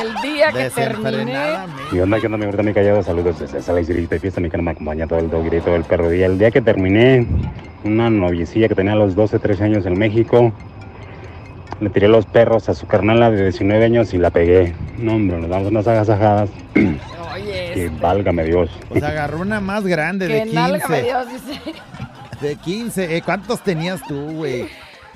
El 0.00 0.14
día 0.20 0.50
que 0.50 0.70
terminé. 0.70 1.54
¿Y 1.92 2.00
onda? 2.00 2.18
¿Qué 2.18 2.26
onda? 2.26 2.38
Mi 2.38 2.46
verdad, 2.46 2.64
me 2.64 2.74
callado. 2.74 3.02
Saludos 3.04 3.38
desde 3.38 3.62
Sala 3.62 3.82
Isidrita 3.82 4.16
y 4.16 4.18
Fiesta. 4.18 4.40
Mi 4.40 4.50
canal 4.50 4.64
me 4.64 4.70
acompaña 4.72 5.06
todo 5.06 5.20
el 5.20 5.30
dog 5.30 5.46
y 5.46 5.60
todo 5.60 5.76
el 5.76 5.84
perro 5.84 6.08
día. 6.08 6.26
El 6.26 6.38
día 6.38 6.50
que 6.50 6.60
terminé, 6.60 7.24
una 7.84 8.10
noviecilla 8.10 8.66
que 8.66 8.74
tenía 8.74 8.94
a 8.94 8.96
los 8.96 9.14
12, 9.14 9.38
13 9.38 9.62
años 9.62 9.86
en 9.86 9.96
México, 9.96 10.52
le 11.80 11.90
tiré 11.90 12.08
los 12.08 12.26
perros 12.26 12.68
a 12.68 12.74
su 12.74 12.88
carnala 12.88 13.30
de 13.30 13.42
19 13.42 13.84
años 13.84 14.12
y 14.14 14.18
la 14.18 14.30
pegué. 14.30 14.74
No, 14.98 15.14
hombre, 15.14 15.38
nos 15.38 15.50
damos 15.50 15.68
unas 15.68 15.86
agasajadas. 15.86 16.50
que 16.74 17.92
válgame 18.00 18.44
Dios. 18.44 18.70
Pues 18.88 19.04
agarró 19.04 19.40
una 19.40 19.60
más 19.60 19.84
grande 19.84 20.26
de 20.26 20.44
Que 20.44 20.52
nálgame 20.52 21.02
15. 21.02 21.02
Dios, 21.02 21.26
dice. 21.28 21.60
De 22.44 22.56
15. 22.56 23.16
Eh, 23.16 23.22
¿Cuántos 23.22 23.62
tenías 23.62 24.02
tú, 24.06 24.32
güey? 24.32 24.68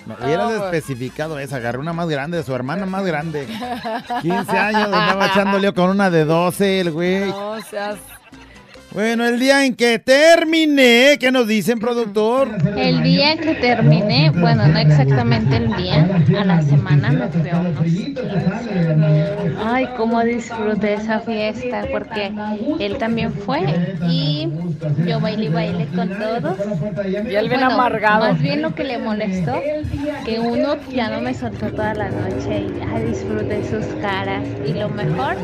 No, 0.07 0.17
hubieras 0.25 0.51
pues. 0.51 0.63
especificado 0.63 1.39
esa. 1.39 1.57
Agarró 1.57 1.79
una 1.79 1.93
más 1.93 2.09
grande, 2.09 2.39
de 2.39 2.43
su 2.43 2.55
hermana 2.55 2.87
más 2.87 3.05
grande. 3.05 3.47
15 4.23 4.59
años, 4.59 4.85
andaba 4.85 5.27
echando 5.27 5.59
lío 5.59 5.75
con 5.75 5.91
una 5.91 6.09
de 6.09 6.25
12, 6.25 6.81
el 6.81 6.91
güey. 6.91 7.29
No 7.29 7.61
seas. 7.61 7.99
Bueno, 8.93 9.27
el 9.27 9.39
día 9.39 9.67
en 9.67 9.77
que 9.77 9.99
terminé, 9.99 11.19
¿qué 11.21 11.31
nos 11.31 11.47
dicen, 11.47 11.79
productor? 11.79 12.57
El 12.77 13.03
día 13.03 13.37
que 13.37 13.55
terminé, 13.55 14.31
bueno, 14.31 14.67
no 14.67 14.79
exactamente 14.79 15.57
el 15.57 15.77
día, 15.77 16.09
a 16.39 16.45
la 16.45 16.63
semana 16.63 17.11
me 17.13 17.29
fui 17.29 17.51
a 17.51 17.61
unos. 17.61 17.85
Ay, 19.63 19.89
cómo 19.97 20.23
disfruté 20.23 20.95
esa 20.95 21.21
fiesta, 21.21 21.85
porque 21.93 22.33
él 22.81 22.97
también 22.97 23.33
fue 23.33 23.61
y 24.09 24.49
yo 25.07 25.21
bailé 25.21 25.45
y 25.45 25.49
bailé 25.49 25.87
con 25.95 26.09
todos. 26.09 26.57
Y 27.07 27.35
él 27.35 27.49
bien 27.49 27.63
amargado. 27.63 28.33
Más 28.33 28.41
bien 28.41 28.63
lo 28.63 28.75
que 28.75 28.85
le 28.85 28.99
molestó, 28.99 29.61
que 30.25 30.41
uno 30.41 30.77
ya 30.91 31.11
no 31.11 31.21
me 31.21 31.35
soltó 31.35 31.67
toda 31.71 31.95
la 31.95 32.09
noche 32.09 32.67
y 32.69 32.81
ay, 32.95 33.05
disfruté 33.07 33.63
sus 33.69 33.85
caras. 34.01 34.45
Y 34.67 34.73
lo 34.73 34.89
mejor, 34.89 35.37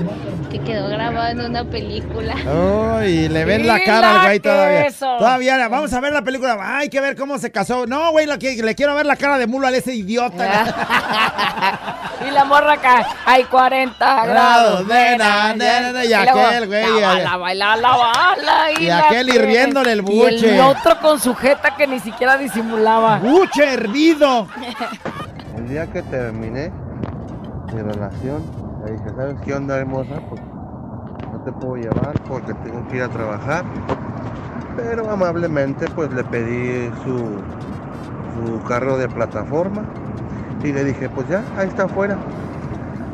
que 0.50 0.60
quedó 0.60 0.88
grabado 0.88 1.28
en 1.28 1.50
una 1.50 1.64
película. 1.64 2.34
Uy, 3.00 3.28
le 3.34 3.44
ven 3.44 3.66
la 3.66 3.80
cara 3.82 4.20
al 4.20 4.26
güey 4.26 4.40
todavía. 4.40 4.86
Todavía, 5.18 5.68
vamos 5.68 5.92
a 5.92 6.00
ver 6.00 6.12
la 6.12 6.22
película. 6.22 6.56
Hay 6.78 6.88
que 6.88 7.00
ver 7.00 7.16
cómo 7.16 7.38
se 7.38 7.50
casó. 7.52 7.86
No, 7.86 8.10
güey, 8.12 8.26
lo 8.26 8.38
que- 8.38 8.62
le 8.62 8.74
quiero 8.74 8.94
ver 8.94 9.04
la 9.06 9.16
cara 9.16 9.36
de 9.38 9.46
mulo 9.46 9.66
a 9.66 9.70
ese 9.70 9.94
idiota. 9.94 10.64
Y 12.26 12.30
la 12.30 12.44
morra 12.44 12.74
acá, 12.74 13.06
hay 13.26 13.44
40 13.44 14.24
grados, 14.26 14.86
nena, 14.86 15.54
nena, 15.54 15.80
nena, 15.92 16.04
y 16.04 16.12
aquel, 16.12 16.66
güey, 16.66 17.00
La 17.00 17.08
bala, 17.08 17.36
baila, 17.36 17.76
la 17.76 17.96
bala. 17.96 18.72
Y 18.80 18.88
aquel 18.88 19.26
que- 19.28 19.34
hirviéndole 19.36 19.92
el 19.92 19.98
Y 19.98 20.02
buche. 20.02 20.54
el 20.54 20.60
otro 20.60 20.98
con 21.00 21.20
sujeta 21.20 21.76
que 21.76 21.86
ni 21.86 22.00
siquiera 22.00 22.36
disimulaba. 22.38 23.18
¡Buche 23.18 23.64
hervido! 23.74 24.48
El 25.56 25.68
día 25.68 25.86
que 25.86 26.02
terminé 26.02 26.70
mi 27.72 27.82
relación, 27.82 28.42
le 28.84 28.92
dije, 28.92 29.04
¿sabes 29.16 29.36
qué 29.44 29.54
onda 29.54 29.76
hermosa? 29.76 30.14
Pues 30.28 30.40
te 31.44 31.52
puedo 31.52 31.76
llevar 31.76 32.20
porque 32.26 32.54
tengo 32.54 32.86
que 32.88 32.96
ir 32.96 33.02
a 33.02 33.08
trabajar. 33.08 33.64
Pero 34.76 35.10
amablemente 35.10 35.86
pues 35.94 36.12
le 36.12 36.24
pedí 36.24 36.90
su, 37.04 37.38
su 38.34 38.62
carro 38.64 38.98
de 38.98 39.08
plataforma 39.08 39.84
y 40.62 40.72
le 40.72 40.84
dije, 40.84 41.08
pues 41.08 41.28
ya, 41.28 41.44
ahí 41.56 41.68
está 41.68 41.84
afuera. 41.84 42.18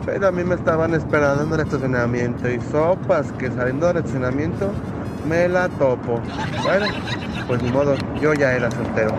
Pero 0.07 0.28
a 0.28 0.33
mí 0.33 0.43
me 0.45 0.55
estaban 0.55 0.95
esperando 0.95 1.45
en 1.45 1.53
el 1.53 1.61
estacionamiento 1.61 2.49
y 2.51 2.61
sopas 2.61 3.31
que 3.33 3.51
saliendo 3.51 3.87
del 3.89 3.99
estacionamiento 3.99 4.70
me 5.28 5.49
la 5.49 5.68
topo. 5.68 6.20
Bueno, 6.62 6.87
pues 7.47 7.62
ni 7.62 7.70
modo, 7.70 7.95
yo 8.20 8.33
ya 8.33 8.55
era 8.55 8.70
soltero. 8.70 9.12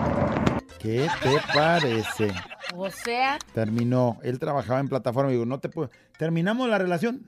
¿Qué 0.78 1.08
te 1.22 1.36
parece? 1.54 2.32
O 2.74 2.90
sea, 2.90 3.38
Terminó. 3.54 4.18
Él 4.22 4.38
trabajaba 4.40 4.80
en 4.80 4.88
plataforma. 4.88 5.30
Digo, 5.30 5.46
no 5.46 5.60
te 5.60 5.68
puedo. 5.68 5.90
Terminamos 6.18 6.68
la 6.68 6.78
relación. 6.78 7.22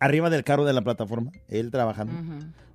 Arriba 0.00 0.30
del 0.30 0.42
carro 0.44 0.64
de 0.64 0.72
la 0.72 0.80
plataforma. 0.82 1.30
Él 1.48 1.70
trabajando. 1.70 2.12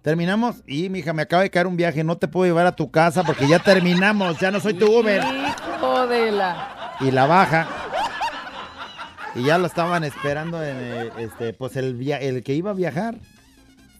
Terminamos 0.03 0.57
y, 0.67 0.89
mija, 0.89 1.11
me 1.13 1.23
acaba 1.23 1.41
de 1.41 1.49
caer 1.49 1.65
un 1.67 1.75
viaje. 1.75 2.03
No 2.03 2.17
te 2.17 2.27
puedo 2.27 2.45
llevar 2.45 2.67
a 2.67 2.75
tu 2.75 2.91
casa 2.91 3.23
porque 3.23 3.47
ya 3.47 3.57
terminamos. 3.59 4.39
Ya 4.39 4.51
no 4.51 4.59
soy 4.59 4.75
tu 4.75 4.85
Uber. 4.99 5.21
hijo 5.23 6.05
de 6.07 6.31
la... 6.31 6.95
Y 7.01 7.09
la 7.11 7.25
baja. 7.25 7.67
Y 9.33 9.43
ya 9.43 9.57
lo 9.57 9.65
estaban 9.65 10.03
esperando 10.03 10.63
en, 10.63 10.77
eh, 10.79 11.09
este, 11.17 11.51
pues 11.53 11.75
el, 11.75 11.95
via- 11.95 12.19
el 12.21 12.43
que 12.43 12.53
iba 12.53 12.69
a 12.71 12.73
viajar. 12.75 13.15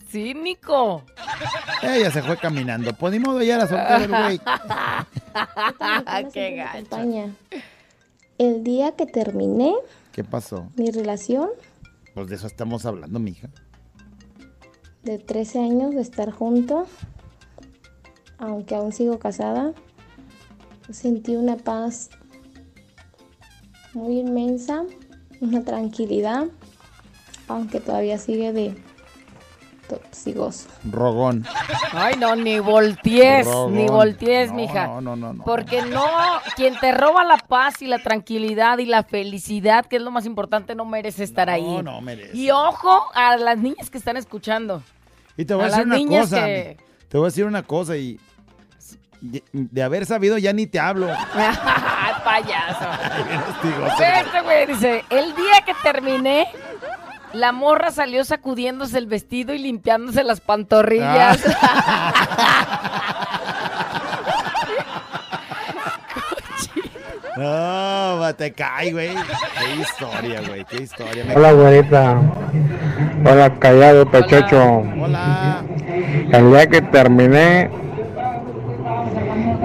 Cínico. 0.09 1.03
Ella 1.81 2.11
se 2.11 2.21
fue 2.21 2.37
caminando. 2.37 2.93
Pues 2.93 3.11
ni 3.11 3.19
modo, 3.19 3.41
ya 3.41 3.55
era 3.55 3.67
soltero 3.67 4.03
el 4.05 4.07
güey. 4.09 4.39
Qué 6.33 6.55
gacho. 6.55 6.77
España. 6.77 7.29
El 8.37 8.63
día 8.63 8.91
que 8.95 9.05
terminé 9.05 9.73
¿Qué 10.11 10.23
pasó? 10.23 10.69
mi 10.77 10.91
relación 10.91 11.49
Pues 12.15 12.27
de 12.27 12.35
eso 12.35 12.47
estamos 12.47 12.85
hablando, 12.85 13.19
mija. 13.19 13.49
de 15.03 15.19
13 15.19 15.59
años 15.59 15.93
de 15.93 16.01
estar 16.01 16.31
juntos, 16.31 16.87
aunque 18.39 18.73
aún 18.73 18.91
sigo 18.93 19.19
casada, 19.19 19.73
sentí 20.89 21.35
una 21.35 21.57
paz 21.57 22.09
muy 23.93 24.19
inmensa, 24.19 24.85
una 25.41 25.63
tranquilidad, 25.63 26.47
aunque 27.49 27.81
todavía 27.81 28.17
sigue 28.17 28.53
de 28.53 28.75
toxigoso. 29.87 30.67
Rogón. 30.89 31.45
Ay, 31.93 32.15
no, 32.17 32.35
ni 32.35 32.59
voltees, 32.59 33.45
Rogón. 33.45 33.73
ni 33.75 33.87
voltees, 33.87 34.49
No, 34.49 34.55
mija. 34.55 34.87
no, 34.87 35.01
no, 35.01 35.15
no, 35.15 35.33
no. 35.33 35.43
Porque 35.43 35.81
no, 35.83 36.05
quien 36.55 36.77
te 36.79 36.91
roba 36.91 37.23
la 37.23 37.37
paz 37.37 37.81
y 37.81 37.87
la 37.87 37.99
tranquilidad 37.99 38.77
y 38.79 38.85
la 38.85 39.03
felicidad, 39.03 39.85
que 39.85 39.97
es 39.97 40.01
lo 40.01 40.11
más 40.11 40.25
importante, 40.25 40.75
no 40.75 40.85
merece 40.85 41.23
estar 41.23 41.49
ahí. 41.49 41.63
No, 41.63 41.81
no 41.83 42.01
merece. 42.01 42.35
Y 42.37 42.51
ojo 42.51 43.05
a 43.13 43.37
las 43.37 43.57
niñas 43.57 43.89
que 43.89 43.97
están 43.97 44.17
escuchando. 44.17 44.81
Y 45.37 45.45
te 45.45 45.53
voy 45.53 45.63
a, 45.63 45.67
A 45.67 45.69
decir 45.69 45.79
las 45.79 45.85
una 45.87 45.95
niñas 45.97 46.29
cosa. 46.29 46.45
que- 46.45 46.77
Te 47.09 47.17
voy 47.17 47.25
a 47.25 47.29
decir 47.29 47.45
una 47.45 47.63
cosa 47.63 47.95
y 47.97 48.19
de, 49.21 49.43
de 49.53 49.83
haber 49.83 50.05
sabido 50.05 50.37
ya 50.37 50.53
ni 50.53 50.67
te 50.67 50.79
hablo. 50.79 51.07
Payaso. 52.23 52.85
Este 54.25 54.41
güey 54.41 54.65
dice, 54.65 55.03
el 55.09 55.35
día 55.35 55.61
que 55.65 55.73
terminé, 55.83 56.47
la 57.35 57.51
morra 57.51 57.91
salió 57.91 58.23
sacudiéndose 58.25 58.97
el 58.97 59.07
vestido 59.07 59.53
y 59.53 59.59
limpiándose 59.59 60.23
las 60.23 60.41
pantorrillas. 60.41 61.41
No, 67.37 68.17
va, 68.21 68.31
te 68.33 68.51
cae, 68.53 68.93
güey. 68.93 69.09
Qué 69.09 69.81
historia, 69.81 70.41
güey. 70.47 70.63
Qué 70.65 70.83
historia. 70.83 71.25
Me- 71.25 71.35
Hola, 71.35 71.51
güerita. 71.51 72.21
Hola, 73.25 73.53
callado, 73.59 74.05
pechocho. 74.09 74.63
Hola. 75.01 75.61
El 76.31 76.49
día 76.51 76.67
que 76.67 76.81
terminé, 76.81 77.69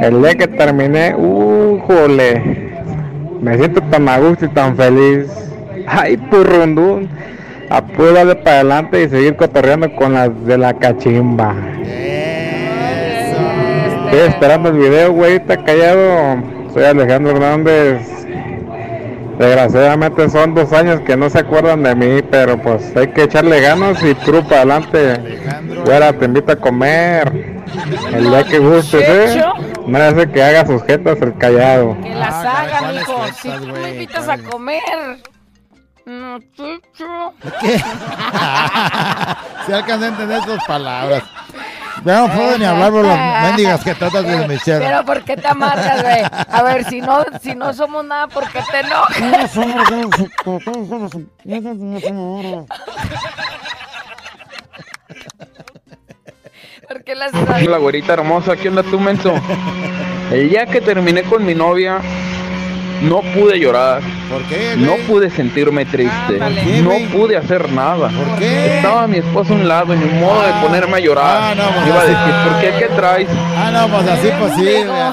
el 0.02 0.20
día 0.20 0.34
que 0.34 0.48
terminé, 0.48 1.14
uh, 1.14 1.78
jole, 1.86 2.72
me 3.40 3.56
siento 3.56 3.80
tan 3.82 4.08
a 4.08 4.18
gusto 4.18 4.46
y 4.46 4.48
tan 4.48 4.76
feliz. 4.76 5.30
Ay, 5.86 6.16
purrundún, 6.16 7.08
a 7.70 7.82
puro 7.82 8.12
darle 8.12 8.34
para 8.36 8.56
adelante 8.56 9.02
y 9.02 9.08
seguir 9.08 9.36
cotorreando 9.36 9.94
con 9.94 10.12
las 10.14 10.44
de 10.44 10.58
la 10.58 10.74
cachimba. 10.74 11.54
Estoy 14.06 14.28
esperando 14.28 14.70
el 14.70 14.76
video, 14.78 15.12
güey, 15.12 15.36
está 15.36 15.62
callado. 15.64 16.42
Soy 16.74 16.84
Alejandro 16.84 17.32
Hernández. 17.32 18.08
Desgraciadamente 19.38 20.28
son 20.28 20.54
dos 20.54 20.72
años 20.72 21.00
que 21.00 21.16
no 21.16 21.30
se 21.30 21.38
acuerdan 21.38 21.82
de 21.82 21.94
mí, 21.94 22.20
pero 22.30 22.58
pues 22.60 22.94
hay 22.94 23.06
que 23.08 23.22
echarle 23.22 23.60
ganas 23.60 24.02
y 24.02 24.14
puro 24.14 24.42
para 24.42 24.56
adelante. 24.62 25.40
Güera, 25.84 26.12
te 26.12 26.26
invito 26.26 26.52
a 26.52 26.56
comer. 26.56 27.56
El 28.12 28.24
día 28.24 28.44
que 28.44 28.58
gustes, 28.58 29.00
¿eh? 29.08 29.42
Hace 29.94 30.28
que 30.30 30.42
haga 30.42 30.66
sus 30.66 30.82
jetas 30.82 31.22
el 31.22 31.34
callado. 31.38 31.96
Que 32.02 32.14
las 32.14 32.34
Ah, 32.34 32.62
haga, 32.62 32.92
mijo. 32.92 33.24
Si 33.40 33.48
tú 33.48 33.66
me 33.68 33.90
invitas 33.92 34.28
a 34.28 34.38
comer. 34.38 34.80
No, 36.10 36.40
chucho. 36.56 37.34
Si 39.64 39.72
alcancé 39.72 40.06
a 40.06 40.08
entender 40.08 40.42
tus 40.42 40.64
palabras. 40.64 41.22
Ya 42.04 42.26
no 42.26 42.34
puedo 42.34 42.58
ni 42.58 42.64
hablar 42.64 42.90
por 42.90 43.04
las 43.04 43.42
mendigas 43.44 43.84
que 43.84 43.94
tratas 43.94 44.24
de 44.24 44.48
Michelle. 44.48 44.80
Pero 44.80 45.04
¿por 45.04 45.22
qué 45.22 45.36
te 45.36 45.46
amargas, 45.46 46.02
güey? 46.02 46.22
A 46.48 46.62
ver, 46.64 46.84
si 46.86 47.00
no, 47.00 47.24
si 47.40 47.54
no 47.54 47.72
somos 47.72 48.04
nada, 48.04 48.26
¿por 48.26 48.50
qué 48.50 48.60
te 48.72 48.80
enojas? 48.80 49.52
¿Por 56.88 57.04
qué 57.04 57.14
las 57.14 57.32
La 57.62 57.78
güerita 57.78 58.14
hermosa, 58.14 58.56
¿qué 58.56 58.68
onda 58.68 58.82
tú, 58.82 58.98
menso? 58.98 59.32
El 60.32 60.50
día 60.50 60.66
que 60.66 60.80
terminé 60.80 61.22
con 61.22 61.46
mi 61.46 61.54
novia, 61.54 62.00
no 63.02 63.22
pude 63.22 63.58
llorar. 63.58 64.02
¿Por 64.28 64.42
qué, 64.44 64.74
No 64.76 64.96
pude 65.06 65.30
sentirme 65.30 65.84
triste. 65.84 66.38
No 66.82 66.98
pude 67.12 67.36
hacer 67.36 67.70
nada. 67.72 68.08
¿Por 68.08 68.38
qué? 68.38 68.76
Estaba 68.76 69.06
mi 69.06 69.18
esposo 69.18 69.52
a 69.52 69.56
un 69.56 69.68
lado 69.68 69.94
y 69.94 69.98
ni 69.98 70.06
modo 70.20 70.42
de 70.42 70.52
ponerme 70.62 70.96
a 70.96 71.00
llorar. 71.00 71.38
Ah, 71.42 71.54
no, 71.54 71.64
pues 71.74 71.86
Iba 71.86 72.00
a 72.00 72.04
decir, 72.04 72.34
¿por 72.44 72.60
qué? 72.60 72.78
¿Qué 72.78 72.94
traes? 72.94 73.28
Ah, 73.56 73.70
no, 73.72 73.88
pues 73.88 74.08
así, 74.08 74.28
pues 74.38 74.54
sí. 74.54 74.84
güey. 74.84 75.00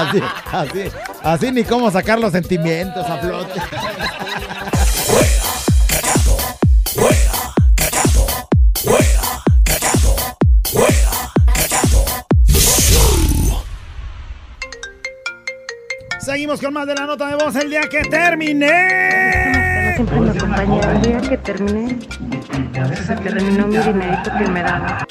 Así, 0.00 0.22
así, 0.52 0.84
así 1.22 1.52
ni 1.52 1.62
cómo 1.64 1.90
sacar 1.90 2.18
los 2.18 2.32
sentimientos 2.32 3.06
a 3.08 3.18
flote. 3.18 3.60
Seguimos 16.30 16.60
con 16.60 16.72
más 16.72 16.86
de 16.86 16.94
la 16.94 17.06
nota 17.06 17.26
de 17.26 17.34
voz 17.34 17.56
el 17.56 17.70
día 17.70 17.80
que 17.90 18.02
terminé. 18.02 19.94
Siempre 19.96 20.20
me 20.20 20.30
acompaña 20.30 20.92
el 20.92 21.02
día 21.02 21.20
que 21.22 21.36
terminé. 21.38 21.98
Se 23.04 23.16
terminó 23.16 23.66
mi 23.66 23.76
dinerito 23.76 24.30
que 24.38 24.48
me 24.48 24.62
daba. 24.62 25.04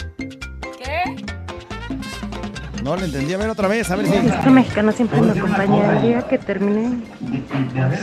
No 2.82 2.95
le 2.95 3.03
entendí. 3.03 3.34
A 3.34 3.38
ver 3.38 3.49
otra 3.49 3.67
vez, 3.67 3.91
a 3.91 3.97
ver 3.97 4.05
si. 4.07 4.15
Este 4.15 4.49
mexicano 4.49 4.93
siempre 4.93 5.20
me 5.20 5.32
acompaña 5.38 5.97
el 5.97 6.01
día 6.03 6.22
que 6.22 6.38
terminé. 6.38 7.03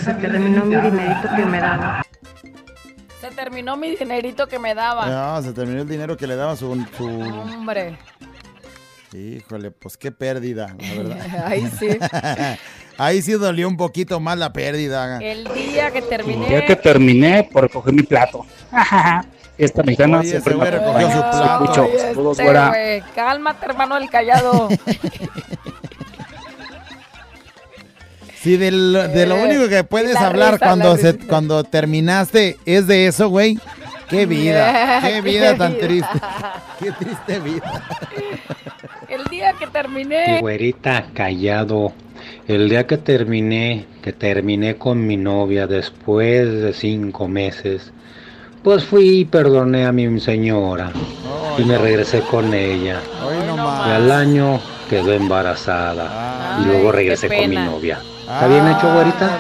Se 0.05 0.12
terminó 0.12 0.67
mi 0.67 0.77
dinerito 0.77 1.29
que 1.35 1.47
me 1.47 1.59
daba. 1.59 2.03
Se 3.23 3.31
terminó 3.31 3.77
mi 3.79 3.97
dinerito 3.97 4.47
que 4.47 4.59
me 4.59 4.75
daba. 4.75 5.07
No, 5.09 5.43
se 5.43 5.55
terminó 5.55 5.81
el 5.81 5.89
dinero 5.89 6.19
que 6.19 6.27
le 6.27 6.37
daba 6.37 6.55
su, 6.55 6.85
su- 6.99 7.07
Hombre. 7.07 7.97
Híjole, 9.14 9.71
pues 9.71 9.97
qué 9.97 10.12
pérdida, 10.12 10.77
la 10.79 11.03
verdad. 11.03 11.45
Ahí 11.47 11.67
sí. 11.79 11.89
Ahí 12.99 13.20
sí 13.22 13.32
dolió 13.32 13.68
un 13.68 13.76
poquito 13.76 14.20
más 14.20 14.38
la 14.38 14.53
pérdida. 14.53 15.18
El 15.20 15.44
día 15.53 15.90
que 15.90 16.03
terminé. 16.03 16.44
El 16.44 16.51
día 16.51 16.66
que 16.66 16.76
terminé 16.76 17.44
por 17.53 17.62
recoger 17.64 17.92
mi 17.94 18.03
plato. 18.03 18.47
Esta 19.59 19.82
mexicana 19.82 20.18
Oye, 20.20 20.30
siempre 20.30 20.55
me 20.55 20.70
recogió 20.70 21.11
su 21.11 21.18
plato. 21.18 21.64
Escucho. 21.64 21.84
Este. 22.32 23.05
Cálmate, 23.14 23.66
hermano 23.66 23.94
del 24.01 24.11
callado. 24.11 24.68
Sí, 28.42 28.57
de 28.57 28.70
lo 28.70 29.03
Eh, 29.05 29.44
único 29.44 29.68
que 29.68 29.82
puedes 29.82 30.14
la 30.14 30.26
hablar 30.26 30.53
risa, 30.55 30.66
cuando 30.66 30.97
se, 30.97 31.18
cuando 31.18 31.64
terminaste 31.64 32.59
es 32.64 32.86
de 32.86 33.07
eso, 33.07 33.28
güey. 33.28 33.59
Qué 34.09 34.24
vida, 34.26 35.01
qué 35.03 35.20
vida 35.20 35.57
tan 35.57 35.76
triste. 35.78 36.18
Qué 36.78 36.92
triste 36.92 37.40
vida. 37.40 37.82
El 39.09 39.24
día 39.24 39.53
que 39.59 39.66
Mi 39.66 39.72
terminé. 39.72 40.40
güerita 40.40 41.07
callado. 41.14 41.92
El 42.49 42.68
día 42.68 42.86
que 42.86 42.97
terminé, 42.97 43.86
que 44.03 44.12
terminé 44.12 44.76
con 44.76 45.05
mi 45.05 45.16
novia 45.16 45.66
después 45.66 46.49
de 46.62 46.72
cinco 46.72 47.26
meses, 47.26 47.92
pues 48.62 48.84
fui 48.84 49.20
y 49.20 49.24
perdoné 49.24 49.84
a 49.84 49.90
mi 49.90 50.20
señora 50.20 50.92
y 51.59 51.64
me 51.64 51.76
regresé 51.76 52.20
con 52.20 52.55
ella. 52.55 53.01
Y 53.86 53.90
al 53.90 54.12
año 54.12 54.61
quedó 54.88 55.12
embarazada 55.12 56.61
y 56.62 56.66
luego 56.66 56.92
regresé 56.92 57.26
con 57.26 57.51
mi 57.51 57.57
novia. 57.57 57.99
¿Está 58.20 58.47
bien 58.47 58.68
hecho, 58.68 58.92
güerita? 58.92 59.38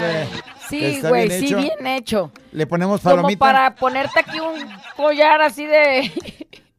Sí, 0.68 0.84
¿Está 0.84 1.08
güey, 1.08 1.30
sí, 1.30 1.54
bien 1.54 1.86
hecho. 1.86 2.32
Le 2.50 2.66
ponemos 2.66 3.00
Como 3.00 3.16
palomita 3.16 3.38
para 3.38 3.74
ponerte 3.76 4.18
aquí 4.18 4.40
un 4.40 4.68
collar 4.96 5.42
así 5.42 5.64
de. 5.64 6.10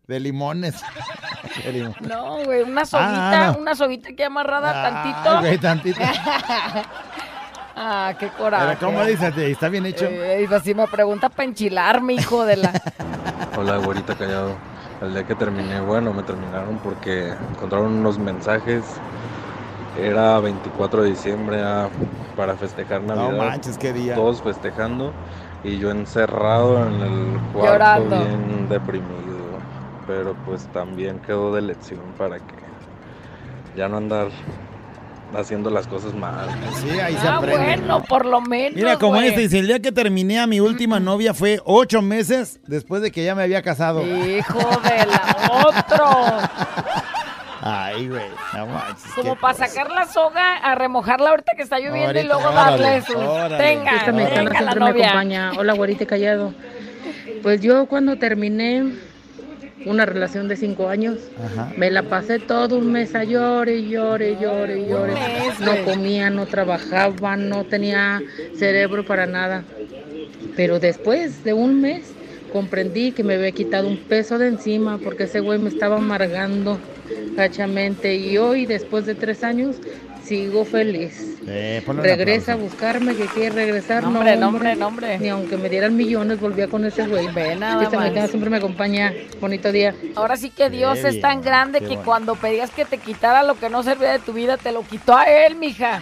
De 0.08 0.20
limones. 0.20 0.76
De 1.64 1.72
limón. 1.74 1.95
No, 2.01 2.43
güey, 2.43 2.62
una 2.62 2.86
soguita, 2.86 3.49
Ah, 3.49 3.51
no. 3.53 3.60
una 3.62 3.76
soguita 3.76 4.10
aquí 4.10 4.22
amarrada 4.24 4.70
Ah, 4.76 5.03
tantito. 5.03 5.39
güey, 5.39 5.58
tantito. 5.58 5.99
ah, 7.76 8.14
qué 8.20 8.30
coraje. 8.30 8.76
Pero 8.80 8.80
¿cómo 8.91 9.05
dices? 9.05 9.36
¿Está 9.38 9.70
bien 9.70 9.86
hecho? 9.86 10.05
Eh, 10.05 10.47
y 10.49 10.53
así 10.53 10.74
me 10.76 10.86
pregunta 10.88 11.30
para 11.30 11.45
enchilarme, 11.45 12.14
hijo 12.14 12.45
de 12.45 12.58
la. 12.58 12.74
Hola, 13.58 13.78
güerita 13.78 14.16
callado. 14.16 14.55
El 15.01 15.14
día 15.14 15.24
que 15.26 15.36
terminé, 15.36 15.80
bueno, 15.82 16.14
me 16.14 16.24
terminaron 16.24 16.78
porque 16.80 17.34
encontraron 17.51 17.93
unos 17.93 18.20
mensajes. 18.20 18.84
Era 19.99 20.39
24 20.39 21.03
de 21.03 21.10
diciembre 21.10 21.62
ah, 21.64 21.89
para 22.36 22.55
festejar 22.55 23.01
Navidad. 23.01 23.36
manches, 23.36 23.78
qué 23.80 23.93
día. 23.93 24.14
Todos 24.16 24.43
festejando 24.43 25.12
y 25.64 25.80
yo 25.80 25.89
encerrado 25.89 26.86
en 26.86 27.01
el 27.01 27.39
cuarto, 27.51 27.72
Llorando. 27.74 28.20
bien 28.26 28.70
deprimido. 28.70 29.37
Pero 30.08 30.36
pues 30.45 30.66
también 30.72 31.20
quedó 31.20 31.53
de 31.53 31.62
lección 31.62 31.99
para 32.18 32.38
que 32.38 32.55
ya 33.76 33.88
no 33.89 33.97
andar 33.97 34.30
haciendo 35.38 35.70
las 35.70 35.86
cosas 35.86 36.14
mal. 36.14 36.47
Sí, 36.82 36.89
ahí 36.99 37.16
se 37.18 37.28
Ah, 37.28 37.38
aprende. 37.38 37.58
bueno, 37.78 38.03
por 38.03 38.26
lo 38.26 38.39
menos. 38.39 38.76
Mira, 38.78 38.97
como 38.97 39.16
güey. 39.16 39.28
este, 39.28 39.41
dice, 39.41 39.60
el 39.60 39.68
día 39.68 39.80
que 39.82 39.91
terminé 39.91 40.39
a 40.39 40.47
mi 40.47 40.62
última 40.62 40.99
novia 41.01 41.34
fue 41.34 41.60
ocho 41.66 42.01
meses 42.01 42.62
después 42.68 43.01
de 43.01 43.12
que 43.12 43.26
ya 43.26 43.36
me 43.36 43.43
había 43.43 43.62
casado. 43.62 44.01
Hijo 44.03 44.60
de 44.82 45.05
la 45.05 45.51
otro. 45.68 46.47
Ay, 47.62 48.08
güey, 48.08 48.24
no 48.53 48.68
manches. 48.68 49.12
Como 49.14 49.36
para 49.36 49.53
cosa. 49.55 49.68
sacar 49.68 49.91
la 49.91 50.05
soga, 50.05 50.58
a 50.58 50.76
remojarla 50.76 51.32
ahorita 51.32 51.51
que 51.58 51.64
está 51.64 51.80
lloviendo 51.80 52.18
y 52.18 52.24
luego 52.24 52.47
órale, 52.47 52.84
darle 52.84 53.01
su. 53.01 53.18
órale. 53.18 53.58
Tenga, 53.58 53.91
Esta 53.97 54.12
mexicana 54.14 54.51
siempre 54.51 54.80
me 54.80 54.88
acompaña. 55.05 55.51
Hola, 55.58 55.74
güerita 55.74 56.05
callado. 56.05 56.53
Pues 57.43 57.60
yo 57.60 57.86
cuando 57.88 58.18
terminé 58.18 58.93
una 59.86 60.05
relación 60.05 60.47
de 60.47 60.55
cinco 60.55 60.89
años, 60.89 61.17
Ajá. 61.43 61.71
me 61.78 61.91
la 61.91 62.03
pasé 62.03 62.39
todo 62.39 62.78
un 62.78 62.91
mes 62.91 63.15
a 63.15 63.23
llore, 63.23 63.88
llore, 63.88 64.38
llore, 64.39 64.84
No 65.59 65.84
comía, 65.86 66.30
no 66.30 66.45
trabajaba, 66.45 67.38
no 67.38 67.63
tenía 67.63 68.21
cerebro 68.55 69.05
para 69.05 69.25
nada. 69.25 69.63
Pero 70.55 70.80
después 70.80 71.43
de 71.43 71.53
un 71.53 71.82
mes 71.82 72.03
comprendí 72.51 73.11
que 73.11 73.23
me 73.23 73.36
había 73.36 73.51
quitado 73.51 73.88
un 73.88 73.97
peso 73.97 74.38
de 74.38 74.47
encima 74.47 74.97
porque 74.97 75.23
ese 75.23 75.39
güey 75.39 75.59
me 75.59 75.69
estaba 75.69 75.97
amargando 75.97 76.80
gachamente. 77.36 78.15
Y 78.15 78.38
hoy, 78.38 78.65
después 78.65 79.05
de 79.05 79.15
tres 79.15 79.43
años, 79.43 79.78
sigo 80.28 80.65
feliz. 80.65 81.38
Eh, 81.47 81.82
Regresa 81.88 82.53
a 82.53 82.55
buscarme, 82.55 83.15
que 83.15 83.25
quiere 83.28 83.55
regresar. 83.55 84.03
No, 84.03 84.09
hombre, 84.09 84.36
no, 84.36 84.49
hombre, 84.49 84.75
no, 84.75 84.88
hombre. 84.88 85.17
Ni 85.17 85.30
aunque 85.30 85.57
me 85.57 85.69
dieran 85.69 85.95
millones, 85.95 86.39
volvía 86.39 86.67
con 86.67 86.84
ese 86.86 87.07
güey. 87.07 87.28
Ve 87.34 87.55
nada 87.55 87.84
Esta 87.84 87.95
más. 87.95 88.05
mexicana 88.05 88.28
siempre 88.28 88.49
me 88.49 88.57
acompaña. 88.57 89.13
Bonito 89.39 89.71
día. 89.71 89.95
Ahora 90.15 90.36
sí 90.36 90.49
que 90.49 90.69
Dios 90.69 90.99
Qué 90.99 91.07
es 91.09 91.21
tan 91.21 91.41
grande 91.41 91.80
qué 91.80 91.86
que 91.86 91.89
bueno. 91.95 92.03
cuando 92.05 92.36
pedías 92.36 92.69
que 92.71 92.86
te 92.86 92.97
quitara 92.97 93.43
lo 93.43 93.55
que 93.57 93.69
no 93.69 93.84
servía 93.84 94.11
de 94.11 94.19
tu 94.19 94.34
vida, 94.34 94.57
te 94.57 94.71
lo 94.71 94.82
quitó 94.84 95.15
a 95.15 95.23
él, 95.23 95.55
mija. 95.55 96.01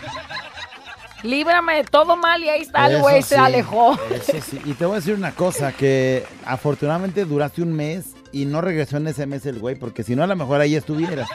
Líbrame 1.23 1.77
de 1.77 1.83
todo 1.85 2.15
mal 2.17 2.43
y 2.43 2.49
ahí 2.49 2.61
está 2.61 2.87
el 2.87 2.99
güey, 2.99 3.21
se 3.23 3.35
alejó. 3.37 3.97
Eso 4.11 4.33
sí. 4.41 4.59
Y 4.65 4.73
te 4.73 4.85
voy 4.85 4.93
a 4.93 4.99
decir 4.99 5.15
una 5.15 5.31
cosa, 5.31 5.71
que 5.71 6.23
afortunadamente 6.45 7.25
duraste 7.25 7.61
un 7.63 7.73
mes 7.73 8.13
y 8.35 8.45
no 8.45 8.59
regresó 8.59 8.97
en 8.97 9.07
ese 9.07 9.25
mes 9.25 9.45
el 9.45 9.59
güey, 9.59 9.75
porque 9.75 10.03
si 10.03 10.13
no 10.13 10.21
a 10.21 10.27
lo 10.27 10.35
mejor 10.35 10.59
ahí 10.59 10.75
estuviera. 10.75 11.25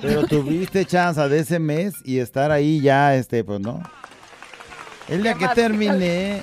Pero 0.00 0.24
tuviste 0.24 0.84
chance 0.84 1.20
de 1.28 1.40
ese 1.40 1.58
mes 1.58 1.94
y 2.04 2.20
estar 2.20 2.52
ahí 2.52 2.80
ya, 2.80 3.16
este, 3.16 3.42
pues 3.42 3.58
no. 3.58 3.82
El 5.08 5.24
día 5.24 5.34
que 5.34 5.48
terminé, 5.48 6.40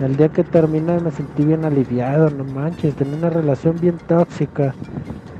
El 0.00 0.16
día 0.16 0.30
que 0.30 0.42
terminé 0.42 0.98
me 1.00 1.10
sentí 1.10 1.44
bien 1.44 1.66
aliviado, 1.66 2.30
no 2.30 2.44
manches, 2.44 2.94
tenía 2.94 3.16
una 3.18 3.28
relación 3.28 3.78
bien 3.78 3.98
tóxica. 3.98 4.74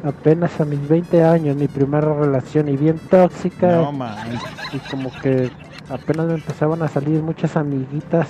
Apenas 0.05 0.61
a 0.61 0.67
mis 0.67 0.87
20 0.87 1.25
años, 1.25 1.57
mi 1.57 1.67
primera 1.67 2.13
relación 2.13 2.69
y 2.69 2.77
bien 2.77 2.99
tóxica. 3.09 3.77
No 3.77 3.93
manches. 3.93 4.43
Y 4.75 4.79
como 4.91 5.11
que 5.23 5.51
apenas 5.89 6.27
me 6.27 6.35
empezaban 6.35 6.83
a 6.83 6.89
salir 6.89 7.23
muchas 7.23 7.57
amiguitas 7.57 8.29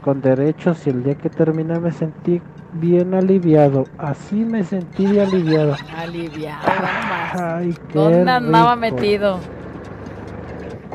con 0.00 0.20
derechos 0.20 0.86
y 0.86 0.90
el 0.90 1.02
día 1.04 1.14
que 1.14 1.30
terminé 1.30 1.78
me 1.78 1.92
sentí 1.92 2.40
bien 2.74 3.14
aliviado. 3.14 3.84
Así 3.98 4.36
me 4.36 4.64
sentí 4.64 5.06
de 5.06 5.22
aliviado. 5.22 5.76
Aliviado. 5.96 6.58
Ay, 7.34 7.74
qué 7.88 7.98
¿Dónde 7.98 8.30
andaba 8.30 8.74
rico. 8.74 8.80
metido? 8.96 9.40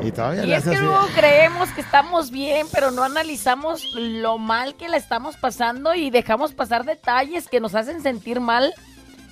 y 0.02 0.10
todavía 0.12 0.44
Y 0.44 0.52
es 0.52 0.64
que 0.64 0.76
luego 0.78 1.06
creemos 1.14 1.70
que 1.70 1.80
estamos 1.80 2.30
bien, 2.30 2.66
pero 2.70 2.90
no 2.90 3.02
analizamos 3.02 3.94
lo 3.94 4.36
mal 4.36 4.74
que 4.74 4.88
la 4.88 4.98
estamos 4.98 5.36
pasando 5.38 5.94
y 5.94 6.10
dejamos 6.10 6.52
pasar 6.52 6.84
detalles 6.84 7.48
que 7.48 7.60
nos 7.60 7.74
hacen 7.74 8.02
sentir 8.02 8.40
mal, 8.40 8.74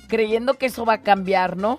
creyendo 0.07 0.55
que 0.55 0.65
eso 0.65 0.83
va 0.83 0.93
a 0.93 1.01
cambiar, 1.01 1.55
¿no? 1.55 1.77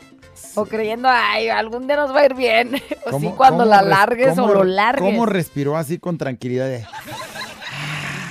O 0.54 0.66
creyendo, 0.66 1.08
ay, 1.10 1.48
algún 1.48 1.86
día 1.88 1.96
nos 1.96 2.14
va 2.14 2.20
a 2.20 2.26
ir 2.26 2.34
bien. 2.34 2.70
O 3.06 3.10
sí, 3.20 3.26
¿Cómo- 3.26 3.36
cuando 3.36 3.64
la 3.64 3.82
largues 3.82 4.36
o 4.38 4.52
lo 4.52 4.64
largues. 4.64 5.04
¿Cómo 5.12 5.26
respiró 5.26 5.76
así 5.76 5.98
con 5.98 6.16
tranquilidad? 6.18 6.66
de, 6.66 6.84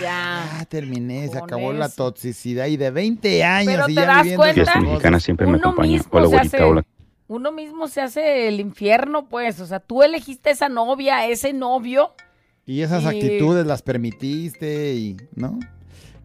Ya. 0.02 0.66
terminé, 0.70 1.28
se 1.28 1.38
acabó 1.38 1.72
la 1.74 1.90
toxicidad 1.90 2.66
y 2.68 2.78
de 2.78 2.92
20 2.92 3.44
años 3.44 3.74
Pero 3.74 3.84
y 3.90 3.96
te 3.96 4.02
ya 4.02 4.06
das 4.08 4.24
viviendo 4.24 4.44
cuenta, 4.44 4.80
mexicana 4.82 5.20
siempre 5.20 5.48
me 5.48 5.54
Uno 5.54 5.60
acompaña. 5.70 5.92
mismo 5.92 6.10
Hola, 6.12 6.28
güerita, 6.28 6.58
hace- 6.58 6.64
hola. 6.66 6.84
Uno 7.28 7.52
mismo 7.52 7.88
se 7.88 8.02
hace 8.02 8.48
el 8.48 8.60
infierno, 8.60 9.28
pues. 9.28 9.60
O 9.60 9.66
sea, 9.66 9.80
tú 9.80 10.04
elegiste 10.04 10.52
esa 10.52 10.70
novia, 10.70 11.26
ese 11.28 11.54
novio. 11.54 12.14
Y 12.68 12.82
esas 12.82 13.04
Y- 13.04 13.08
actitudes 13.08 13.66
las 13.66 13.82
permitiste 13.82 14.94
y, 14.94 15.18
¿no? 15.36 15.60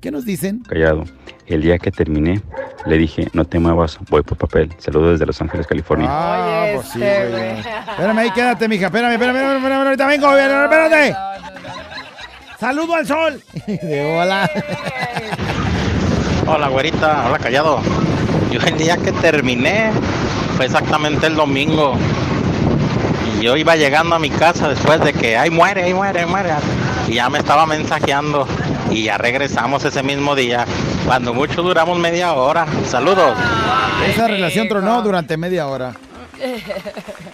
¿Qué 0.01 0.11
nos 0.11 0.25
dicen? 0.25 0.61
Callado. 0.61 1.05
El 1.47 1.62
día 1.62 1.79
que 1.79 1.91
terminé, 1.91 2.41
le 2.87 2.97
dije, 2.99 3.29
no 3.35 3.45
te 3.45 3.59
muevas, 3.59 3.99
voy 4.09 4.23
por 4.23 4.39
papel. 4.39 4.71
Saludos 4.79 5.12
desde 5.12 5.27
Los 5.27 5.41
Ángeles, 5.43 5.66
California. 5.66 6.07
Ah, 6.11 6.66
pues 6.75 6.87
sí, 6.89 7.03
este, 7.03 7.29
güey. 7.31 7.59
Espérame 7.59 8.18
ahí, 8.18 8.31
quédate, 8.31 8.68
mija. 8.68 8.87
Espérame, 8.87 9.12
espérame, 9.12 9.37
espérame, 9.37 9.57
espérame, 9.59 9.87
ahorita 9.87 10.07
vengo, 10.07 10.37
espérate. 10.37 11.14
Saludo 12.61 12.94
al 12.94 13.06
sol. 13.06 13.42
De 13.66 14.18
hola. 14.18 14.50
Hola, 16.46 16.68
güerita. 16.68 17.24
Hola, 17.26 17.38
callado. 17.38 17.80
Yo 18.52 18.61
el 18.61 18.76
día 18.76 18.98
que 18.98 19.12
terminé 19.12 19.90
fue 20.58 20.66
exactamente 20.66 21.26
el 21.26 21.36
domingo. 21.36 21.94
Y 23.38 23.44
yo 23.44 23.56
iba 23.56 23.76
llegando 23.76 24.14
a 24.14 24.18
mi 24.18 24.28
casa 24.28 24.68
después 24.68 25.00
de 25.00 25.14
que, 25.14 25.38
ay, 25.38 25.48
muere, 25.48 25.84
ay, 25.84 25.94
muere, 25.94 26.20
ay, 26.20 26.26
muere. 26.26 26.50
Y 27.08 27.14
ya 27.14 27.30
me 27.30 27.38
estaba 27.38 27.64
mensajeando. 27.64 28.46
Y 28.90 29.04
ya 29.04 29.16
regresamos 29.16 29.82
ese 29.86 30.02
mismo 30.02 30.34
día. 30.34 30.66
Cuando 31.06 31.32
mucho 31.32 31.62
duramos 31.62 31.98
media 31.98 32.34
hora. 32.34 32.66
Saludos. 32.86 33.38
Esa 34.06 34.28
relación 34.28 34.68
tronó 34.68 35.00
durante 35.00 35.38
media 35.38 35.66
hora. 35.66 35.94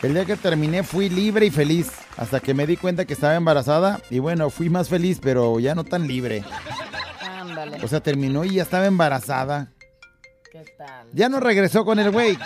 El 0.03 0.15
día 0.15 0.25
que 0.25 0.37
terminé 0.37 0.83
fui 0.83 1.09
libre 1.09 1.47
y 1.47 1.51
feliz. 1.51 1.91
Hasta 2.17 2.41
que 2.41 2.55
me 2.55 2.67
di 2.67 2.77
cuenta 2.77 3.05
que 3.05 3.15
estaba 3.15 3.35
embarazada. 3.35 4.01
Y 4.11 4.19
bueno, 4.19 4.51
fui 4.51 4.69
más 4.69 4.89
feliz, 4.89 5.19
pero 5.23 5.59
ya 5.61 5.75
no 5.75 5.85
tan 5.85 6.07
libre. 6.07 6.45
Ándale. 7.21 7.79
O 7.83 7.89
sea, 7.89 8.01
terminó 8.01 8.45
y 8.45 8.55
ya 8.55 8.63
estaba 8.63 8.87
embarazada. 8.87 9.73
¿Qué 10.51 10.65
tal? 10.79 11.09
Ya 11.13 11.29
no 11.29 11.41
regresó 11.41 11.85
con 11.85 11.99
el 11.99 12.11
güey. 12.11 12.39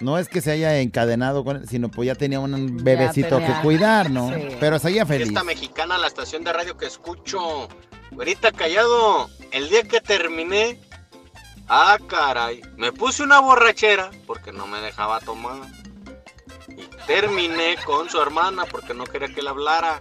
No 0.00 0.18
es 0.18 0.28
que 0.28 0.40
se 0.40 0.50
haya 0.50 0.80
encadenado 0.80 1.44
con 1.44 1.56
él, 1.56 1.68
sino 1.68 1.88
pues 1.88 2.06
ya 2.06 2.14
tenía 2.14 2.40
un 2.40 2.82
bebecito 2.82 3.38
tenía. 3.38 3.56
que 3.56 3.62
cuidar, 3.62 4.10
¿no? 4.10 4.28
Sí. 4.28 4.56
Pero 4.58 4.78
seguía 4.78 5.06
feliz. 5.06 5.28
Esta 5.28 5.44
mexicana, 5.44 5.98
la 5.98 6.08
estación 6.08 6.44
de 6.44 6.52
radio 6.52 6.76
que 6.76 6.86
escucho. 6.86 7.68
Güerita 8.10 8.52
callado, 8.52 9.28
el 9.50 9.68
día 9.68 9.82
que 9.82 10.00
terminé, 10.00 10.78
ah, 11.68 11.98
caray, 12.08 12.60
me 12.76 12.92
puse 12.92 13.22
una 13.22 13.40
borrachera 13.40 14.10
porque 14.26 14.52
no 14.52 14.66
me 14.66 14.80
dejaba 14.80 15.20
tomar. 15.20 15.62
Y 16.68 16.82
terminé 17.06 17.76
con 17.84 18.08
su 18.08 18.20
hermana 18.20 18.64
porque 18.70 18.94
no 18.94 19.04
quería 19.04 19.28
que 19.28 19.42
le 19.42 19.50
hablara. 19.50 20.00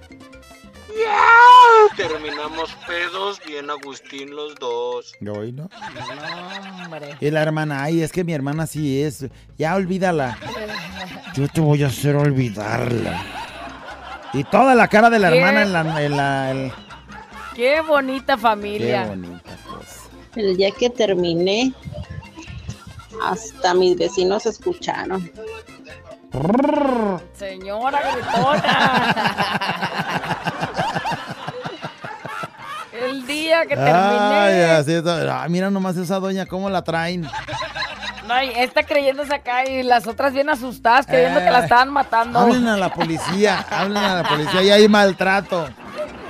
Ya, 0.95 1.95
terminamos 1.95 2.71
pedos, 2.85 3.41
bien 3.45 3.69
Agustín 3.69 4.35
los 4.35 4.53
dos. 4.55 5.13
Yo 5.21 5.33
hoy 5.33 5.51
no. 5.51 5.67
No, 5.71 6.83
hombre. 6.85 7.17
Y 7.19 7.31
la 7.31 7.41
hermana, 7.41 7.83
ay, 7.83 8.01
es 8.03 8.11
que 8.11 8.23
mi 8.23 8.33
hermana 8.33 8.67
sí 8.67 9.01
es. 9.01 9.25
Ya 9.57 9.73
olvídala. 9.75 10.37
Yo 11.33 11.47
te 11.47 11.61
voy 11.61 11.83
a 11.83 11.87
hacer 11.87 12.15
olvidarla. 12.15 13.23
Y 14.33 14.43
toda 14.43 14.75
la 14.75 14.87
cara 14.87 15.09
de 15.09 15.17
la 15.19 15.31
¿Qué? 15.31 15.37
hermana 15.39 15.61
en 15.63 15.73
la. 15.73 16.03
En 16.03 16.17
la 16.17 16.51
en- 16.51 16.73
Qué 17.55 17.81
bonita 17.81 18.35
Qué 18.35 18.41
familia. 18.41 19.05
bonita 19.05 19.39
cosa. 19.43 19.52
El 20.35 20.57
día 20.57 20.71
que 20.71 20.89
terminé, 20.89 21.73
hasta 23.23 23.73
mis 23.73 23.97
vecinos 23.97 24.45
escucharon. 24.45 25.31
Señora 27.33 27.99
gritona. 28.11 29.15
El 32.91 33.25
día 33.27 33.65
que 33.65 33.73
Ay, 33.73 33.79
terminé. 33.79 34.65
así 34.71 34.93
es. 34.93 35.03
Ay, 35.05 35.49
mira 35.49 35.69
nomás 35.69 35.97
esa 35.97 36.19
doña, 36.19 36.45
cómo 36.45 36.69
la 36.69 36.83
traen. 36.83 37.27
No, 38.27 38.41
y 38.41 38.49
esta 38.55 38.83
creyéndose 38.83 39.33
acá 39.35 39.65
y 39.69 39.83
las 39.83 40.07
otras 40.07 40.31
bien 40.33 40.49
asustadas, 40.49 41.05
creyendo 41.05 41.39
que 41.41 41.51
la 41.51 41.59
Eh, 41.59 41.63
estaban 41.63 41.89
matando. 41.91 42.39
Hablen 42.39 42.65
a 42.67 42.77
la 42.77 42.93
policía, 42.93 43.65
hablen 43.69 43.97
a 43.97 44.21
la 44.23 44.29
policía, 44.29 44.63
y 44.63 44.71
hay 44.71 44.87
maltrato. 44.87 45.67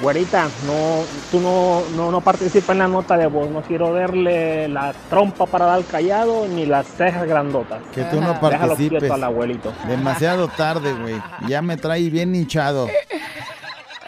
Güerita, 0.03 0.49
no, 0.67 1.05
tú 1.31 1.39
no, 1.39 1.81
no, 1.95 2.11
no 2.11 2.19
participas 2.19 2.71
en 2.71 2.79
la 2.79 2.89
nota 2.89 3.15
de 3.15 3.25
voz. 3.27 3.49
No 3.49 3.61
quiero 3.61 3.93
verle 3.93 4.67
la 4.67 4.93
trompa 5.09 5.45
para 5.45 5.63
dar 5.63 5.81
callado 5.85 6.45
ni 6.45 6.65
las 6.65 6.87
cejas 6.87 7.25
grandotas. 7.25 7.81
Que 7.93 8.03
tú 8.03 8.19
no 8.19 8.37
participes. 8.37 9.09
al 9.09 9.23
abuelito. 9.23 9.71
Demasiado 9.87 10.49
tarde, 10.49 10.93
güey. 10.93 11.15
Ya 11.47 11.61
me 11.61 11.77
trae 11.77 12.09
bien 12.09 12.35
hinchado. 12.35 12.89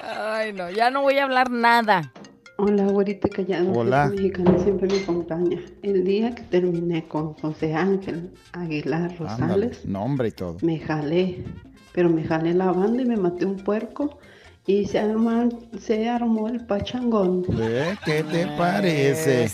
Ay, 0.04 0.52
no, 0.52 0.70
ya 0.70 0.90
no 0.90 1.02
voy 1.02 1.18
a 1.18 1.24
hablar 1.24 1.50
nada. 1.50 2.12
Hola, 2.58 2.84
güerita 2.84 3.30
callado. 3.30 3.72
Hola. 3.72 4.08
Mexicana 4.08 4.60
siempre 4.60 4.90
me 4.90 5.02
acompaña. 5.02 5.62
El 5.82 6.04
día 6.04 6.36
que 6.36 6.44
terminé 6.44 7.08
con 7.08 7.36
José 7.36 7.74
Ángel 7.74 8.34
Aguilar 8.52 9.12
Ándale, 9.12 9.18
Rosales, 9.18 9.86
nombre 9.86 10.28
y 10.28 10.32
todo. 10.32 10.58
me 10.62 10.78
jalé, 10.78 11.46
pero 11.94 12.10
me 12.10 12.26
jalé 12.26 12.54
la 12.54 12.74
banda 12.74 13.02
y 13.02 13.06
me 13.06 13.16
maté 13.16 13.46
un 13.46 13.56
puerco 13.56 14.20
y 14.68 14.86
se, 14.86 15.00
arma- 15.00 15.50
se 15.80 16.10
armó 16.10 16.48
el 16.48 16.66
pachangón. 16.66 17.44
¿Eh? 17.60 17.96
¿Qué 18.04 18.24
te 18.24 18.48
parece? 18.58 19.48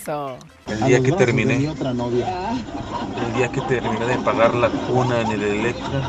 El 0.68 0.84
día 0.86 1.02
que 1.02 1.12
terminé, 1.12 1.56
el 1.56 3.34
día 3.36 3.48
que 3.52 3.60
terminé 3.62 4.06
de 4.06 4.16
pagar 4.24 4.54
la 4.54 4.68
cuna 4.70 5.20
en 5.20 5.32
el 5.32 5.42
Electra, 5.42 6.08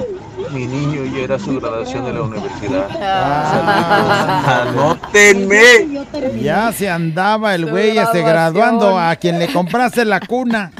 mi 0.54 0.66
niño 0.68 1.04
ya 1.14 1.24
era 1.24 1.40
su 1.40 1.60
graduación 1.60 2.06
de 2.06 2.14
la 2.14 2.22
universidad. 2.22 2.88
Ah. 3.02 4.44
Saludos. 4.46 4.98
¡Anótenme! 5.02 6.42
Ya 6.42 6.72
se 6.72 6.90
andaba 6.90 7.56
el 7.56 7.66
güey 7.70 7.98
este 7.98 8.22
graduando 8.22 8.98
a 8.98 9.16
quien 9.18 9.38
le 9.40 9.52
compraste 9.52 10.06
la 10.06 10.20
cuna. 10.22 10.72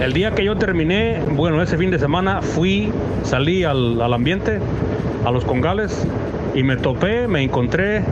El 0.00 0.12
día 0.12 0.34
que 0.34 0.44
yo 0.44 0.56
terminé, 0.58 1.20
bueno, 1.30 1.62
ese 1.62 1.78
fin 1.78 1.90
de 1.90 1.98
semana 1.98 2.42
fui, 2.42 2.92
salí 3.22 3.64
al, 3.64 4.00
al 4.02 4.12
ambiente, 4.12 4.58
a 5.24 5.30
los 5.30 5.44
congales, 5.44 6.06
y 6.54 6.62
me 6.62 6.76
topé, 6.76 7.26
me 7.28 7.42
encontré 7.42 8.04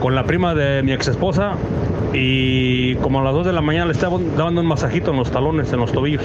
con 0.00 0.14
la 0.14 0.24
prima 0.24 0.54
de 0.54 0.82
mi 0.82 0.92
ex 0.92 1.08
esposa 1.08 1.54
y 2.12 2.96
como 2.96 3.20
a 3.20 3.24
las 3.24 3.32
2 3.32 3.46
de 3.46 3.52
la 3.52 3.60
mañana 3.60 3.86
le 3.86 3.92
estaba 3.92 4.18
dando 4.36 4.60
un 4.60 4.66
masajito 4.66 5.12
en 5.12 5.18
los 5.18 5.30
talones, 5.30 5.72
en 5.72 5.80
los 5.80 5.92
tobillos. 5.92 6.24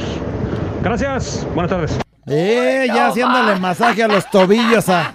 Gracias, 0.84 1.48
buenas 1.54 1.72
tardes. 1.72 2.00
Eh, 2.28 2.88
ya 2.88 3.08
haciéndole 3.08 3.58
masaje 3.60 4.04
a 4.04 4.08
los 4.08 4.30
tobillos 4.30 4.90
a. 4.90 5.14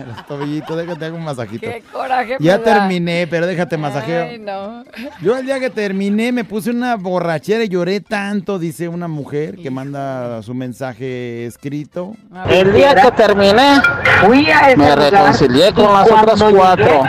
a 0.00 0.06
los 0.06 0.26
tobillitos, 0.26 0.76
déjate 0.76 1.04
hago 1.04 1.16
un 1.16 1.24
masajito. 1.24 1.60
Qué 1.66 1.82
coraje. 1.92 2.36
Ya 2.40 2.58
me 2.58 2.64
da. 2.64 2.74
terminé, 2.78 3.26
pero 3.28 3.46
déjate 3.46 3.76
masajeo. 3.76 4.24
Ay, 4.24 4.38
no. 4.38 4.84
Yo 5.22 5.36
el 5.36 5.46
día 5.46 5.60
que 5.60 5.70
terminé 5.70 6.32
me 6.32 6.44
puse 6.44 6.70
una 6.70 6.96
borrachera 6.96 7.64
y 7.64 7.68
lloré 7.68 8.00
tanto, 8.00 8.58
dice 8.58 8.88
una 8.88 9.08
mujer 9.08 9.56
que 9.56 9.70
manda 9.70 10.42
su 10.42 10.54
mensaje 10.54 11.46
escrito. 11.46 12.14
El 12.48 12.72
día 12.72 12.94
que 12.94 13.10
terminé, 13.12 13.80
me 14.76 14.96
reconcilié 14.96 15.72
con 15.72 15.92
las 15.92 16.10
otras 16.10 16.42
cuatro. 16.42 17.02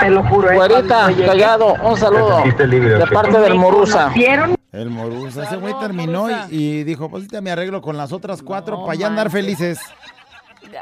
Te 0.00 0.10
lo 0.10 0.22
juro. 0.24 0.54
Güerita, 0.54 1.10
callado, 1.24 1.74
un 1.82 1.96
saludo 1.96 2.42
de 2.44 3.06
parte 3.12 3.38
del 3.38 3.54
Morusa. 3.54 4.12
El 4.72 4.90
Morusa, 4.90 5.44
ese 5.44 5.56
güey 5.56 5.72
terminó 5.78 6.28
y, 6.28 6.34
y 6.50 6.84
dijo, 6.84 7.08
pues 7.08 7.22
ahorita 7.22 7.40
me 7.40 7.52
arreglo 7.52 7.80
con 7.80 7.96
las 7.96 8.12
otras 8.12 8.42
cuatro 8.42 8.84
para 8.84 8.98
ya 8.98 9.06
andar 9.06 9.30
felices. 9.30 9.78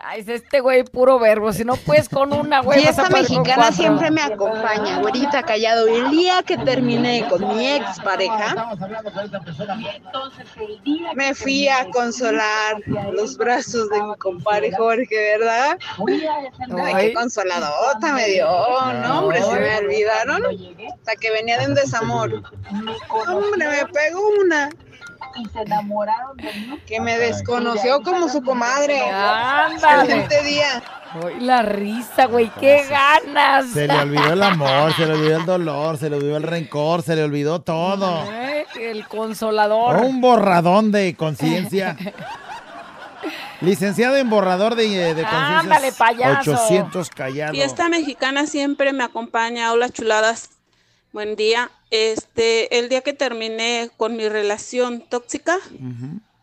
Ay, 0.04 0.20
es 0.20 0.28
este 0.28 0.60
güey 0.60 0.84
puro 0.84 1.18
verbo. 1.18 1.52
Si 1.52 1.64
no 1.64 1.76
puedes 1.76 2.08
con 2.08 2.32
una, 2.32 2.60
güey. 2.60 2.84
vas 2.84 2.98
a 2.98 3.04
Fiesta 3.04 3.10
poder 3.10 3.26
con 3.26 3.36
mexicana 3.38 3.72
siempre 3.72 4.10
me 4.10 4.22
acompaña, 4.22 4.98
güerita 5.00 5.42
callado. 5.42 5.88
Y 5.88 6.00
el 6.00 6.10
día 6.10 6.42
que 6.42 6.56
terminé 6.58 7.26
con 7.28 7.46
mi 7.48 7.68
ex 7.68 8.00
pareja, 8.00 8.76
me 11.14 11.34
fui 11.34 11.68
a 11.68 11.88
consolar 11.90 12.76
los 13.12 13.36
brazos 13.36 13.88
de 13.90 14.02
mi 14.02 14.14
compadre 14.16 14.72
Jorge, 14.76 15.36
¿verdad? 15.38 15.78
Ay, 16.84 16.94
qué 17.08 17.14
consoladota 17.14 18.12
me 18.12 18.26
dio. 18.28 18.46
No, 18.46 19.20
hombre, 19.20 19.42
se 19.42 19.60
me 19.60 19.78
olvidaron. 19.78 20.42
Hasta 20.92 21.16
que 21.16 21.30
venía 21.30 21.58
de 21.58 21.66
un 21.66 21.74
desamor. 21.74 22.42
Hombre, 23.28 23.68
me 23.68 23.86
pegó 23.86 24.20
una. 24.40 24.70
Que 26.86 27.00
me 27.00 27.18
desconoció 27.18 28.02
como 28.02 28.28
su 28.28 28.42
comadre. 28.42 29.00
Ándale. 29.00 30.02
Excelente 30.02 30.42
día. 30.42 30.82
Ay, 31.14 31.40
la 31.40 31.62
risa, 31.62 32.26
güey. 32.26 32.50
Qué 32.58 32.84
ganas. 32.88 33.66
Se 33.70 33.86
le 33.86 33.94
olvidó 33.94 34.32
el 34.32 34.42
amor, 34.42 34.94
se 34.94 35.06
le 35.06 35.12
olvidó 35.12 35.36
el 35.38 35.46
dolor, 35.46 35.98
se 35.98 36.08
le 36.08 36.16
olvidó 36.16 36.36
el 36.38 36.42
rencor, 36.42 37.02
se 37.02 37.14
le 37.16 37.22
olvidó 37.22 37.60
todo. 37.60 38.22
Ay, 38.30 38.64
El 38.80 39.06
consolador. 39.06 39.96
Un 39.96 40.20
borradón 40.20 40.90
de 40.90 41.14
conciencia. 41.14 41.96
Licenciado 43.60 44.16
en 44.16 44.28
borrador 44.28 44.74
de, 44.74 44.88
de 44.88 45.22
conciencia. 45.22 45.58
Ándale, 45.60 45.92
payaso. 45.92 46.52
800 46.52 47.10
callados. 47.10 47.56
Fiesta 47.56 47.88
mexicana 47.88 48.46
siempre 48.46 48.92
me 48.92 49.04
acompaña. 49.04 49.72
Hola, 49.72 49.88
chuladas. 49.90 50.50
Buen 51.12 51.36
día. 51.36 51.70
Este, 51.90 52.78
el 52.78 52.88
día 52.88 53.02
que 53.02 53.12
terminé 53.12 53.90
con 53.98 54.16
mi 54.16 54.30
relación 54.30 55.02
tóxica, 55.02 55.58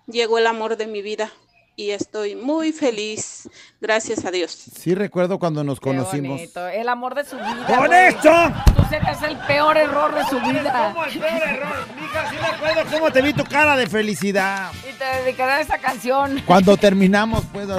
llegó 0.05 0.37
el 0.37 0.45
amor 0.45 0.77
de 0.77 0.85
mi 0.85 1.01
vida 1.01 1.33
y 1.79 1.91
estoy 1.91 2.35
muy 2.35 2.73
feliz. 2.73 3.47
Gracias 3.79 4.25
a 4.25 4.31
Dios. 4.31 4.51
Sí 4.51 4.93
recuerdo 4.95 5.39
cuando 5.39 5.63
nos 5.63 5.79
Qué 5.79 5.85
conocimos. 5.85 6.31
bonito. 6.37 6.67
El 6.67 6.89
amor 6.89 7.15
de 7.15 7.23
su 7.23 7.37
vida. 7.37 7.65
¡Con 7.67 7.87
güey. 7.87 8.07
esto! 8.07 8.29
Tú 8.75 8.81
sacas 8.89 9.23
el 9.23 9.37
peor 9.37 9.77
error 9.77 10.13
de 10.13 10.25
su 10.25 10.41
vida. 10.41 10.91
¿Cómo 10.93 11.05
el 11.05 11.17
peor 11.17 11.41
error? 11.41 11.75
Mija, 11.95 12.29
sí 12.29 12.35
me 12.41 12.47
acuerdo 12.47 12.91
cómo 12.91 13.11
te 13.11 13.21
vi 13.21 13.31
tu 13.31 13.45
cara 13.45 13.77
de 13.77 13.87
felicidad. 13.87 14.73
Y 14.89 14.91
te 14.97 15.05
dedicaré 15.05 15.53
a 15.53 15.61
esta 15.61 15.77
canción. 15.77 16.43
Cuando 16.45 16.75
terminamos, 16.75 17.45
pues. 17.53 17.65
¡La 17.69 17.77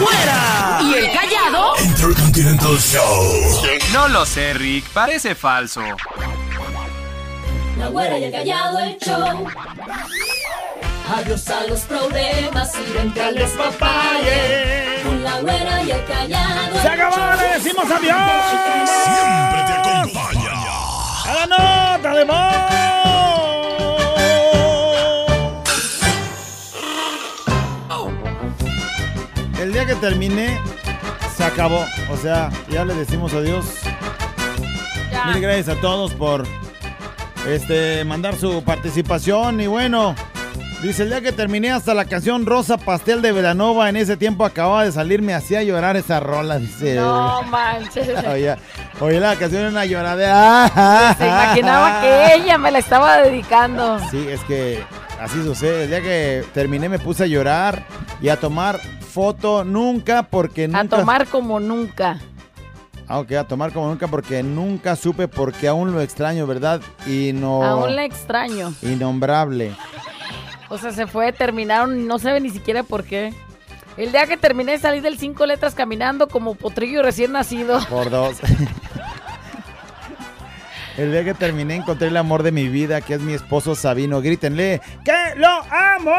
güera! 0.00 0.80
¿Y 0.82 0.94
el 0.94 1.12
callado? 1.12 1.74
Intercontinental 1.84 2.78
Show. 2.78 3.62
No 3.92 4.08
lo 4.08 4.26
sé, 4.26 4.54
Rick, 4.54 4.86
parece 4.92 5.36
falso. 5.36 5.82
La 7.78 7.86
güera 7.88 8.18
y 8.18 8.24
el 8.24 8.32
callado 8.32 8.80
el 8.80 8.98
show. 8.98 9.46
Adiós 11.14 11.46
a 11.50 11.66
los 11.66 11.80
problemas 11.80 12.72
y 12.74 12.92
vente 12.92 13.20
al 13.20 13.34
despapalle. 13.34 15.02
Con 15.02 15.22
la 15.22 15.40
güera 15.40 15.82
y 15.82 15.90
el 15.90 16.04
callado. 16.06 16.80
¡Se 16.80 16.88
acabó! 16.88 17.16
¡Le 17.36 17.48
decimos 17.58 17.84
adiós! 17.84 18.16
Siempre 19.04 19.60
te 19.66 19.72
acompaña. 19.74 20.52
¡A 21.26 21.34
la 21.34 21.46
nota 21.46 22.14
de 22.14 22.24
voz! 22.24 22.72
El 29.60 29.72
día 29.74 29.84
que 29.84 29.94
terminé, 29.96 30.58
se 31.36 31.44
acabó. 31.44 31.84
O 32.10 32.16
sea, 32.16 32.50
ya 32.70 32.86
le 32.86 32.94
decimos 32.94 33.34
adiós. 33.34 33.66
Mil 35.26 35.42
gracias 35.42 35.76
a 35.76 35.80
todos 35.80 36.14
por 36.14 36.46
este 37.46 38.02
mandar 38.06 38.34
su 38.34 38.64
participación. 38.64 39.60
Y 39.60 39.66
bueno, 39.66 40.16
dice 40.82 41.04
el 41.04 41.10
día 41.10 41.20
que 41.20 41.32
terminé 41.32 41.70
hasta 41.70 41.94
la 41.94 42.04
canción 42.04 42.44
Rosa 42.44 42.76
Pastel 42.76 43.22
de 43.22 43.32
Velanova. 43.32 43.88
En 43.88 43.96
ese 43.96 44.16
tiempo 44.16 44.44
acababa 44.44 44.84
de 44.84 44.92
salir, 44.92 45.22
me 45.22 45.34
hacía 45.34 45.62
llorar 45.62 45.96
esa 45.96 46.20
rola. 46.20 46.58
Dice. 46.58 46.96
No 46.96 47.42
manches. 47.44 48.08
Oye, 48.26 48.56
oye, 49.00 49.20
la 49.20 49.36
canción 49.36 49.62
era 49.62 49.70
una 49.70 49.84
lloradera. 49.84 51.14
Se 51.16 51.26
imaginaba 51.26 52.00
que 52.00 52.34
ella 52.34 52.58
me 52.58 52.70
la 52.70 52.78
estaba 52.78 53.18
dedicando. 53.18 53.98
Sí, 54.10 54.26
es 54.28 54.40
que 54.42 54.82
así 55.20 55.42
sucede. 55.42 55.84
El 55.84 55.90
día 55.90 56.02
que 56.02 56.44
terminé 56.52 56.88
me 56.88 56.98
puse 56.98 57.24
a 57.24 57.26
llorar 57.26 57.84
y 58.20 58.28
a 58.28 58.38
tomar 58.38 58.80
foto 59.00 59.64
nunca 59.64 60.24
porque 60.24 60.68
nunca... 60.68 60.80
A 60.80 61.00
tomar 61.00 61.26
como 61.26 61.60
nunca. 61.60 62.18
Ah, 63.08 63.18
ok, 63.18 63.32
a 63.32 63.44
tomar 63.44 63.72
como 63.72 63.88
nunca 63.88 64.08
porque 64.08 64.42
nunca 64.42 64.96
supe 64.96 65.28
porque 65.28 65.68
aún 65.68 65.92
lo 65.92 66.00
extraño, 66.00 66.46
¿verdad? 66.46 66.80
Y 67.06 67.32
no... 67.34 67.62
Aún 67.62 67.94
la 67.94 68.04
extraño. 68.04 68.72
Innombrable. 68.82 69.72
O 70.72 70.78
sea, 70.78 70.90
se 70.90 71.06
fue, 71.06 71.32
terminaron 71.34 72.06
no 72.06 72.18
sabe 72.18 72.40
ni 72.40 72.48
siquiera 72.48 72.82
por 72.82 73.04
qué. 73.04 73.34
El 73.98 74.10
día 74.10 74.26
que 74.26 74.38
terminé 74.38 74.78
salí 74.78 75.00
del 75.00 75.18
cinco 75.18 75.44
letras 75.44 75.74
caminando 75.74 76.28
como 76.28 76.54
potrillo 76.54 77.02
recién 77.02 77.32
nacido. 77.32 77.78
Por 77.90 78.08
dos. 78.08 78.38
El 80.96 81.12
día 81.12 81.24
que 81.24 81.34
terminé 81.34 81.74
encontré 81.74 82.08
el 82.08 82.16
amor 82.16 82.42
de 82.42 82.52
mi 82.52 82.68
vida, 82.68 83.02
que 83.02 83.12
es 83.12 83.20
mi 83.20 83.34
esposo 83.34 83.74
Sabino. 83.74 84.22
Grítenle, 84.22 84.80
¡que 85.04 85.12
lo 85.36 85.62
amo! 85.70 86.16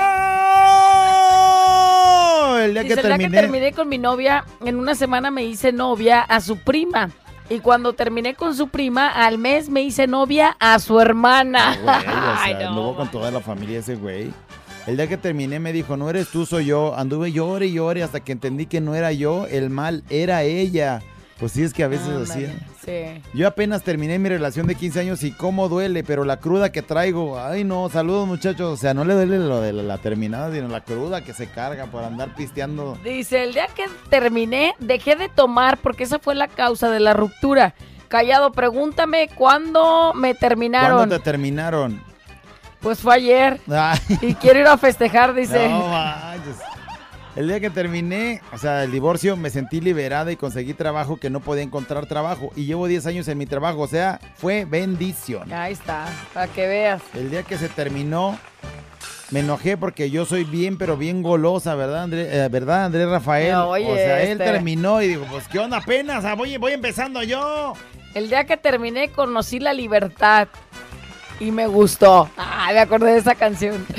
El 2.59 2.73
día 2.73 2.83
Dice, 2.83 2.93
que 2.93 3.01
el 3.01 3.07
día 3.07 3.17
terminé... 3.17 3.35
que 3.35 3.41
terminé 3.41 3.73
con 3.73 3.89
mi 3.89 3.97
novia, 3.97 4.45
en 4.63 4.77
una 4.77 4.93
semana 4.93 5.31
me 5.31 5.43
hice 5.45 5.71
novia 5.71 6.21
a 6.21 6.39
su 6.41 6.57
prima. 6.57 7.09
Y 7.53 7.59
cuando 7.59 7.93
terminé 7.93 8.33
con 8.33 8.55
su 8.55 8.67
prima, 8.69 9.09
al 9.09 9.37
mes 9.37 9.69
me 9.69 9.83
hice 9.83 10.07
novia 10.07 10.57
a 10.59 10.79
su 10.79 10.99
hermana. 10.99 11.77
Güey, 11.83 11.95
o 11.97 12.01
sea, 12.01 12.43
Ay, 12.43 12.53
no. 12.55 12.69
anduvo 12.69 12.95
con 12.95 13.11
toda 13.11 13.29
la 13.31 13.41
familia 13.41 13.79
ese 13.79 13.95
güey. 13.95 14.31
El 14.87 14.97
día 14.97 15.07
que 15.07 15.17
terminé 15.17 15.59
me 15.59 15.71
dijo, 15.71 15.95
no 15.95 16.09
eres 16.09 16.29
tú, 16.29 16.45
soy 16.45 16.65
yo. 16.65 16.95
Anduve 16.97 17.31
llore 17.31 17.67
y 17.67 17.73
llore 17.73 18.03
hasta 18.03 18.19
que 18.21 18.31
entendí 18.31 18.65
que 18.65 18.81
no 18.81 18.95
era 18.95 19.11
yo, 19.11 19.45
el 19.47 19.69
mal 19.69 20.03
era 20.09 20.43
ella. 20.43 21.01
Pues 21.39 21.51
sí, 21.51 21.63
es 21.63 21.73
que 21.73 21.83
a 21.83 21.87
veces 21.87 22.29
así. 22.29 22.45
Ándale, 22.45 22.73
Sí. 22.83 23.21
Yo 23.33 23.47
apenas 23.47 23.81
terminé 23.81 24.19
mi 24.19 24.27
relación 24.27 24.67
de 24.67 24.75
15 24.75 24.99
años 24.99 25.23
y 25.23 25.31
cómo 25.31 25.69
duele, 25.69 26.03
pero 26.03 26.25
la 26.25 26.37
cruda 26.37 26.71
que 26.71 26.81
traigo, 26.81 27.39
ay 27.39 27.63
no, 27.63 27.89
saludos 27.89 28.27
muchachos, 28.27 28.73
o 28.73 28.77
sea, 28.77 28.93
no 28.93 29.05
le 29.05 29.13
duele 29.13 29.39
lo 29.39 29.61
de 29.61 29.71
la 29.71 29.97
terminada, 29.99 30.51
sino 30.53 30.67
la 30.67 30.81
cruda 30.81 31.23
que 31.23 31.33
se 31.33 31.47
carga 31.47 31.85
por 31.85 32.03
andar 32.03 32.35
pisteando. 32.35 32.97
Dice, 33.01 33.43
el 33.43 33.53
día 33.53 33.67
que 33.73 33.85
terminé, 34.09 34.75
dejé 34.79 35.15
de 35.15 35.29
tomar 35.29 35.77
porque 35.77 36.03
esa 36.03 36.19
fue 36.19 36.35
la 36.35 36.49
causa 36.49 36.91
de 36.91 36.99
la 36.99 37.13
ruptura. 37.13 37.73
Callado, 38.09 38.51
pregúntame 38.51 39.29
cuándo 39.33 40.13
me 40.13 40.35
terminaron. 40.35 40.97
¿Cuándo 40.97 41.17
te 41.17 41.23
terminaron? 41.23 42.01
Pues 42.81 42.99
fue 42.99 43.15
ayer. 43.15 43.61
Ay. 43.71 43.97
Y 44.21 44.33
quiero 44.35 44.59
ir 44.59 44.67
a 44.67 44.77
festejar, 44.77 45.33
dice. 45.33 45.69
No 45.69 45.87
manches. 45.87 46.57
El 47.35 47.47
día 47.47 47.59
que 47.59 47.71
terminé, 47.71 48.41
o 48.51 48.59
sea, 48.59 48.83
el 48.83 48.91
divorcio, 48.91 49.35
me 49.35 49.49
sentí 49.49 49.81
liberada 49.81 50.31
y 50.31 50.35
conseguí 50.35 50.75
trabajo 50.75 51.17
que 51.17 51.31
no 51.31 51.39
podía 51.39 51.63
encontrar 51.63 52.05
trabajo. 52.05 52.51
Y 52.55 52.65
llevo 52.65 52.85
10 52.85 53.07
años 53.07 53.27
en 53.27 53.39
mi 53.39 53.47
trabajo, 53.47 53.79
o 53.79 53.87
sea, 53.87 54.19
fue 54.35 54.65
bendición. 54.65 55.51
Ahí 55.51 55.73
está, 55.73 56.05
para 56.33 56.47
que 56.47 56.67
veas. 56.67 57.01
El 57.15 57.31
día 57.31 57.41
que 57.41 57.57
se 57.57 57.69
terminó, 57.69 58.37
me 59.31 59.39
enojé 59.39 59.77
porque 59.77 60.11
yo 60.11 60.25
soy 60.25 60.43
bien, 60.43 60.77
pero 60.77 60.95
bien 60.95 61.23
golosa, 61.23 61.73
¿verdad, 61.73 62.03
André, 62.03 62.27
eh, 62.45 62.49
¿verdad, 62.49 62.85
Andrés 62.85 63.09
Rafael? 63.09 63.51
No, 63.51 63.69
oye, 63.69 63.91
o 63.91 63.95
sea, 63.95 64.21
él 64.21 64.33
este- 64.33 64.43
terminó 64.43 65.01
y 65.01 65.07
digo, 65.07 65.25
pues, 65.31 65.47
¿qué 65.47 65.57
onda 65.57 65.77
apenas? 65.77 66.23
Ah, 66.25 66.35
voy, 66.35 66.55
voy 66.57 66.73
empezando 66.73 67.23
yo. 67.23 67.73
El 68.13 68.29
día 68.29 68.43
que 68.43 68.57
terminé 68.57 69.09
conocí 69.09 69.59
la 69.59 69.73
libertad 69.73 70.49
y 71.39 71.49
me 71.49 71.65
gustó. 71.65 72.29
Ah, 72.37 72.69
me 72.71 72.79
acordé 72.79 73.13
de 73.13 73.17
esa 73.17 73.33
canción. 73.33 73.83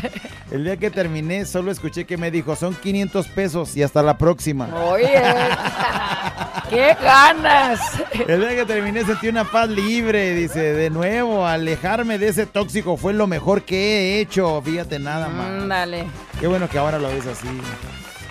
El 0.54 0.62
día 0.62 0.76
que 0.76 0.88
terminé, 0.88 1.46
solo 1.46 1.72
escuché 1.72 2.04
que 2.04 2.16
me 2.16 2.30
dijo, 2.30 2.54
son 2.54 2.76
500 2.76 3.26
pesos 3.26 3.76
y 3.76 3.82
hasta 3.82 4.04
la 4.04 4.16
próxima. 4.16 4.68
Oye, 4.84 5.08
qué 6.70 6.96
ganas. 7.02 7.80
El 8.28 8.38
día 8.38 8.50
que 8.54 8.64
terminé 8.64 9.04
sentí 9.04 9.26
una 9.26 9.42
paz 9.42 9.68
libre, 9.68 10.32
dice, 10.32 10.60
de 10.60 10.90
nuevo, 10.90 11.44
alejarme 11.44 12.18
de 12.18 12.28
ese 12.28 12.46
tóxico 12.46 12.96
fue 12.96 13.12
lo 13.14 13.26
mejor 13.26 13.62
que 13.62 13.74
he 14.16 14.20
hecho, 14.20 14.62
fíjate 14.62 15.00
nada 15.00 15.28
más. 15.28 15.66
Dale. 15.66 16.04
Qué 16.38 16.46
bueno 16.46 16.68
que 16.68 16.78
ahora 16.78 17.00
lo 17.00 17.08
ves 17.08 17.26
así. 17.26 17.48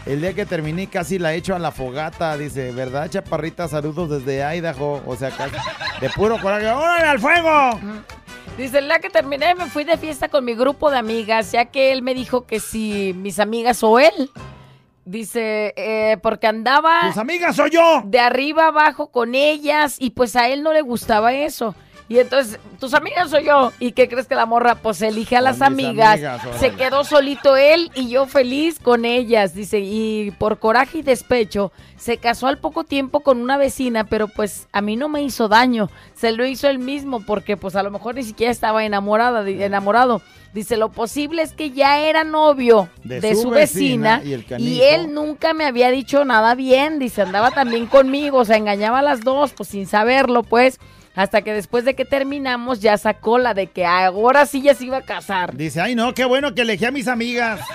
El 0.06 0.22
día 0.22 0.34
que 0.34 0.46
terminé 0.46 0.88
casi 0.88 1.20
la 1.20 1.34
echo 1.34 1.54
a 1.56 1.60
la 1.60 1.72
fogata, 1.72 2.38
dice, 2.38 2.72
¿verdad, 2.72 3.10
chaparrita? 3.10 3.68
Saludos 3.68 4.10
desde 4.10 4.44
Idaho, 4.56 5.04
o 5.06 5.16
sea, 5.18 5.30
casi- 5.32 5.56
de 6.00 6.10
puro 6.10 6.40
coraje, 6.40 6.68
¡órale 6.68 7.06
al 7.06 7.20
fuego! 7.20 7.80
Dice, 8.58 8.82
día 8.82 9.00
que 9.00 9.10
terminé 9.10 9.56
me 9.56 9.66
fui 9.66 9.84
de 9.84 9.98
fiesta 9.98 10.30
con 10.30 10.46
mi 10.46 10.54
grupo 10.54 10.92
de 10.92 10.98
amigas, 10.98 11.52
ya 11.52 11.66
que 11.66 11.92
él 11.92 12.04
me 12.04 12.14
dijo 12.14 12.46
que 12.46 12.60
si 12.60 13.14
mis 13.16 13.40
amigas 13.40 13.84
o 13.84 13.98
él. 14.00 14.30
Dice, 15.06 15.74
eh, 15.76 16.18
porque 16.22 16.48
andaba... 16.48 17.02
¡Tus 17.08 17.18
amigas 17.18 17.56
soy 17.56 17.72
yo! 17.72 18.04
De 18.06 18.20
arriba 18.20 18.68
abajo 18.68 19.08
con 19.08 19.36
ellas 19.36 19.98
y 20.00 20.12
pues 20.12 20.36
a 20.36 20.48
él 20.48 20.64
no 20.64 20.72
le 20.72 20.82
gustaba 20.82 21.34
eso. 21.34 21.76
Y 22.10 22.20
entonces, 22.20 22.60
tus 22.80 22.94
amigas 22.94 23.30
soy 23.30 23.46
yo. 23.46 23.72
¿Y 23.80 23.94
qué 23.94 24.10
crees 24.10 24.28
que 24.28 24.36
la 24.36 24.46
morra? 24.46 24.76
Pues 24.76 25.02
elige 25.02 25.38
a 25.38 25.42
las 25.42 25.62
amigas. 25.62 26.20
Se 26.60 26.72
quedó 26.72 27.04
solito 27.04 27.56
él 27.56 27.92
y 27.96 28.10
yo 28.10 28.26
feliz 28.26 28.80
con 28.80 29.06
ellas. 29.06 29.54
Dice, 29.54 29.80
y 29.80 30.32
por 30.32 30.60
coraje 30.60 31.00
y 31.00 31.02
despecho, 31.02 31.72
se 31.98 32.18
casó 32.18 32.48
al 32.48 32.58
poco 32.58 32.84
tiempo 32.84 33.22
con 33.22 33.42
una 33.42 33.58
vecina, 33.58 34.04
pero 34.04 34.28
pues 34.28 34.68
a 34.74 34.82
mí 34.82 34.96
no 34.96 35.10
me 35.10 35.24
hizo 35.24 35.48
daño. 35.48 35.90
Se 36.14 36.32
lo 36.32 36.46
hizo 36.46 36.68
él 36.68 36.80
mismo 36.80 37.22
porque 37.26 37.58
pues 37.58 37.76
a 37.76 37.84
lo 37.84 37.92
mejor 37.92 38.16
ni 38.16 38.24
siquiera 38.24 38.52
estaba 38.52 38.84
enamorada, 38.84 39.48
enamorado. 39.48 40.22
Dice, 40.54 40.78
lo 40.78 40.90
posible 40.90 41.42
es 41.42 41.54
que 41.54 41.72
ya 41.72 42.00
era 42.00 42.24
novio 42.24 42.88
De 43.04 43.20
de, 43.20 43.36
su 43.36 43.50
vecina 43.50 44.20
vecina, 44.20 44.60
y 44.60 44.82
él 44.82 45.12
nunca 45.12 45.56
me 45.56 45.66
había 45.66 45.90
dicho 45.90 46.26
nada 46.26 46.54
bien. 46.54 47.00
Dice, 47.00 47.24
andaba 47.24 47.50
también 47.50 47.88
conmigo, 47.88 48.38
o 48.38 48.46
sea, 48.46 48.58
engañaba 48.58 49.00
a 49.00 49.02
las 49.02 49.22
dos, 49.22 49.54
pues 49.54 49.70
sin 49.70 49.88
saberlo, 49.88 50.44
pues. 50.44 50.80
Hasta 51.16 51.44
que 51.44 51.54
después 51.54 51.86
de 51.86 51.94
que 51.94 52.06
terminamos 52.06 52.80
ya 52.80 52.98
sacó 52.98 53.38
la 53.38 53.54
de 53.54 53.68
que 53.68 53.86
ahora 53.86 54.46
sí 54.46 54.62
ya 54.62 54.74
se 54.74 54.86
iba 54.86 54.98
a 54.98 55.02
casar. 55.02 55.56
Dice, 55.56 55.80
ay 55.80 55.94
no, 55.94 56.14
qué 56.14 56.26
bueno 56.26 56.56
que 56.56 56.62
elegí 56.62 56.86
a 56.86 56.92
mis 56.92 57.08
amigas. 57.08 57.60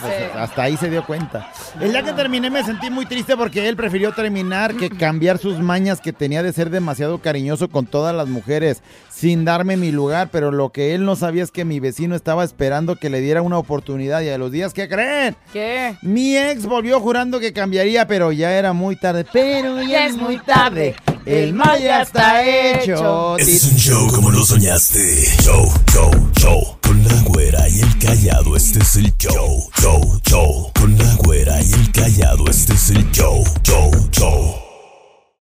Pues, 0.00 0.30
hasta 0.36 0.62
ahí 0.62 0.76
se 0.76 0.88
dio 0.88 1.04
cuenta. 1.04 1.50
El 1.80 1.90
día 1.92 2.02
que 2.02 2.12
terminé 2.12 2.48
me 2.48 2.62
sentí 2.62 2.90
muy 2.90 3.06
triste 3.06 3.36
porque 3.36 3.68
él 3.68 3.76
prefirió 3.76 4.12
terminar 4.12 4.74
que 4.74 4.88
cambiar 4.88 5.38
sus 5.38 5.58
mañas 5.58 6.00
que 6.00 6.12
tenía 6.12 6.42
de 6.42 6.52
ser 6.52 6.70
demasiado 6.70 7.18
cariñoso 7.18 7.68
con 7.68 7.86
todas 7.86 8.14
las 8.14 8.28
mujeres, 8.28 8.82
sin 9.10 9.44
darme 9.44 9.76
mi 9.76 9.92
lugar, 9.92 10.28
pero 10.30 10.52
lo 10.52 10.70
que 10.70 10.94
él 10.94 11.04
no 11.04 11.16
sabía 11.16 11.42
es 11.42 11.50
que 11.50 11.64
mi 11.64 11.80
vecino 11.80 12.14
estaba 12.14 12.44
esperando 12.44 12.96
que 12.96 13.10
le 13.10 13.20
diera 13.20 13.42
una 13.42 13.58
oportunidad 13.58 14.20
y 14.22 14.28
a 14.28 14.38
los 14.38 14.52
días, 14.52 14.72
¿qué 14.72 14.88
creen? 14.88 15.36
¿Qué? 15.52 15.96
Mi 16.02 16.36
ex 16.36 16.66
volvió 16.66 17.00
jurando 17.00 17.40
que 17.40 17.52
cambiaría, 17.52 18.06
pero 18.06 18.32
ya 18.32 18.52
era 18.52 18.72
muy 18.72 18.96
tarde. 18.96 19.26
Pero 19.32 19.82
ya 19.82 20.06
es 20.06 20.16
muy 20.16 20.38
tarde. 20.38 20.94
El 21.26 21.54
mal 21.54 21.80
ya 21.80 22.02
está 22.02 22.44
hecho. 22.44 23.38
Es 23.38 23.64
un 23.64 23.76
show 23.76 24.10
como 24.12 24.30
lo 24.30 24.44
soñaste. 24.44 25.24
Show, 25.42 25.72
show, 25.90 26.10
show. 26.36 26.76
Con 26.82 27.02
la 27.02 27.14
güera 27.22 27.66
y 27.68 27.80
el 27.80 27.98
callado, 27.98 28.54
este 28.56 28.80
es 28.80 28.96
el 28.96 29.16
show. 29.16 29.70
Show, 29.80 30.20
show. 30.26 30.70
Con 30.78 30.98
la 30.98 31.14
güera 31.14 31.62
y 31.62 31.72
el 31.72 31.92
callado, 31.92 32.44
este 32.50 32.74
es 32.74 32.90
el 32.90 33.10
show. 33.10 33.42
Show, 33.62 33.90
show. 34.10 34.63